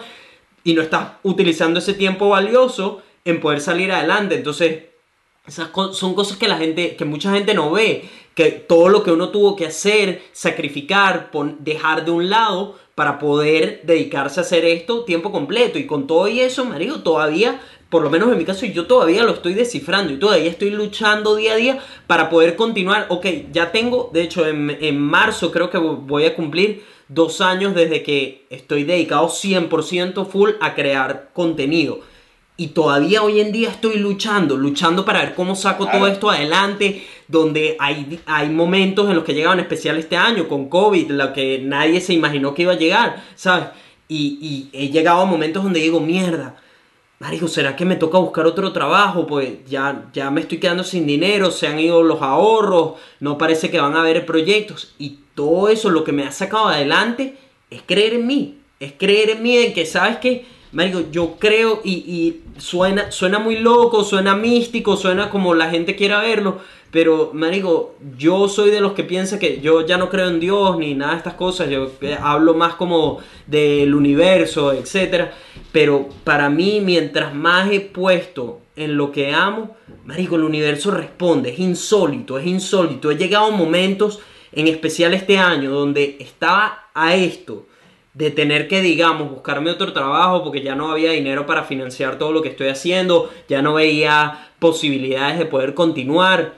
[0.63, 4.35] y no estás utilizando ese tiempo valioso en poder salir adelante.
[4.35, 4.83] Entonces,
[5.47, 8.05] esas son cosas que la gente, que mucha gente no ve,
[8.35, 13.81] que todo lo que uno tuvo que hacer, sacrificar, dejar de un lado para poder
[13.83, 15.79] dedicarse a hacer esto tiempo completo.
[15.79, 19.23] Y con todo y eso, marico, todavía, por lo menos en mi caso, yo todavía
[19.23, 23.05] lo estoy descifrando y todavía estoy luchando día a día para poder continuar.
[23.07, 27.73] Ok, ya tengo, de hecho, en, en marzo creo que voy a cumplir dos años
[27.73, 32.01] desde que estoy dedicado 100% full a crear contenido.
[32.57, 35.99] Y todavía hoy en día estoy luchando, luchando para ver cómo saco Claro.
[35.99, 40.69] todo esto adelante, donde hay, hay momentos en los que llegaban especial este año con
[40.69, 43.67] COVID, lo que nadie se imaginó que iba a llegar, ¿sabes?
[44.07, 46.55] Y, y he llegado a momentos donde digo, mierda,
[47.19, 49.25] Marico, ¿será que me toca buscar otro trabajo?
[49.25, 53.69] Pues ya, ya me estoy quedando sin dinero, se han ido los ahorros, no parece
[53.69, 54.93] que van a haber proyectos.
[54.97, 57.37] Y todo eso lo que me ha sacado adelante
[57.69, 58.59] es creer en mí.
[58.79, 60.45] Es creer en mí, en que, ¿sabes qué?
[60.75, 66.19] Marico, yo creo y, suena, suena muy loco, suena místico, suena como la gente quiera
[66.19, 66.57] verlo.
[66.91, 70.77] Pero, Marico, yo soy de los que piensa que yo ya no creo en Dios
[70.77, 71.69] ni nada de estas cosas.
[71.69, 75.33] Yo eh, hablo más como del universo, etcétera.
[75.71, 81.51] Pero para mí, mientras más he puesto en lo que amo, Marico, el universo responde.
[81.51, 83.11] Es insólito, es insólito.
[83.11, 84.19] He llegado a momentos,
[84.51, 87.65] en especial este año, donde estaba a esto
[88.15, 92.31] de tener que, digamos, buscarme otro trabajo porque ya no había dinero para financiar todo
[92.31, 96.55] lo que estoy haciendo, ya no veía posibilidades de poder continuar.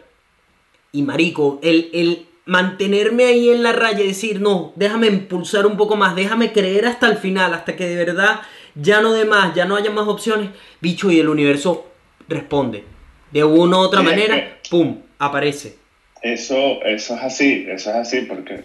[0.92, 5.78] Y marico, el, el mantenerme ahí en la raya y decir, no, déjame impulsar un
[5.78, 8.42] poco más, déjame creer hasta el final, hasta que de verdad
[8.76, 11.88] ya no de más, ya no haya más opciones, bicho, y el universo
[12.30, 12.84] responde.
[13.32, 15.76] De una u otra manera, ¡pum!, aparece.
[16.22, 18.64] Eso, eso es así, eso es así porque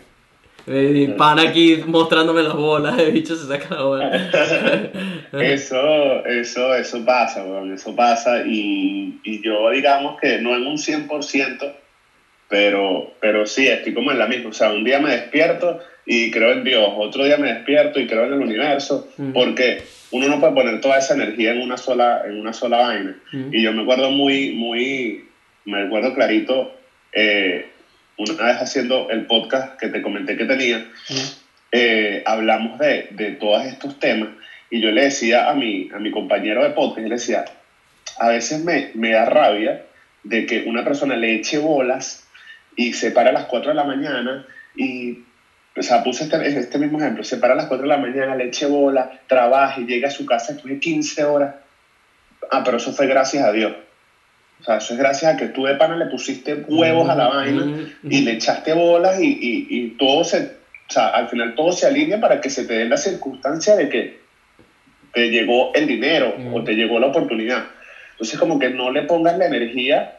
[0.66, 4.30] Mi pan aquí mostrándome las bolas, el bicho se saca la bola.
[5.32, 10.78] eso, eso, eso pasa, weón, eso pasa y, y yo digamos que no en un
[10.78, 11.72] 100%,
[12.48, 16.30] pero, pero sí, estoy como en la misma, o sea, un día me despierto y
[16.30, 19.32] creo en Dios, otro día me despierto y creo en el universo, Ujú.
[19.32, 19.78] porque
[20.10, 23.16] uno no puede poner toda esa energía en una sola, en una sola vaina.
[23.32, 23.48] Ujú.
[23.52, 25.24] Y yo me acuerdo muy, muy,
[25.64, 26.70] me acuerdo clarito,
[27.12, 27.64] eh,
[28.30, 30.86] una vez haciendo el podcast que te comenté que tenía,
[31.70, 34.30] eh, hablamos de, de todos estos temas
[34.70, 37.44] y yo le decía a mi, a mi compañero de podcast, yo le decía,
[38.18, 39.84] a veces me, me da rabia
[40.22, 42.26] de que una persona le eche bolas
[42.76, 45.24] y se para a las 4 de la mañana y,
[45.76, 48.34] o sea, puse este, este mismo ejemplo, se para a las 4 de la mañana,
[48.34, 51.54] le eche bola, trabaja y llega a su casa después de 15 horas.
[52.50, 53.74] Ah, pero eso fue gracias a Dios.
[54.62, 57.26] O sea, eso es gracias a que tú de pana le pusiste huevos a la
[57.26, 61.72] vaina y le echaste bolas y, y, y todo se, o sea, al final todo
[61.72, 64.14] se alinea para que se te dé la circunstancia de que
[65.12, 67.64] te llegó el dinero o te llegó la oportunidad.
[68.12, 70.12] Entonces como que no le pongas la energía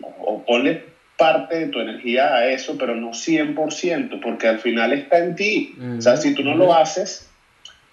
[0.00, 0.80] o, o ponle
[1.16, 5.74] parte de tu energía a eso, pero no 100%, porque al final está en ti.
[5.98, 7.26] O sea, si tú no lo haces,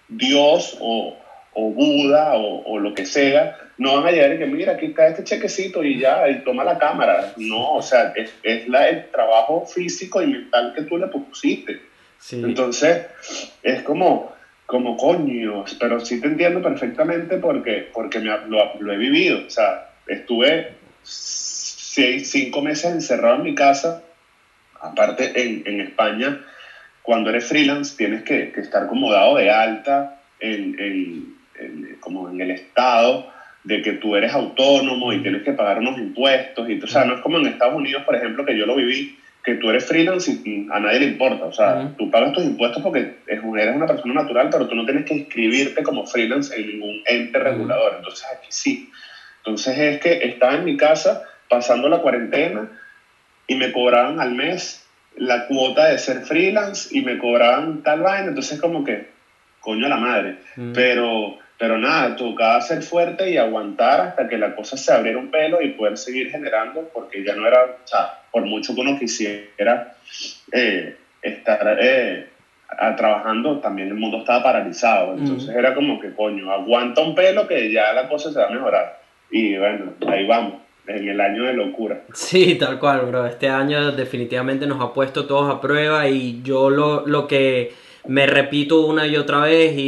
[0.08, 1.14] Dios o,
[1.54, 4.86] o Buda o, o lo que sea, no van a llegar y que mira, aquí
[4.86, 7.32] está este chequecito y ya, y toma la cámara.
[7.36, 11.76] No, o sea, es, es la, el trabajo físico y mental que tú le pusiste.
[12.18, 12.40] Sí.
[12.42, 13.00] Entonces,
[13.62, 14.24] es como,
[14.66, 19.38] como coño, pero sí te entiendo perfectamente porque, porque me, lo, lo he vivido.
[19.46, 20.66] O sea, estuve
[21.02, 23.98] seis, cinco meses encerrado en mi casa.
[24.80, 26.36] Aparte, en, en España,
[27.02, 30.08] cuando eres freelance, tienes que, que estar como dado de alta
[30.40, 33.22] en, en- en- como en el estado
[33.64, 36.68] de que tú eres autónomo y tienes que pagar unos impuestos.
[36.68, 39.06] Y, o sea, no es como en Estados Unidos, por ejemplo, que yo lo viví,
[39.44, 41.44] que tú eres freelance y a nadie le importa.
[41.46, 41.90] O sea, Ujú.
[41.96, 45.14] tú pagas tus impuestos porque es- eres una persona natural, pero tú no tienes que
[45.14, 47.44] inscribirte como freelance en ningún ente Ujú.
[47.44, 47.94] regulador.
[47.94, 48.80] Entonces aquí sí.
[49.38, 51.18] Entonces es que estaba en mi casa
[51.48, 52.68] pasando la cuarentena
[53.46, 54.80] y me cobraban al mes
[55.16, 59.02] la cuota de ser freelance y me cobraban tal vaina, entonces como que,
[59.60, 60.36] coño a la madre.
[60.56, 60.72] Mm.
[60.72, 65.30] Pero, pero nada, tocaba ser fuerte y aguantar hasta que la cosa se abriera un
[65.30, 68.98] pelo y poder seguir generando, porque ya no era, o sea, por mucho que uno
[68.98, 69.94] quisiera
[70.50, 72.26] eh, estar eh,
[72.68, 75.14] a- trabajando, también el mundo estaba paralizado.
[75.16, 78.50] Entonces era como que, coño, aguanta un pelo que ya la cosa se va a
[78.50, 79.00] mejorar.
[79.30, 80.54] Y bueno, ahí vamos,
[80.88, 82.00] en el año de locura.
[82.12, 83.24] Sí, tal cual, bro.
[83.24, 87.72] Este año definitivamente nos ha puesto todos a prueba y yo lo, lo que
[88.08, 89.80] me repito una y otra vez y,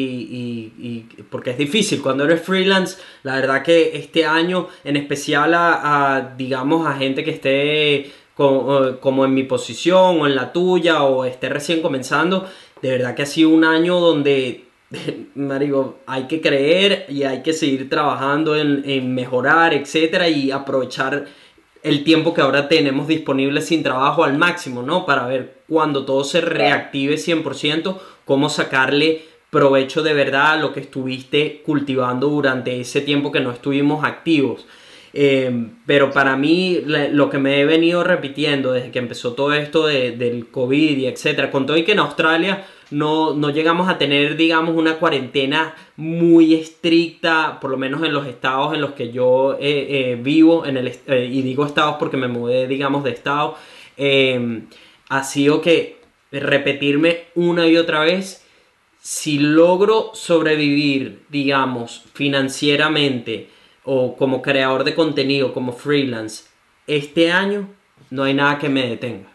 [0.79, 6.35] y- porque es difícil cuando eres freelance, la verdad que este año en especial a,
[6.37, 11.25] digamos a gente que esté co- como en mi posición o en la tuya o
[11.25, 12.49] esté recién comenzando,
[12.83, 14.65] de verdad que ha sido un año donde
[15.35, 21.27] Marico, hay que creer y hay que seguir trabajando en, en mejorar, etcétera, y aprovechar
[21.83, 25.05] el tiempo que ahora tenemos disponible sin trabajo al máximo, ¿no?
[25.05, 30.81] Para ver cuando todo se reactive 100%, cómo sacarle provecho de verdad a lo que
[30.81, 34.67] estuviste cultivando durante ese tiempo que no estuvimos activos.
[35.17, 36.81] Eh, pero para mí
[37.13, 41.07] lo que me he venido repitiendo desde que empezó todo esto de- del COVID y
[41.07, 45.77] etcétera, con todo y que en Australia no, no llegamos a tener, digamos, una cuarentena
[45.97, 50.67] muy estricta, por lo menos en los estados en los que yo eh, eh, vivo,
[50.67, 50.89] en el,
[51.33, 53.57] y digo estados porque me mudé, digamos, de estado,
[55.15, 56.01] ha sido que
[56.33, 58.45] repetirme una y otra vez,
[59.01, 63.49] si logro sobrevivir, digamos, financieramente
[63.85, 66.47] o como creador de contenido, como freelance,
[66.89, 67.69] este año
[68.11, 69.29] no hay nada que me detenga.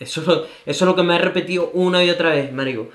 [0.00, 2.88] Eso, eso es lo que me he repetido una y otra vez, marico.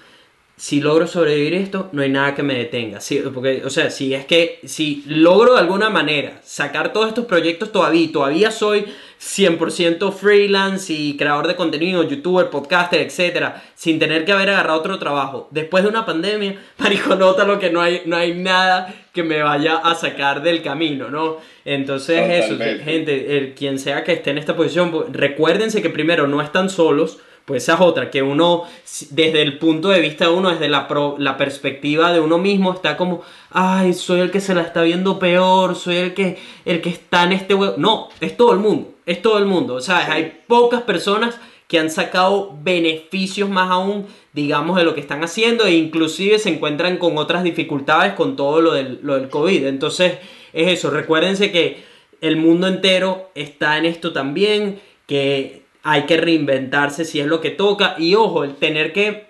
[0.57, 3.01] Si logro sobrevivir esto, no hay nada que me detenga.
[3.01, 7.25] Sí, porque, o sea, si es que si logro de alguna manera sacar todos estos
[7.25, 8.85] proyectos todavía, todavía soy
[9.19, 14.97] 100% freelance y creador de contenido, youtuber, podcaster, etcétera, sin tener que haber agarrado otro
[14.97, 15.49] trabajo.
[15.51, 19.41] Después de una pandemia, marico, nota lo que no hay, no hay nada que me
[19.41, 21.37] vaya a sacar del camino, ¿no?
[21.65, 26.27] Entonces, eso, gente, el, quien sea que esté en esta posición, pues, recuérdense que primero
[26.27, 28.63] no están solos, pues esa es otra, que uno,
[29.11, 32.73] desde el punto de vista de uno, desde la, pro- la perspectiva de uno mismo,
[32.73, 36.81] está como, ay, soy el que se la está viendo peor, soy el que, el
[36.81, 37.75] que está en este huevo.
[37.77, 39.75] No, es todo el mundo, es todo el mundo.
[39.75, 45.01] O sea, hay pocas personas que han sacado beneficios más aún, digamos, de lo que
[45.01, 49.29] están haciendo e inclusive se encuentran con otras dificultades con todo lo del, lo del
[49.29, 49.65] COVID.
[49.67, 50.17] Entonces,
[50.53, 51.83] es eso, recuérdense que
[52.21, 57.51] el mundo entero está en esto también, que hay que reinventarse si es lo que
[57.51, 59.27] toca y ojo, el tener que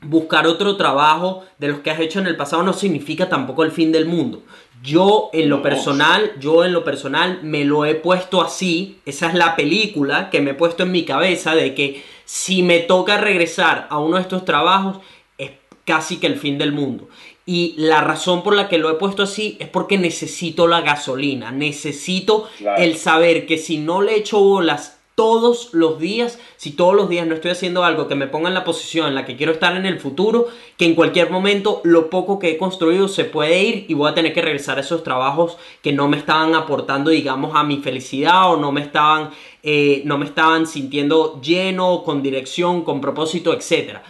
[0.00, 3.70] buscar otro trabajo de los que has hecho en el pasado no significa tampoco el
[3.70, 4.42] fin del mundo.
[4.82, 9.34] Yo en lo personal, yo en lo personal me lo he puesto así, esa es
[9.34, 13.86] la película que me he puesto en mi cabeza de que si me toca regresar
[13.90, 15.00] a uno de estos trabajos
[15.36, 15.50] es
[15.84, 17.10] casi que el fin del mundo.
[17.44, 21.50] Y la razón por la que lo he puesto así es porque necesito la gasolina,
[21.50, 22.80] necesito Claro.
[22.82, 27.26] el saber que si no le echo bolas todos los días, si todos los días
[27.26, 29.76] no estoy haciendo algo que me ponga en la posición en la que quiero estar
[29.76, 33.84] en el futuro, que en cualquier momento lo poco que he construido se puede ir
[33.88, 37.54] y voy a tener que regresar a esos trabajos que no me estaban aportando, digamos,
[37.54, 39.30] a mi felicidad o no me estaban,
[39.62, 44.02] eh, no me estaban sintiendo lleno, con dirección, con propósito, etcétera.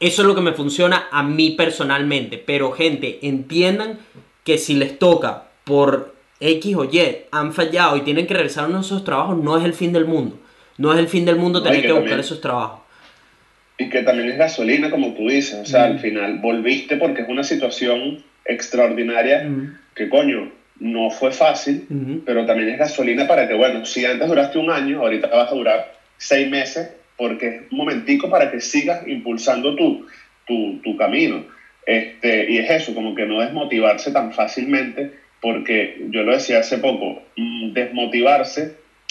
[0.00, 2.36] Eso es lo que me funciona a mí personalmente.
[2.38, 4.00] Pero gente, entiendan
[4.44, 7.00] que si les toca por X o Y,
[7.30, 9.92] han fallado y tienen que regresar a uno de esos trabajos, no es el fin
[9.92, 10.38] del mundo.
[10.78, 12.80] No es el fin del mundo No, tener que, que buscar esos trabajos.
[13.78, 15.60] Y que también es gasolina, como tú dices.
[15.60, 15.92] O sea, Mm.
[15.92, 19.78] al final volviste porque es una situación extraordinaria Mm.
[19.94, 20.50] que, coño,
[20.80, 22.22] no fue fácil, Ujú.
[22.24, 25.54] pero también es gasolina para que, bueno, si antes duraste un año, ahorita vas a
[25.54, 30.06] durar seis meses, porque es un momentico para que sigas impulsando tu,
[30.46, 31.44] tu, tu camino.
[31.86, 35.12] Este, y es eso, como que no desmotivarse tan fácilmente,
[35.42, 38.70] porque yo lo decía hace poco, mm, desmotivarse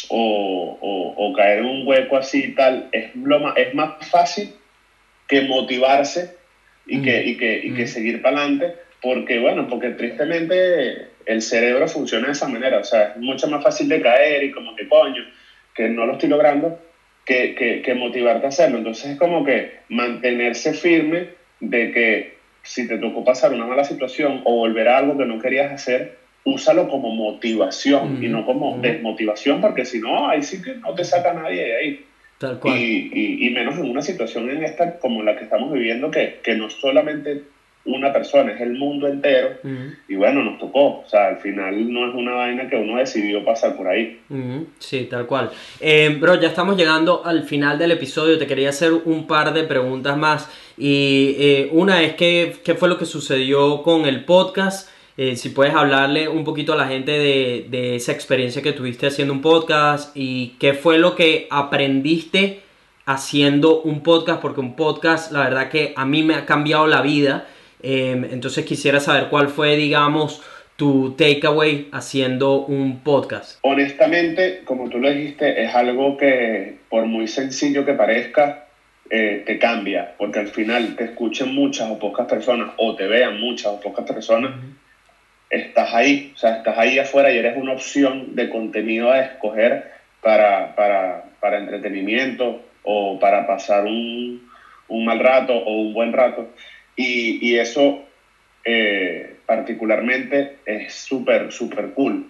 [0.10, 3.92] o, o- o caer en un hueco así y tal, es, lo más, es más
[4.10, 4.52] fácil
[5.28, 6.30] que motivarse
[6.86, 7.88] y que, y que, y que Mm.
[7.88, 13.04] seguir para adelante, porque bueno, porque tristemente el cerebro funciona de esa manera, o sea,
[13.06, 15.24] es mucho más fácil de caer y como que coño,
[15.76, 16.76] que no lo estoy logrando,
[17.26, 18.78] que, que, que motivarte a hacerlo.
[18.78, 21.28] Entonces es como que mantenerse firme
[21.60, 22.28] de que
[22.64, 26.08] si te tocó pasar una mala situación o volver a algo que no querías hacer,
[26.44, 28.82] úsalo como motivación y Ujú, no como ujú.
[28.82, 32.06] desmotivación, porque si no, ahí sí que no te saca nadie de ahí.
[32.38, 32.78] Tal cual.
[32.78, 36.40] Y, y- y menos en una situación en esta como la que estamos viviendo, que,
[36.44, 37.44] que no solamente
[37.86, 39.58] una persona, es el mundo entero.
[39.64, 39.94] Ujú.
[40.08, 41.00] Y bueno, nos tocó.
[41.02, 44.20] O sea, al final no es una vaina que uno decidió pasar por ahí.
[44.80, 45.50] Sí, tal cual.
[45.80, 48.38] Eh, bro, ya estamos llegando al final del episodio.
[48.40, 50.48] Te quería hacer un par de preguntas más.
[50.78, 54.90] Y eh, una es que, ¿qué fue lo que sucedió con el podcast?
[55.24, 59.06] Eh, si puedes hablarle un poquito a la gente de, de esa experiencia que tuviste
[59.06, 62.62] haciendo un podcast y qué fue lo que aprendiste
[63.06, 67.04] haciendo un podcast, porque un podcast, la verdad que a mí me ha cambiado la
[67.04, 67.46] vida.
[67.84, 70.42] Eh, entonces quisiera saber cuál fue, digamos,
[70.76, 73.60] tu takeaway haciendo un podcast.
[73.62, 78.70] Honestamente, como tú lo dijiste, es algo que por muy sencillo que parezca,
[79.12, 83.40] eh, te cambia, porque al final te escuchen muchas o pocas personas o te vean
[83.40, 84.54] muchas o pocas personas,
[85.52, 89.80] estás ahí, o sea, estás ahí afuera y eres una opción de contenido a escoger
[90.22, 94.40] para, para, para entretenimiento o para pasar un,
[94.88, 96.48] un mal rato o un buen rato.
[96.96, 98.00] Y, y eso
[98.64, 102.24] eh, particularmente es súper, súper cool,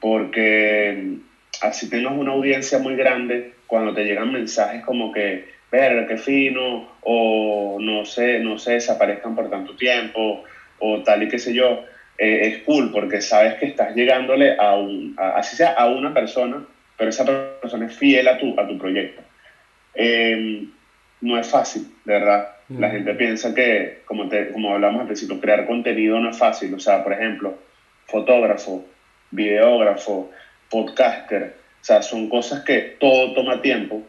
[0.00, 1.16] porque
[1.60, 6.82] así tengas una audiencia muy grande, cuando te llegan mensajes como que, verga, qué fino,
[7.02, 10.40] o no sé, no se desaparezcan por tanto tiempo,
[10.78, 11.78] o tal y qué sé yo,
[12.18, 16.12] eh, es cool porque sabes que estás llegándole a, un, a- así sea a una
[16.12, 16.62] persona,
[16.96, 19.22] pero esa persona es fiel a tu, a tu proyecto.
[19.94, 20.64] Eh,
[21.20, 22.44] no es fácil, de verdad.
[22.68, 26.74] La gente piensa que, como, te, como hablamos al principio, crear contenido no es fácil.
[26.74, 27.56] O sea, por ejemplo,
[28.06, 28.84] fotógrafo,
[29.30, 30.28] videógrafo,
[30.70, 31.44] podcaster.
[31.80, 34.02] O sea, son cosas que todo toma tiempo.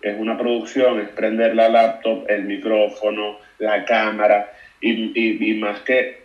[0.00, 4.46] Es una producción, es prender la laptop, el micrófono, la cámara.
[4.80, 6.23] Y, y, y más que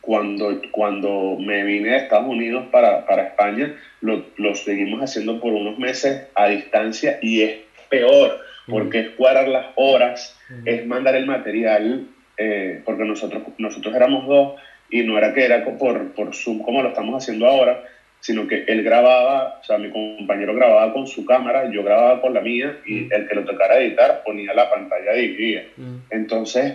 [0.00, 5.52] cuando, cuando me vine de Estados Unidos para, para España, lo, lo seguimos haciendo por
[5.52, 7.56] unos meses a distancia y es
[7.88, 8.38] peor,
[8.68, 12.06] porque es cuadrar las horas, es mandar el material,
[12.36, 14.60] eh, porque nosotros, nosotros éramos dos
[14.90, 17.82] y no era que era por, por Zoom como lo estamos haciendo ahora,
[18.20, 22.34] sino que él grababa, o sea, mi compañero grababa con su cámara, yo grababa con
[22.34, 25.62] la mía y el que lo tocara editar ponía la pantalla dividida.
[26.10, 26.74] Entonces,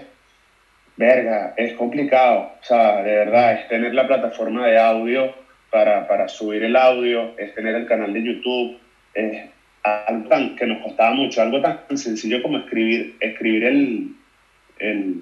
[0.96, 2.48] verga, es complicado.
[2.62, 5.30] O sea, de verdad, es tener la plataforma de audio
[5.70, 8.72] para, para subir el audio, es tener el canal de YouTube,
[9.14, 9.44] es
[9.84, 14.08] algo tan, que nos costaba mucho, algo tan sencillo como escribir, escribir el,
[14.80, 15.16] el,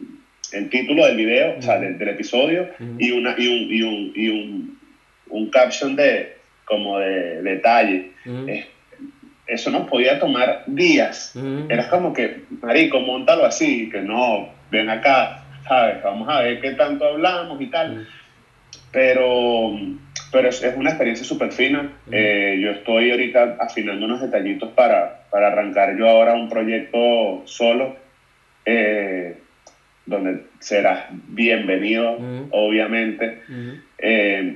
[0.51, 2.67] el título del video, o sea, del, del episodio,
[2.99, 4.77] y, una, y, un, y, un, y un,
[5.29, 6.27] un caption de,
[6.65, 8.03] como de detalle.
[8.49, 8.67] Es-
[9.47, 11.31] eso nos podía tomar días.
[11.69, 12.31] Era como que,
[12.61, 16.01] marico, montalo así, que no, ven acá, ¿sabes?
[16.01, 18.05] Vamos a ver qué tanto hablamos y tal.
[18.91, 19.71] Pero,
[20.31, 21.87] pero es, es una experiencia súper fina.
[22.11, 27.93] Eh, yo estoy ahorita afinando unos detallitos para, para arrancar yo ahora un proyecto solo,
[28.65, 29.33] eh,
[30.05, 32.17] donde serás bienvenido,
[32.51, 33.33] obviamente.
[33.97, 34.55] Eh,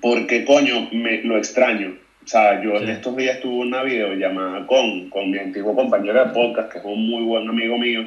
[0.00, 1.94] porque, coño, me, lo extraño.
[2.24, 2.92] O sea, yo en Sí.
[2.92, 7.06] estos días tuve una videollamada con, con mi antiguo compañero de podcast, que es un
[7.06, 8.06] muy buen amigo mío,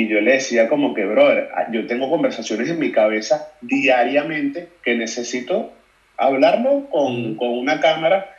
[0.00, 4.94] y yo le decía como que, brother, yo tengo conversaciones en mi cabeza diariamente que
[4.94, 5.72] necesito
[6.16, 8.34] hablarlo con, con una cámara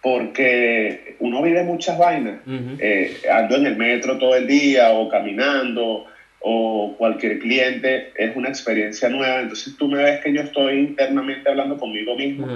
[0.00, 2.40] porque uno vive muchas vainas.
[2.78, 6.06] Eh, ando en el metro todo el día o caminando
[6.44, 9.40] o cualquier cliente, es una experiencia nueva.
[9.40, 12.46] Entonces tú me ves que yo estoy internamente hablando conmigo mismo.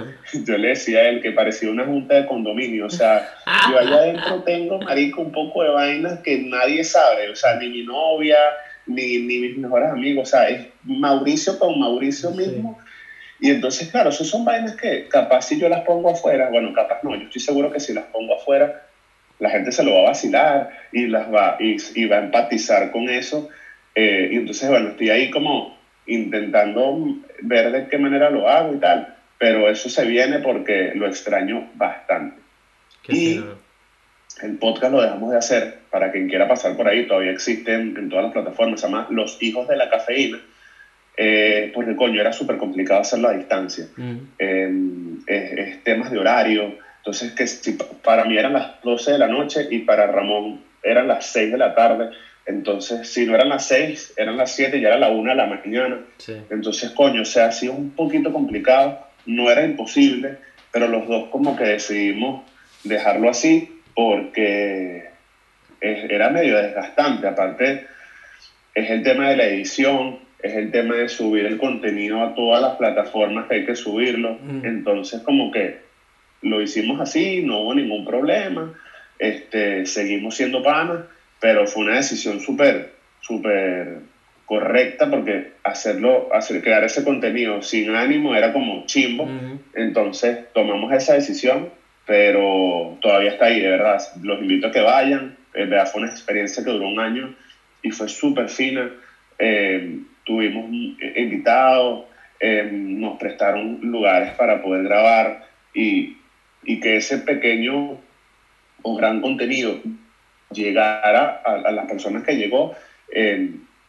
[0.45, 2.85] Yo le decía a él que parecía una junta de condominio.
[2.87, 3.23] O sea,
[3.69, 7.29] yo allá adentro tengo, marico, un poco de vainas que nadie sabe.
[7.29, 8.37] O sea, ni mi novia,
[8.85, 10.27] ni, ni mis mejores amigos.
[10.27, 12.37] O sea, es Mauricio con Mauricio Sí.
[12.37, 12.77] mismo.
[13.39, 16.97] Y entonces, claro, esas son vainas que capaz si yo las pongo afuera, bueno, capaz
[17.03, 18.73] no, yo estoy seguro que si las pongo afuera,
[19.39, 22.89] la gente se lo va a vacilar y, las va, y, y va a empatizar
[22.89, 23.47] con eso.
[23.99, 25.67] Eh, y entonces, bueno, estoy ahí como
[26.05, 26.93] intentando
[27.41, 29.03] ver de qué manera lo hago y tal,
[29.39, 32.39] pero eso se viene porque lo extraño bastante.
[33.01, 33.57] Qué Y- fino.
[34.43, 38.07] El podcast lo dejamos de hacer para quien quiera pasar por ahí, todavía existen en
[38.07, 40.39] todas las plataformas, se llama Los Hijos de la Cafeína,
[41.15, 43.87] eh, porque coño, era súper complicado hacerlo a distancia.
[43.95, 44.17] Mm.
[44.37, 44.69] Eh,
[45.25, 49.17] es, es temas de horario, entonces que si pa- para mí eran las 12 de
[49.17, 52.07] la noche y para Ramón eran las 6 de la tarde,
[52.47, 55.35] entonces si no eran las 6, eran las 7 y ya era la 1 de
[55.35, 55.99] la mañana.
[56.17, 56.33] Sí.
[56.49, 60.37] Entonces, coño, o sea, ha sido un poquito complicado, no era imposible,
[60.71, 62.43] pero los dos como que decidimos
[62.83, 65.09] dejarlo así porque
[65.81, 67.27] era medio desgastante.
[67.27, 67.85] Aparte,
[68.73, 72.61] es el tema de la edición, es el tema de subir el contenido a todas
[72.61, 74.37] las plataformas que hay que subirlo.
[74.41, 74.65] Mm.
[74.65, 75.79] Entonces, como que
[76.43, 78.73] lo hicimos así, no hubo ningún problema,
[79.17, 81.05] este, seguimos siendo panas,
[81.39, 82.89] pero fue una decisión súper,
[83.21, 83.99] súper
[84.45, 89.29] correcta porque hacerlo, hacer, crear ese contenido sin ánimo era como chimbo.
[89.73, 91.69] Entonces tomamos esa decisión,
[92.05, 94.01] pero todavía está ahí, de verdad.
[94.21, 95.35] Los invito a que vayan.
[95.53, 97.33] Eh, de verdad, fue una experiencia que duró un año
[97.81, 98.89] y fue súper fina.
[99.37, 100.65] Eh, tuvimos
[100.99, 102.05] eh, invitados,
[102.39, 105.41] eh, nos prestaron lugares para poder grabar
[105.73, 106.17] y,
[106.63, 107.97] y que ese pequeño
[108.81, 109.79] o gran contenido
[110.51, 112.69] llegara a, a las personas que llegó,
[113.11, 113.37] eh,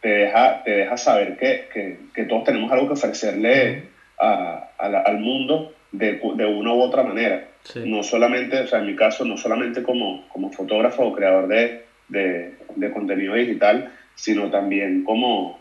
[0.01, 3.83] te, deja, te deja saber que, que, que todos tenemos algo que ofrecerle
[4.17, 7.41] a, a la- al mundo de, de una u otra manera.
[7.63, 7.79] Sí.
[7.83, 11.73] No solamente, o sea, en mi caso, no solamente como, como fotógrafo o creador de,
[12.07, 13.83] de, de contenido digital,
[14.15, 15.57] sino también como,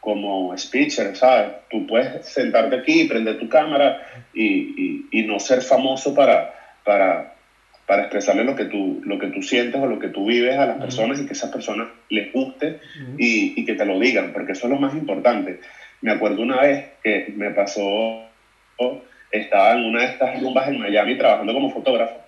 [0.00, 1.52] como speaker, ¿sabes?
[1.70, 3.94] Tú puedes sentarte aquí, prender tu cámara
[4.32, 6.46] y, y, y no ser famoso para,
[6.84, 7.24] para,
[7.86, 10.66] para expresarle lo que, tú, lo que tú sientes o lo que tú vives a
[10.66, 12.74] las personas y que esas personas les guste
[13.18, 15.56] y, y que te lo digan, porque eso es lo más importante.
[16.00, 18.22] Me acuerdo una vez que me pasó,
[19.30, 22.20] estaba en una de estas rumbas en Miami trabajando como fotógrafo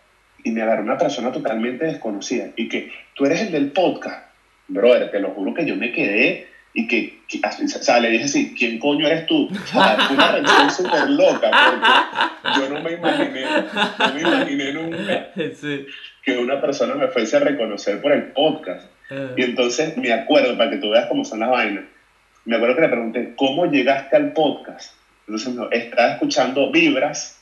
[0.43, 4.25] y me agarró una persona totalmente desconocida y que tú eres el del podcast.
[4.69, 6.41] Brother, te lo juro que yo me quedé
[6.79, 9.49] y que, que- o sea, le dije así, ¿quién coño eres tú?
[9.51, 13.45] O sea, fue una reacción súper loca porque yo no me imaginé,
[13.99, 15.29] no me imaginé nunca
[15.61, 15.87] Sí.
[16.23, 18.87] que una persona me fuese a reconocer por el podcast.
[19.11, 21.85] Eh, Y entonces me acuerdo, para que tú veas cómo son las vainas,
[22.45, 24.93] me acuerdo que le pregunté, ¿cómo llegaste al podcast?
[25.27, 27.36] Entonces me dijo, estaba escuchando Vibras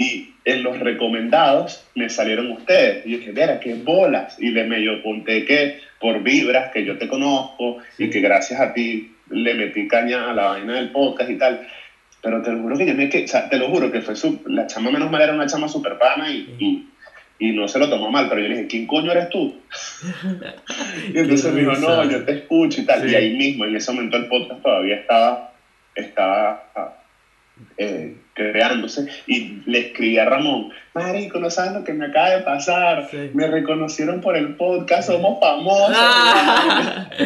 [0.00, 3.04] y en los recomendados me salieron ustedes.
[3.04, 4.34] Y yo dije, mira, qué bolas.
[4.38, 8.72] Y le medio conté que por Vibras, que yo te conozco y que gracias a
[8.72, 11.60] ti le metí caña a la vaina del podcast y tal.
[12.22, 14.16] Pero te lo juro que yo me que, o sea, te lo juro que fue
[14.16, 16.86] su, la chama menos mal era una chama super pana y, y,
[17.38, 19.54] y no se lo tomó mal, pero yo le dije, ¿quién coño eres tú?
[21.12, 23.02] y entonces me dijo, no, yo te escucho y tal.
[23.02, 23.08] Sí.
[23.10, 25.52] Y ahí mismo, en ese momento el podcast todavía estaba,
[25.94, 26.62] estaba
[27.78, 32.42] eh, creándose y le escribí a Ramón, Marico, no sabes lo que me acaba de
[32.42, 33.30] pasar, Sí.
[33.34, 35.96] me reconocieron por el podcast, somos famosos.
[35.98, 37.10] Ah.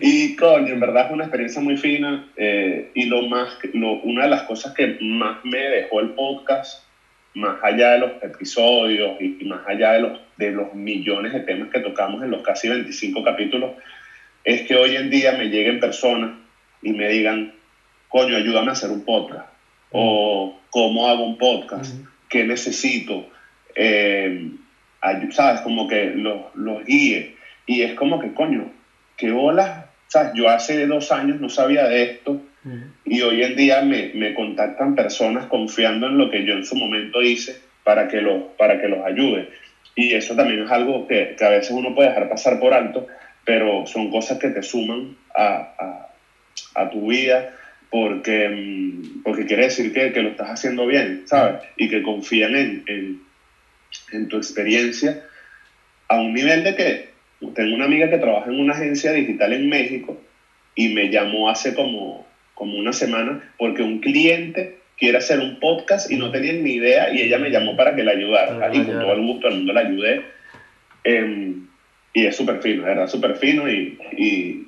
[0.00, 4.24] Y coño, en verdad fue una experiencia muy fina eh, y lo más, lo, una
[4.24, 6.84] de las cosas que más me dejó el podcast,
[7.34, 11.40] más allá de los episodios y, y más allá de los, de los millones de
[11.40, 13.72] temas que tocamos en los casi 25 capítulos,
[14.44, 16.32] es que hoy en día me lleguen personas
[16.82, 17.54] y me digan,
[18.08, 19.46] coño, ayúdame a hacer un podcast
[19.90, 22.04] o cómo hago un podcast, Ujú.
[22.28, 23.24] qué necesito,
[23.74, 24.50] eh,
[25.30, 25.60] ¿sabes?
[25.60, 27.30] Como que los, los guíe.
[27.66, 28.68] Y es como que, coño,
[29.16, 30.32] qué bolas, ¿sabes?
[30.34, 32.90] Yo hace dos años no sabía de esto Ujú.
[33.04, 36.74] y hoy en día me, me contactan personas confiando en lo que yo en su
[36.74, 39.46] momento hice para que, los, para que los ayude.
[39.94, 43.04] Y eso también es algo que, que a veces uno puede dejar pasar por alto,
[43.44, 46.06] pero son cosas que te suman a, a,
[46.74, 47.46] a tu vida
[47.90, 51.56] porque, mm, porque quiere decir que, que lo estás haciendo bien, ¿sabes?
[51.76, 53.16] Y que confían en, en,
[54.12, 55.16] en tu experiencia
[56.08, 57.00] a un nivel de que
[57.54, 60.16] tengo una amiga que trabaja en una agencia digital en México
[60.74, 62.24] y me llamó hace como,
[62.54, 67.08] como una semana porque un cliente quiere hacer un podcast y no tenía ni idea
[67.10, 69.72] y ella me llamó para que la ayudara y con todo el gusto del mundo
[69.72, 70.20] la ayudé.
[71.04, 71.54] Em,
[72.12, 74.66] y es súper fino, verdad, súper fino y, y-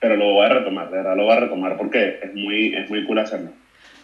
[0.00, 2.88] pero lo voy a retomar, de verdad lo voy a retomar porque es muy, es
[2.90, 3.50] muy cool hacerlo.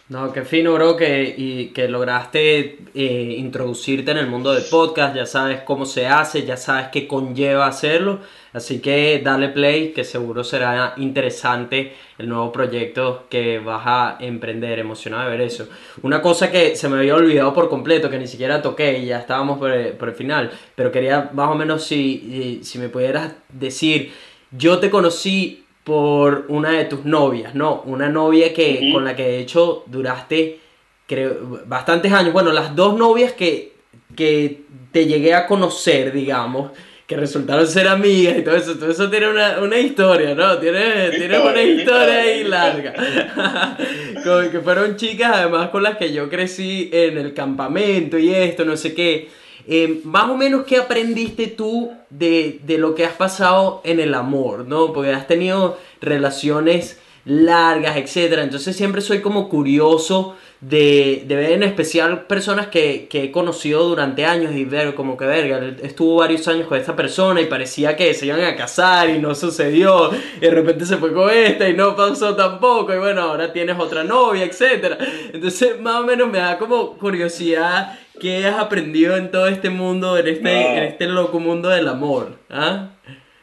[0.09, 5.15] No, qué fino, bro, que, y, que lograste eh, introducirte en el mundo del podcast,
[5.15, 8.19] ya sabes cómo se hace, ya sabes qué conlleva hacerlo,
[8.51, 14.77] así que dale play, que seguro será interesante el nuevo proyecto que vas a emprender,
[14.77, 15.69] emocionado de ver eso.
[16.01, 19.19] Una cosa que se me había olvidado por completo, que ni siquiera toqué y ya
[19.19, 23.35] estábamos por el, por el final, pero quería más o menos si, si me pudieras
[23.49, 24.11] decir,
[24.51, 27.81] yo te conocí por una de tus novias, ¿no?
[27.85, 30.59] Una novia que con la que de hecho duraste
[31.07, 32.31] creo bastantes años.
[32.33, 33.73] Bueno, las dos novias que,
[34.15, 34.61] que
[34.91, 36.71] te llegué a conocer, digamos,
[37.05, 40.57] que resultaron ser amigas y todo eso, todo eso tiene una, una historia, ¿no?
[40.57, 42.93] Tiene, tiene una Historia, ahí larga.
[44.23, 48.63] Con- que fueron chicas además con las que yo crecí en el campamento y esto,
[48.63, 49.29] no sé qué.
[49.67, 54.13] Eh, más o menos, ¿qué aprendiste tú de, de lo que has pasado en el
[54.13, 54.93] amor, no?
[54.93, 58.43] Porque has tenido relaciones largas, etcétera.
[58.43, 63.83] Entonces siempre soy como curioso de, de ver en especial personas que, que he conocido
[63.87, 67.95] durante años y ver como que verga, estuvo varios años con esta persona y parecía
[67.97, 70.11] que se iban a casar y no sucedió.
[70.37, 72.93] Y de repente se fue con esta y no pasó tampoco.
[72.93, 74.97] Y bueno, ahora tienes otra novia, etcétera.
[75.33, 80.17] Entonces más o menos me da como curiosidad qué has aprendido en todo este mundo,
[80.17, 80.49] en este, No.
[80.77, 82.37] en este loco mundo del amor.
[82.49, 82.89] ¿Ah?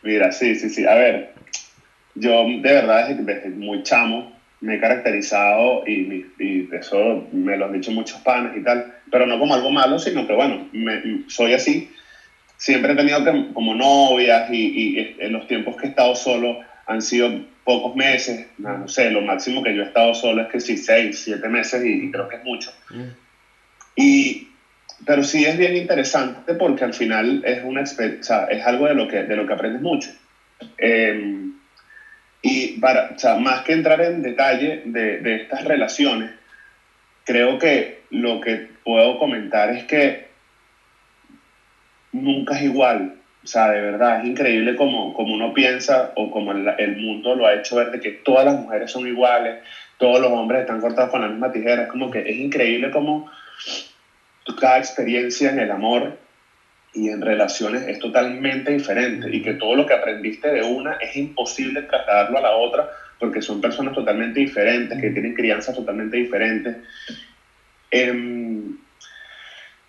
[0.02, 0.86] Mira, sí, sí, sí.
[0.86, 1.34] A ver,
[2.14, 4.26] yo de verdad desde, muy chamo
[4.60, 6.22] me he caracterizado y,
[6.70, 10.24] eso me lo han dicho muchos panes y tal, pero no como algo malo, sino
[10.24, 11.82] que bueno, me- soy así.
[12.58, 16.58] Siempre he tenido que- como novias y, y en los tiempos que he estado solo
[16.86, 17.30] han sido
[17.64, 21.20] pocos meses, no, sé, lo máximo que yo he estado solo es que sí, seis,
[21.22, 22.72] siete meses y, y creo que es mucho.
[23.96, 24.42] Y,
[25.06, 27.84] pero sí es bien interesante porque al final es, una, o
[28.22, 30.12] sea, es algo de lo, que, de lo que aprendes mucho.
[30.76, 31.48] Eh,
[32.42, 36.30] y para, o sea, más que entrar en detalle de, de estas relaciones,
[37.24, 40.16] creo que lo que puedo comentar es que
[42.12, 43.12] nunca es igual.
[43.42, 47.46] O sea, de verdad, es increíble como, como uno piensa o como el, mundo lo
[47.46, 49.56] ha hecho ver de que todas las mujeres son iguales,
[49.96, 51.82] todos los hombres están cortados con la misma tijera.
[51.82, 53.24] Es como que es increíble como
[54.58, 56.12] cada experiencia en el amor
[56.92, 61.14] y en relaciones es totalmente diferente y que todo lo que aprendiste de una es
[61.14, 62.84] imposible trasladarlo a la otra
[63.18, 66.74] porque son personas totalmente diferentes, que tienen crianzas totalmente diferentes.
[67.90, 68.72] Em,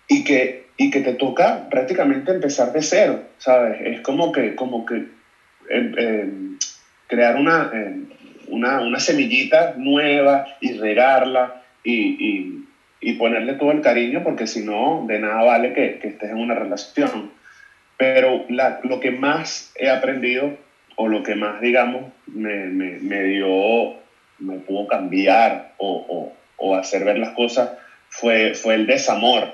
[0.06, 3.80] y, que, y que te toca prácticamente empezar de cero, ¿sabes?
[3.80, 5.02] Es como que, como que
[5.70, 6.56] em, em,
[7.06, 7.68] crear una,
[8.46, 11.52] una, una semillita nueva y regarla
[11.84, 12.61] y,
[13.02, 16.36] y ponerle todo el cariño, porque si no, de nada vale que, que estés en
[16.36, 17.28] una relación.
[17.96, 18.40] Pero
[18.82, 20.52] lo que más he aprendido,
[20.94, 23.90] o lo que más, digamos, me, me, me dio,
[24.38, 27.68] me pudo cambiar o, o, o hacer ver las cosas,
[28.08, 29.48] fue, fue el desamor,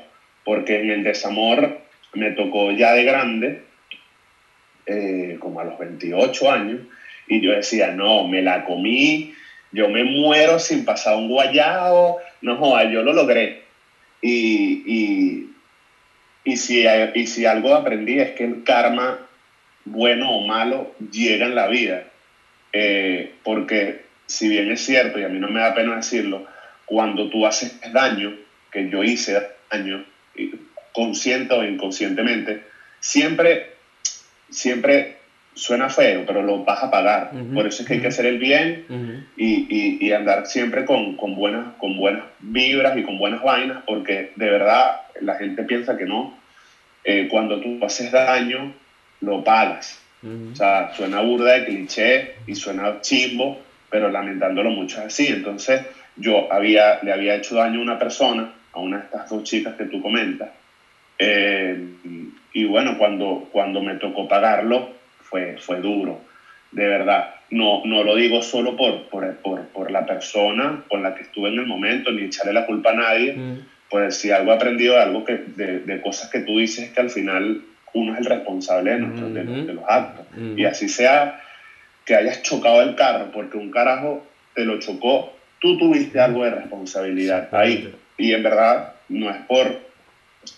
[0.44, 1.72] porque en el desamor
[2.12, 3.56] me tocó ya de grande,
[4.84, 6.82] eh, como a los 28 años,
[7.26, 9.26] y yo decía, no, me la comí,
[9.72, 13.62] yo me muero sin pasar un guayado, no joda, yo lo logré.
[14.20, 15.50] Y, y,
[16.44, 16.84] y, si,
[17.14, 19.18] y si algo aprendí es que el karma,
[19.84, 22.04] bueno o malo, llega en la vida.
[22.72, 26.46] Eh, porque si bien es cierto, y a mí no me da pena decirlo,
[26.84, 28.34] cuando tú haces daño,
[28.70, 29.40] que yo hice
[29.70, 30.04] daño,
[30.92, 32.62] consciente o inconscientemente,
[33.00, 33.74] siempre,
[34.50, 35.17] siempre
[35.58, 37.28] suena feo, pero lo vas a pagar.
[37.30, 39.22] Ujú, Por eso es que hay que hacer el bien Ujú.
[39.36, 43.82] y, y- y andar siempre con, con, buenas, con buenas vibras y con buenas vainas,
[43.84, 46.30] porque de verdad la gente piensa que no.
[47.04, 48.70] Eh, cuando tú haces daño,
[49.20, 49.98] lo pagas.
[50.52, 53.56] O sea, suena burda de cliché y suena chimbo,
[53.90, 55.28] pero lamentándolo mucho es así.
[55.28, 55.80] Entonces,
[56.16, 59.74] yo había, le había hecho daño a una persona, a una de estas dos chicas
[59.76, 60.48] que tú comentas,
[61.18, 61.76] eh,
[62.52, 64.88] y bueno, cuando, cuando me tocó pagarlo,
[65.28, 66.20] fue, fue duro,
[66.70, 67.26] de verdad.
[67.50, 71.48] No, no lo digo solo por, por, por, por la persona con la que estuve
[71.48, 73.62] en el momento, ni echarle la culpa a nadie, Ujú.
[73.88, 76.90] pues si algo he aprendido de algo que, de, de cosas que tú dices es
[76.90, 77.58] que al final
[77.94, 79.64] uno es el responsable de, nuestros- de los- Ujú.
[79.66, 80.26] de los actos.
[80.30, 80.58] Ujú.
[80.58, 81.34] Y así sea
[82.04, 84.20] que hayas chocado el carro porque un carajo
[84.54, 87.90] te lo chocó, tú tuviste algo de responsabilidad ahí.
[88.18, 89.74] Y en verdad no es por,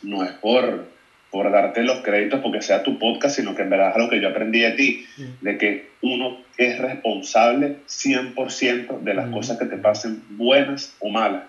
[0.02, 0.86] no es por,
[1.30, 4.20] por darte los créditos porque sea tu podcast, sino que en verdad es algo que
[4.20, 4.96] yo aprendí de ti,
[5.40, 9.34] de que uno es responsable 100% de las Ujú.
[9.34, 11.42] cosas que te pasen, buenas o malas.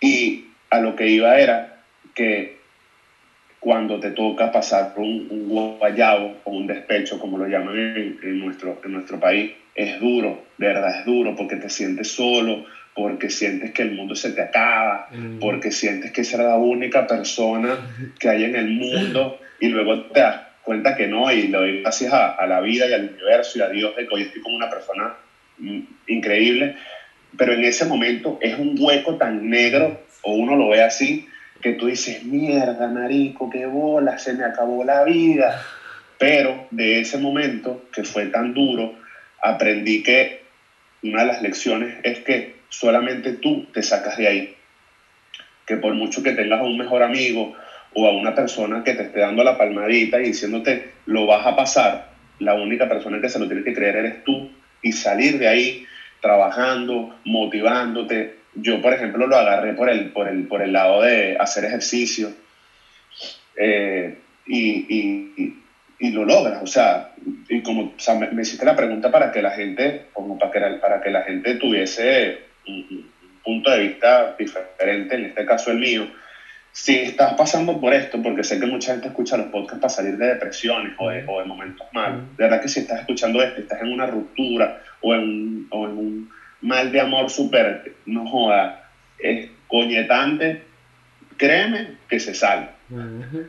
[0.00, 0.40] Y
[0.70, 1.64] a lo que iba era
[2.14, 2.48] que
[3.60, 8.16] cuando te toca pasar por un, un guayabo o un despecho, como lo llaman en,
[8.20, 12.60] en nuestro, en nuestro país, es duro, de verdad es duro, porque te sientes solo,
[12.94, 15.38] porque sientes que el mundo se te acaba, Mm.
[15.38, 17.78] porque sientes que es la única persona
[18.18, 21.80] que hay en el mundo y luego te das cuenta que no y le doy
[21.80, 24.40] gracias a, a la vida y al universo y a Dios de que hoy estoy
[24.42, 25.12] como una persona
[25.58, 25.78] mm,
[26.08, 26.74] increíble,
[27.36, 31.26] pero en ese momento es un hueco tan negro o uno lo ve así
[31.60, 35.62] que tú dices, mierda, marico, qué bola, se me acabó la vida.
[36.18, 38.94] Pero de ese momento que fue tan duro,
[39.40, 40.40] aprendí que
[41.04, 44.48] una de las lecciones es que solamente tú te sacas de ahí.
[45.66, 47.50] Que por mucho que tengas a un mejor amigo
[47.94, 51.54] o a una persona que te esté dando la palmadita y diciéndote lo vas a
[51.54, 52.00] pasar,
[52.38, 54.44] la única persona que se lo tiene que creer eres tú
[54.82, 55.78] y salir de ahí
[56.20, 58.30] trabajando, motivándote.
[58.54, 62.32] Yo, por ejemplo, lo agarré por el, por el, por el lado de hacer ejercicio
[63.56, 64.12] eh,
[64.46, 66.60] y, y- y- lo logras.
[66.62, 67.02] O sea,
[67.48, 71.00] y como me, me hiciste la pregunta para que la gente, como para que, para
[71.00, 72.36] que la gente tuviese
[72.66, 76.06] un, un punto de vista diferente, en este caso el mío.
[76.74, 80.16] Si estás pasando por esto, porque sé que mucha gente escucha los podcasts para salir
[80.16, 83.60] de depresiones o de, o de momentos malos, de verdad que si estás escuchando esto,
[83.60, 84.72] estás en una ruptura
[85.02, 86.28] o en un, o en un
[86.62, 88.74] mal de amor súper, no joda,
[89.18, 90.56] es coñetante,
[91.36, 92.68] créeme que se sale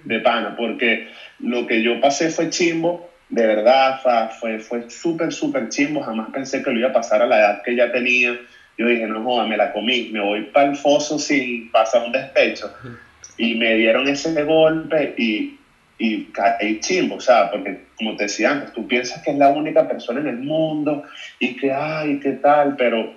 [0.04, 1.04] de pana, porque
[1.40, 3.96] lo que yo pasé fue chimbo, de verdad
[4.30, 6.02] fue, fue súper, súper chimbo.
[6.02, 8.38] Jamás pensé que lo iba a pasar a la edad que ya tenía.
[8.78, 12.12] Yo dije, no joda, me la comí, me voy para el foso sin pasar un
[12.12, 12.70] despecho.
[13.38, 15.48] Y me dieron ese golpe y,
[15.98, 16.22] y
[16.80, 20.20] chimbo, o sea, porque como te decía antes, tú piensas que es la única persona
[20.20, 21.02] en el mundo
[21.40, 23.08] y que, ay, qué tal, pero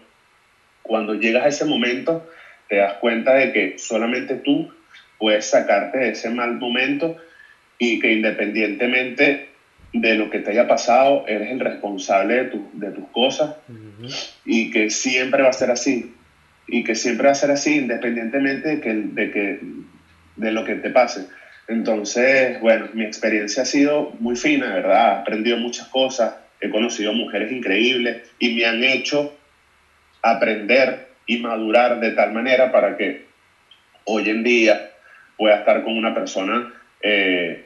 [0.82, 2.20] cuando llegas a ese momento
[2.68, 4.66] te das cuenta de que solamente tú
[5.18, 7.14] puedes sacarte de ese mal momento
[7.78, 9.38] y que independientemente
[9.92, 13.50] de lo que te haya pasado, eres el responsable de, tu- de tus cosas
[14.44, 16.12] Y que siempre va a ser así.
[16.66, 19.60] Y que siempre va a ser así independientemente de que,
[20.36, 21.26] de lo que te pase.
[21.68, 25.18] Entonces bueno mi experiencia ha sido muy fina verdad.
[25.18, 29.34] He aprendido muchas cosas he conocido mujeres increíbles y me han hecho
[30.22, 33.26] aprender y madurar de tal manera para que
[34.04, 34.90] hoy en día
[35.36, 37.64] pueda estar con una persona eh,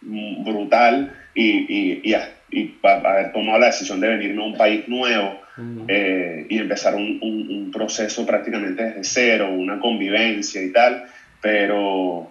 [0.00, 2.14] brutal y, y,
[2.50, 5.40] y, haber tomado la decisión de venirme a un país nuevo
[5.88, 10.98] Eh, y empezar un, un- un proceso prácticamente desde cero, una convivencia y tal,
[11.40, 12.26] pero,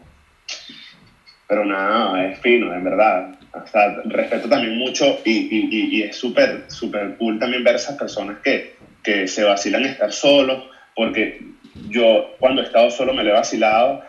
[1.47, 3.25] pero nada, es fino, en verdad.
[3.53, 7.75] O sea, respeto también mucho y, y- y- y es súper súper cool también ver
[7.75, 8.63] esas personas que,
[9.03, 10.61] que se vacilan estar solos,
[10.95, 11.33] porque
[11.89, 13.99] yo cuando he estado solo me lo he vacilado,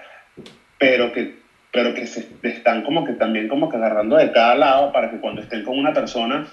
[0.79, 1.29] pero que,
[1.73, 5.19] pero que se están como que también como que agarrando de cada lado para que
[5.19, 6.45] cuando estén con una persona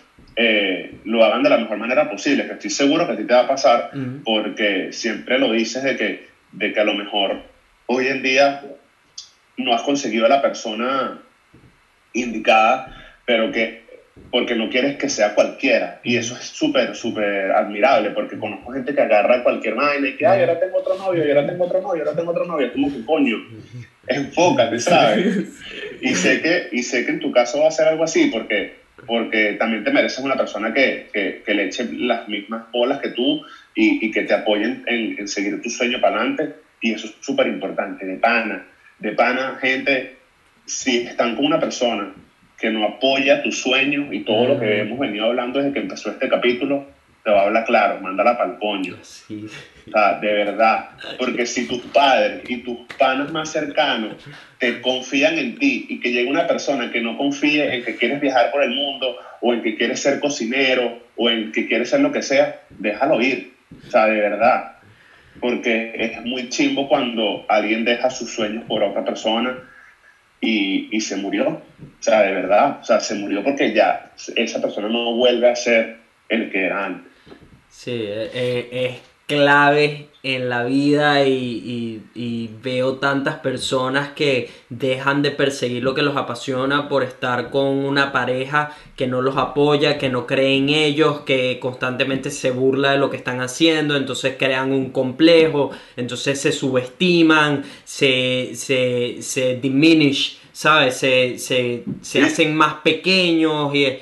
[0.41, 3.34] eh, lo hagan de la mejor manera posible, que estoy seguro que a ti te
[3.34, 4.24] va a pasar, Ujú.
[4.24, 7.41] porque siempre lo dices de que, de que a lo mejor
[7.88, 8.61] hoy en día
[9.57, 11.20] no has conseguido a la persona
[12.14, 12.86] indicada,
[13.26, 13.80] pero que
[14.32, 15.99] porque no quieres que sea cualquiera.
[16.03, 20.26] Y eso es súper, súper admirable, porque conozco gente que agarra cualquier vaina y que,
[20.26, 22.68] ay, ahora tengo otro novio, y ahora tengo otro novio, ahora tengo otro novio.
[22.68, 23.38] Es como que, coño,
[24.07, 25.48] enfócate, ¿sabes?
[26.02, 28.72] Y sé que, y sé que en tu caso va a ser algo así, porque,
[29.05, 33.09] porque también te mereces una persona que, que, que le eche las mismas bolas que
[33.09, 33.39] tú
[33.76, 36.49] y, y que te apoyen en, en seguir tu sueño para adelante.
[36.81, 38.63] Y eso es súper importante, de pana.
[38.97, 40.07] De pana, gente,
[40.65, 42.11] si están con una persona
[42.57, 44.80] que no apoya tu sueño y todo lo que Mm.
[44.81, 46.84] hemos venido hablando desde que empezó este capítulo,
[47.23, 48.97] te va a hablar claro, mándala para el coño.
[49.01, 49.45] Sí.
[49.87, 50.89] O sea, de verdad.
[51.17, 54.15] Porque si tus padres y tus panas más cercanos
[54.57, 58.21] te confían en ti y que llegue una persona que no confíe en que quieres
[58.21, 62.01] viajar por el mundo o en que quieres ser cocinero o en que quieres ser
[62.01, 63.53] lo que sea, déjalo ir.
[63.85, 64.75] O sea, de verdad.
[65.39, 69.57] Porque es muy chimbo cuando alguien deja sus sueños por otra persona
[70.41, 71.47] y, y se murió.
[71.47, 72.79] O sea, de verdad.
[72.81, 75.98] O sea, se murió porque ya esa persona no vuelve a ser
[76.30, 77.11] el que era antes.
[77.68, 84.49] Sí, eh, eh, es clave en la vida y, y- y veo tantas personas que
[84.69, 89.38] dejan de perseguir lo que los apasiona por estar con una pareja que no los
[89.38, 93.95] apoya, que no cree en ellos, que constantemente se burla de lo que están haciendo,
[93.95, 100.97] entonces crean un complejo, entonces se subestiman, se, se, se diminish, ¿sabes?
[100.97, 103.99] Se, se, se hacen más pequeños y...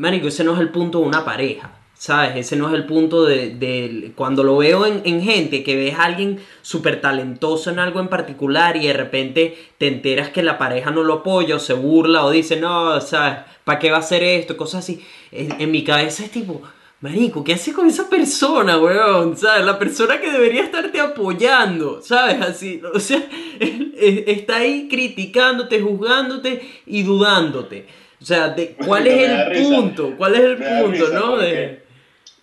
[0.00, 2.34] Marico, ese no es el punto de una pareja, ¿sabes?
[2.34, 5.94] Ese no es el punto de, de- cuando lo veo en, en gente, que ves
[5.94, 10.56] a alguien súper talentoso en algo en particular y de repente te enteras que la
[10.56, 13.40] pareja no lo apoya o se burla o dice, no, ¿sabes?
[13.64, 14.56] ¿Para qué va a hacer esto?
[14.56, 15.04] Cosas así.
[15.32, 16.62] En, mi cabeza es tipo,
[17.02, 19.36] Marico, ¿qué haces con esa persona, weón?
[19.36, 19.66] ¿Sabes?
[19.66, 22.40] La persona que debería estarte apoyando, ¿sabes?
[22.40, 23.22] Así, o sea,
[23.60, 27.86] está ahí criticándote, juzgándote y dudándote.
[28.20, 30.14] O sea, de, ¿cuál es el punto?
[30.16, 31.36] ¿Cuál es el punto, no?
[31.38, 31.80] De...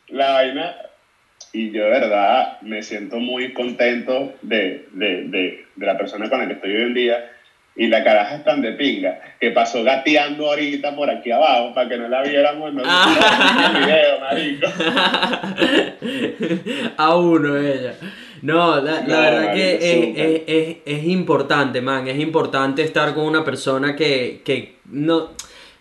[0.09, 0.75] La vaina,
[1.53, 6.39] y yo de verdad me siento muy contento de, de, de, de la persona con
[6.39, 7.31] la que estoy hoy en día.
[7.79, 11.87] Y la caraja es tan de pinga que pasó gateando ahorita por aquí abajo para
[11.87, 12.73] que no la viéramos.
[12.73, 13.71] No Ah.
[13.75, 14.67] el video, marico.
[16.97, 17.93] a uno ella.
[18.41, 22.07] No, la, la No, verdad marico, que es, es- es- es importante, man.
[22.07, 25.31] Es importante estar con una persona que, que no,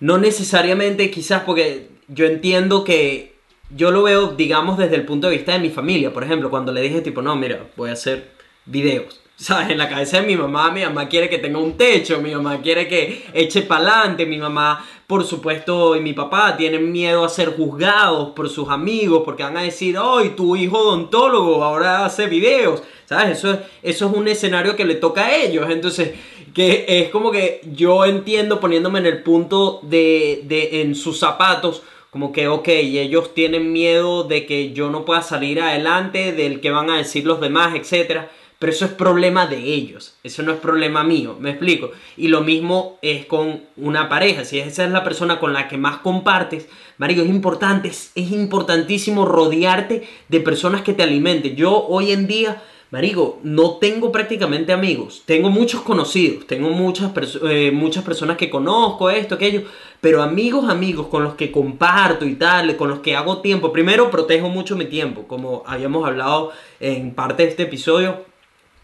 [0.00, 3.34] no necesariamente quizás porque yo entiendo que
[3.74, 6.12] yo lo veo, digamos, desde el punto de vista de mi familia.
[6.12, 8.28] Por ejemplo, cuando le dije tipo, no, mira, voy a hacer
[8.64, 9.20] videos.
[9.36, 9.68] ¿Sabes?
[9.70, 12.62] En la cabeza de mi mamá, mi mamá quiere que tenga un techo, mi mamá
[12.62, 17.54] quiere que eche pa'lante, mi mamá, por supuesto, y mi papá tienen miedo a ser
[17.54, 22.82] juzgados por sus amigos porque van a decir, hoy tu hijo odontólogo ahora hace videos,
[23.04, 23.36] ¿sabes?
[23.38, 26.12] Eso, es- eso es un escenario que le toca a ellos, entonces,
[26.56, 31.82] que es como que yo entiendo poniéndome en el punto de, de en sus zapatos,
[32.08, 36.70] como que, ok, ellos tienen miedo de que yo no pueda salir adelante, del que
[36.70, 38.30] van a decir los demás, etcétera.
[38.58, 41.90] pero eso es problema de ellos, eso no es problema mío, me explico.
[42.16, 45.76] Y lo mismo es con una pareja, si esa es la persona con la que
[45.76, 51.54] más compartes, Mario, es importante, es, es importantísimo rodearte de personas que te alimenten.
[51.54, 52.62] Yo hoy en día
[52.92, 55.22] Marico, no tengo prácticamente amigos.
[55.26, 57.10] Tengo muchos conocidos, tengo muchas,
[57.42, 59.62] eh, muchas personas que conozco, esto, aquello.
[60.00, 63.72] Pero amigos, amigos con los que comparto y tal, con los que hago tiempo.
[63.72, 68.24] Primero, protejo mucho mi tiempo, como habíamos hablado en parte de este episodio.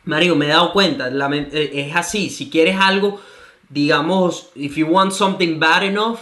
[0.04, 2.28] Mario, me he dado cuenta, lamen- eh, es así.
[2.28, 3.20] Si quieres algo,
[3.68, 6.18] digamos, if you want something bad enough,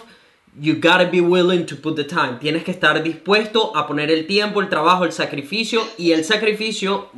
[0.59, 2.39] you gotta be willing to put the time.
[2.41, 5.83] Tienes que estar dispuesto a poner el tiempo, el trabajo, el sacrificio.
[5.97, 7.11] Y el sacrificio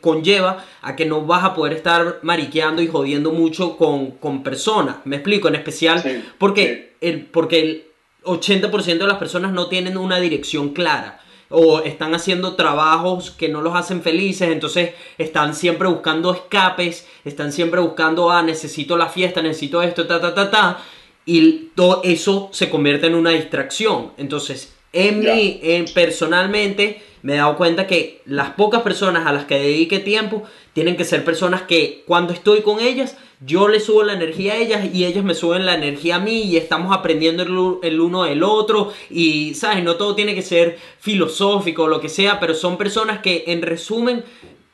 [0.00, 4.96] conlleva a que no vas a poder estar mariqueando y jodiendo mucho con, con personas.
[5.04, 7.84] Me explico, en especial Sí, porque, el, porque el
[8.24, 11.20] 80% de las personas no tienen una dirección clara.
[11.48, 17.52] O están haciendo trabajos que no los hacen felices, entonces están siempre buscando escapes, están
[17.52, 20.82] siempre buscando, ah, necesito la fiesta, necesito esto, ta, ta, ta, ta.
[21.26, 24.12] Y todo eso se convierte en una distracción.
[24.16, 29.44] Entonces, en mí, en- personalmente, me he dado cuenta que las pocas personas a las
[29.46, 34.02] que dedique tiempo tienen que ser personas que cuando estoy con ellas, yo les subo
[34.04, 37.42] la energía a ellas y ellas me suben la energía a mí y estamos aprendiendo
[37.42, 39.82] el, el uno del otro y, ¿sabes?
[39.82, 43.62] No todo tiene que ser filosófico o lo que sea, pero son personas que en
[43.62, 44.24] resumen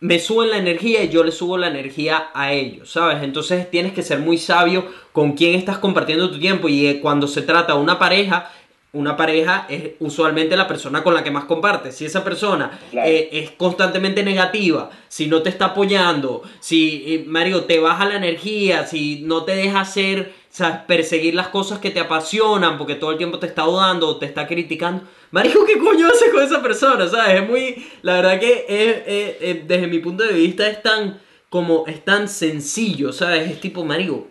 [0.02, 3.22] me suben la energía y yo le subo la energía a ellos, ¿sabes?
[3.22, 7.28] Entonces tienes que ser muy sabio con quién estás compartiendo tu tiempo y eh, cuando
[7.28, 8.50] se trata de una pareja,
[8.92, 11.96] una pareja es usualmente la persona con la que más compartes.
[11.96, 13.08] Si esa persona Claro.
[13.08, 18.16] eh, es constantemente negativa, si no te está apoyando, si, eh, Mario, te baja la
[18.16, 20.80] energía, si no te deja hacer, ¿sabes?
[20.86, 24.26] perseguir las cosas que te apasionan porque todo el tiempo te está dudando o te
[24.26, 25.02] está criticando.
[25.32, 27.08] Mario, ¿qué coño haces con esa persona?
[27.08, 27.42] ¿Sabes?
[27.42, 31.20] Es muy, la verdad que es, es- es- desde mi punto de vista es tan,
[31.50, 33.50] como, es tan sencillo, ¿sabes?
[33.50, 34.28] Es tipo, Mario,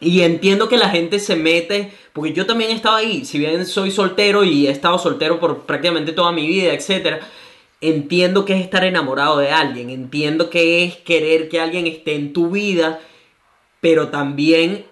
[0.00, 3.66] y entiendo que la gente se mete, porque yo también he estado ahí, si bien
[3.66, 7.20] soy soltero y he estado soltero por prácticamente toda mi vida, etcétera,
[7.82, 12.32] entiendo que es estar enamorado de alguien, entiendo que es querer que alguien esté en
[12.32, 13.00] tu vida,
[13.80, 14.86] pero también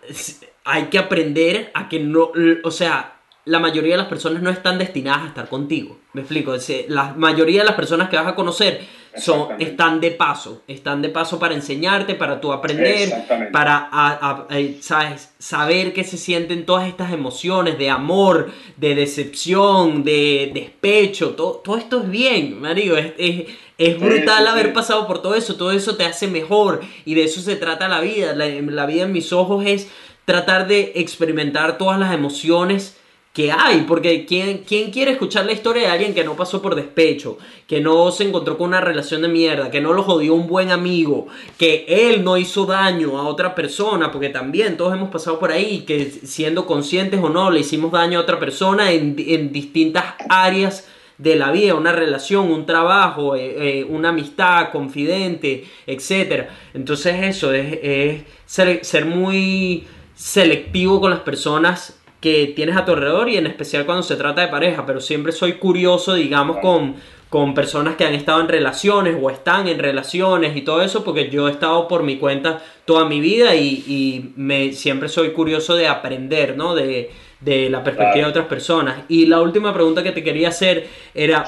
[0.68, 2.30] hay que aprender a que no,
[2.62, 3.14] o sea,
[3.44, 5.98] la mayoría de las personas no están destinadas a estar contigo.
[6.12, 6.54] Me explico,
[6.88, 8.80] la mayoría de las personas que vas a conocer
[9.16, 13.10] son, están de paso, están de paso para enseñarte, para tú aprender,
[13.50, 15.32] para a- a- eh, ¿sabes?
[15.38, 21.76] saber qué se sienten todas estas emociones de amor, de decepción, de despecho, todo, todo
[21.78, 23.46] esto es bien, marico, es, es,
[23.78, 24.72] es Sí, brutal sí, haber sí.
[24.72, 28.00] pasado por todo eso, todo eso te hace mejor y de eso se trata la
[28.00, 29.88] vida, la, la vida en mis ojos es
[30.28, 32.98] tratar de experimentar todas las emociones
[33.32, 36.74] que hay, porque ¿quién, ¿quién quiere escuchar la historia de alguien que no pasó por
[36.74, 40.46] despecho, que no se encontró con una relación de mierda, que no lo jodió un
[40.46, 45.38] buen amigo, que él no hizo daño a otra persona, porque también todos hemos pasado
[45.38, 49.50] por ahí, que siendo conscientes o no, le hicimos daño a otra persona en, en
[49.50, 50.86] distintas áreas
[51.16, 56.48] de la vida, una relación, un trabajo, eh, eh, una amistad, confidente, etc.
[56.74, 59.86] Entonces eso es, es ser, ser muy
[60.18, 64.40] selectivo con las personas que tienes a tu alrededor y en especial cuando se trata
[64.40, 66.96] de pareja, pero siempre soy curioso, digamos, con,
[67.28, 71.30] con personas que han estado en relaciones o están en relaciones y todo eso, porque
[71.30, 75.76] yo he estado por mi cuenta toda mi vida y, y me, siempre soy curioso
[75.76, 76.74] de aprender, ¿no?
[76.74, 78.26] De, de la perspectiva Claro.
[78.26, 78.96] de otras personas.
[79.08, 81.44] Y la última pregunta que te quería hacer era,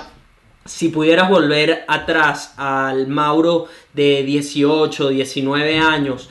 [0.65, 6.31] si pudieras volver atrás al Mauro de 18, 19 años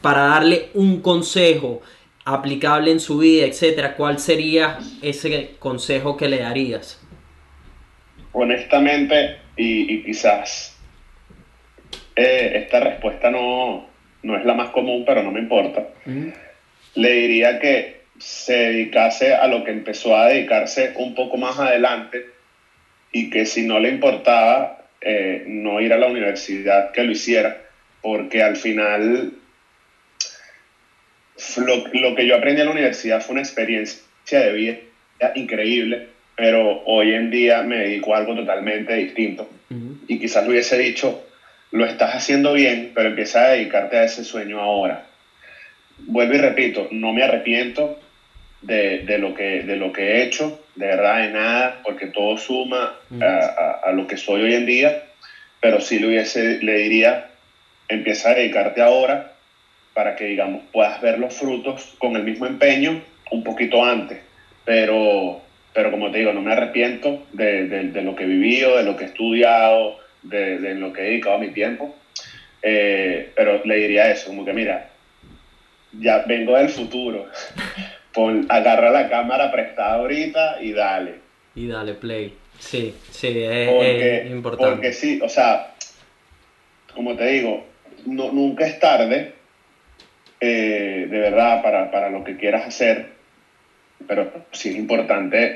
[0.00, 1.82] para darle un consejo
[2.24, 7.00] aplicable en su vida, etcétera, ¿cuál sería ese consejo que le darías?
[8.32, 10.76] honestamente, y, y quizás
[12.16, 13.86] eh, esta respuesta no,
[14.22, 15.88] no es la más común, pero no me importa,
[16.94, 22.26] le diría que se dedicase a lo que empezó a dedicarse un poco más adelante
[23.12, 27.62] y que si no le importaba eh, no ir a la universidad, que lo hiciera,
[28.02, 29.32] porque al final
[31.56, 33.98] lo, lo que yo aprendí en la universidad fue una experiencia
[34.28, 34.74] de vida
[35.34, 36.00] increíble,
[36.36, 39.46] pero hoy en día me dedico a algo totalmente distinto.
[40.08, 41.14] Y quizás lo hubiese dicho,
[41.70, 45.00] lo estás haciendo bien, pero empieza a dedicarte a ese sueño ahora.
[45.98, 47.92] Vuelvo y repito, no me arrepiento
[48.62, 52.36] de, de lo, que, de lo que he hecho, de verdad de nada, porque todo
[52.36, 52.92] suma
[53.22, 54.94] a- a lo que soy hoy en día,
[55.60, 57.20] pero sí le, hubiese, le diría,
[57.88, 59.20] empieza a dedicarte ahora
[59.94, 63.00] para que, digamos, puedas ver los frutos con el mismo empeño
[63.30, 64.18] un poquito antes.
[64.64, 65.40] Pero,
[65.72, 68.84] pero como te digo, no me arrepiento de, de- de lo que he vivido, de
[68.84, 71.94] lo que he estudiado, de, de lo que he dedicado mi tiempo.
[72.62, 74.90] Eh, pero le diría eso, como que mira,
[75.98, 77.26] ya vengo del futuro,
[78.12, 81.14] Pon, agarra la cámara prestada ahorita y dale.
[81.54, 82.34] Y dale play.
[82.58, 84.72] Sí, sí, es, Porque, es importante.
[84.74, 85.72] porque sí, o sea,
[86.94, 87.64] como te digo,
[88.06, 89.32] no, nunca es tarde,
[90.40, 93.04] eh, de verdad, para, para lo que quieras hacer,
[94.06, 95.52] pero sí es importante,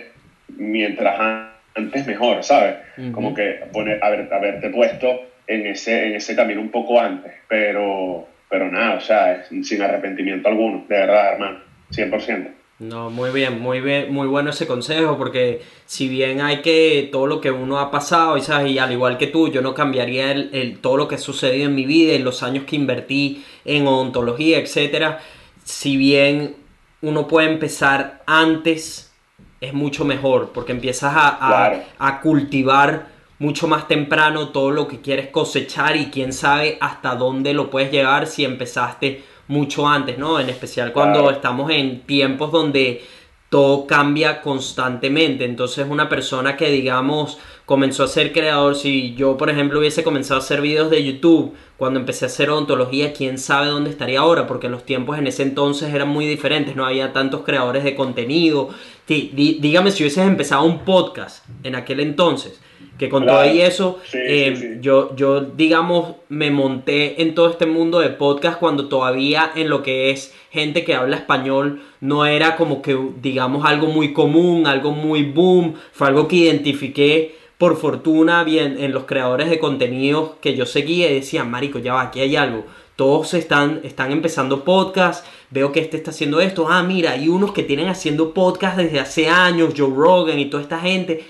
[0.56, 2.76] mientras an- antes mejor, ¿sabes?
[3.10, 8.24] Como que poner, haber, haberte puesto en ese, en ese camino un poco antes, pero,
[8.48, 11.56] pero nada, o sea, es- sin arrepentimiento alguno, de verdad, hermano,
[11.90, 12.50] 100%.
[12.88, 17.26] No, muy bien, muy bien, muy bueno ese consejo, porque si bien hay que todo
[17.28, 18.72] lo que uno ha pasado, y, ¿sabes?
[18.72, 21.66] y al igual que tú, yo no cambiaría el, el- todo lo que ha sucedido
[21.66, 25.20] en mi vida, en los años que invertí en odontología, etcétera.
[25.62, 26.56] Si bien
[27.00, 29.12] uno puede empezar antes,
[29.60, 31.82] es mucho mejor, porque empiezas a, a- Claro.
[31.98, 33.06] a cultivar
[33.38, 37.90] mucho más temprano todo lo que quieres cosechar y quién sabe hasta dónde lo puedes
[37.92, 40.40] llegar si empezaste mucho antes, ¿no?
[40.40, 41.36] En especial cuando Claro.
[41.36, 43.02] estamos en tiempos donde
[43.50, 45.44] todo cambia constantemente.
[45.44, 50.40] Entonces una persona que digamos comenzó a ser creador, si yo por ejemplo hubiese comenzado
[50.40, 54.46] a hacer videos de YouTube cuando empecé a hacer odontología, quién sabe dónde estaría ahora,
[54.46, 58.70] porque los tiempos en ese entonces eran muy diferentes, no había tantos creadores de contenido.
[59.06, 62.60] Dígame si hubieses empezado un podcast en aquel entonces,
[62.98, 63.40] que con Claro.
[63.42, 64.78] todo y eso, Sí, eh, sí, sí.
[64.80, 69.82] yo, yo, digamos, me monté en todo este mundo de podcast cuando todavía en lo
[69.82, 74.92] que es gente que habla español no era como que, digamos, algo muy común, algo
[74.92, 80.54] muy boom, fue algo que identifiqué por fortuna bien en los creadores de contenido que
[80.54, 82.64] yo seguía y decía, marico, ya va, aquí hay algo.
[82.96, 87.52] Todos están, están empezando podcast, veo que este está haciendo esto, ah, mira, hay unos
[87.52, 91.24] que tienen haciendo podcast desde hace años, Joe Rogan y toda esta gente.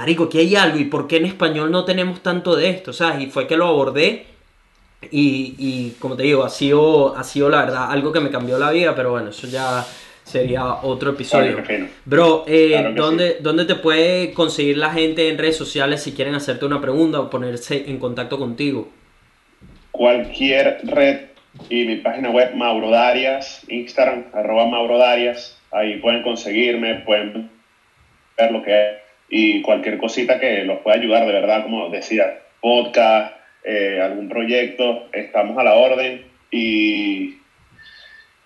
[0.00, 2.94] Marico, aquí hay algo, ¿y por qué en español no tenemos tanto de esto?
[2.94, 3.20] ¿Sabes?
[3.20, 4.24] Y fue que lo abordé
[5.10, 8.58] y, y como te digo, ha sido, ha sido la verdad algo que me cambió
[8.58, 9.84] la vida, pero bueno, eso ya
[10.24, 11.62] sería otro episodio.
[11.62, 11.86] Claro.
[12.06, 16.34] Bro, eh, Claro ¿dónde, ¿dónde te puede conseguir la gente en redes sociales si quieren
[16.34, 18.88] hacerte una pregunta o ponerse en contacto contigo?
[19.90, 21.26] cualquier red
[21.68, 27.50] y mi página web Mauro Darias, Instagram, arroba Mauro Darias, ahí pueden conseguirme, pueden
[28.38, 32.34] ver lo que es y cualquier cosita que los pueda ayudar, de verdad, como decía,
[32.60, 33.32] podcast,
[33.64, 36.20] eh, algún proyecto, estamos a la orden
[36.50, 37.30] y,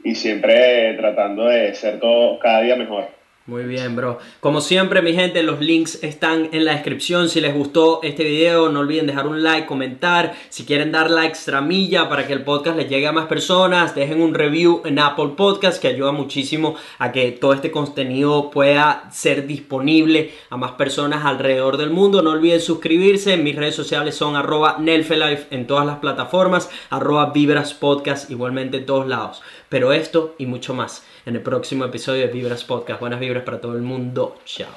[0.05, 3.14] y siempre tratando de ser todo cada día mejor.
[3.47, 4.21] Muy bien, bro.
[4.41, 7.29] Como siempre, mi gente, los links están en la descripción.
[7.29, 10.35] Si les gustó este video, no olviden dejar un like, comentar.
[10.49, 13.95] Si quieren dar la extra milla para que el podcast les llegue a más personas,
[13.95, 19.11] dejen un review en Apple Podcast que ayuda muchísimo a que todo este contenido pueda
[19.13, 22.23] ser disponible a más personas alrededor del mundo.
[22.23, 23.37] No olviden suscribirse.
[23.37, 28.87] Mis redes sociales son arroba Nelfelife en todas las plataformas, arroba Vibras Podcast igualmente en
[28.87, 29.43] todos lados.
[29.69, 33.01] Pero esto y mucho más en el próximo episodio de Vibras Podcast.
[33.01, 34.39] Buenas vibras para todo el mundo.
[34.45, 34.69] Chao.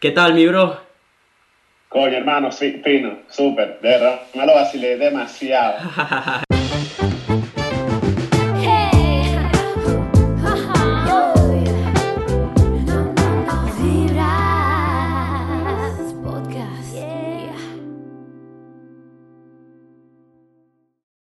[0.00, 0.80] ¿Qué tal, mi bro?
[1.88, 5.78] Coño, hermano, fino, súper, de verdad, me lo vacilé demasiado.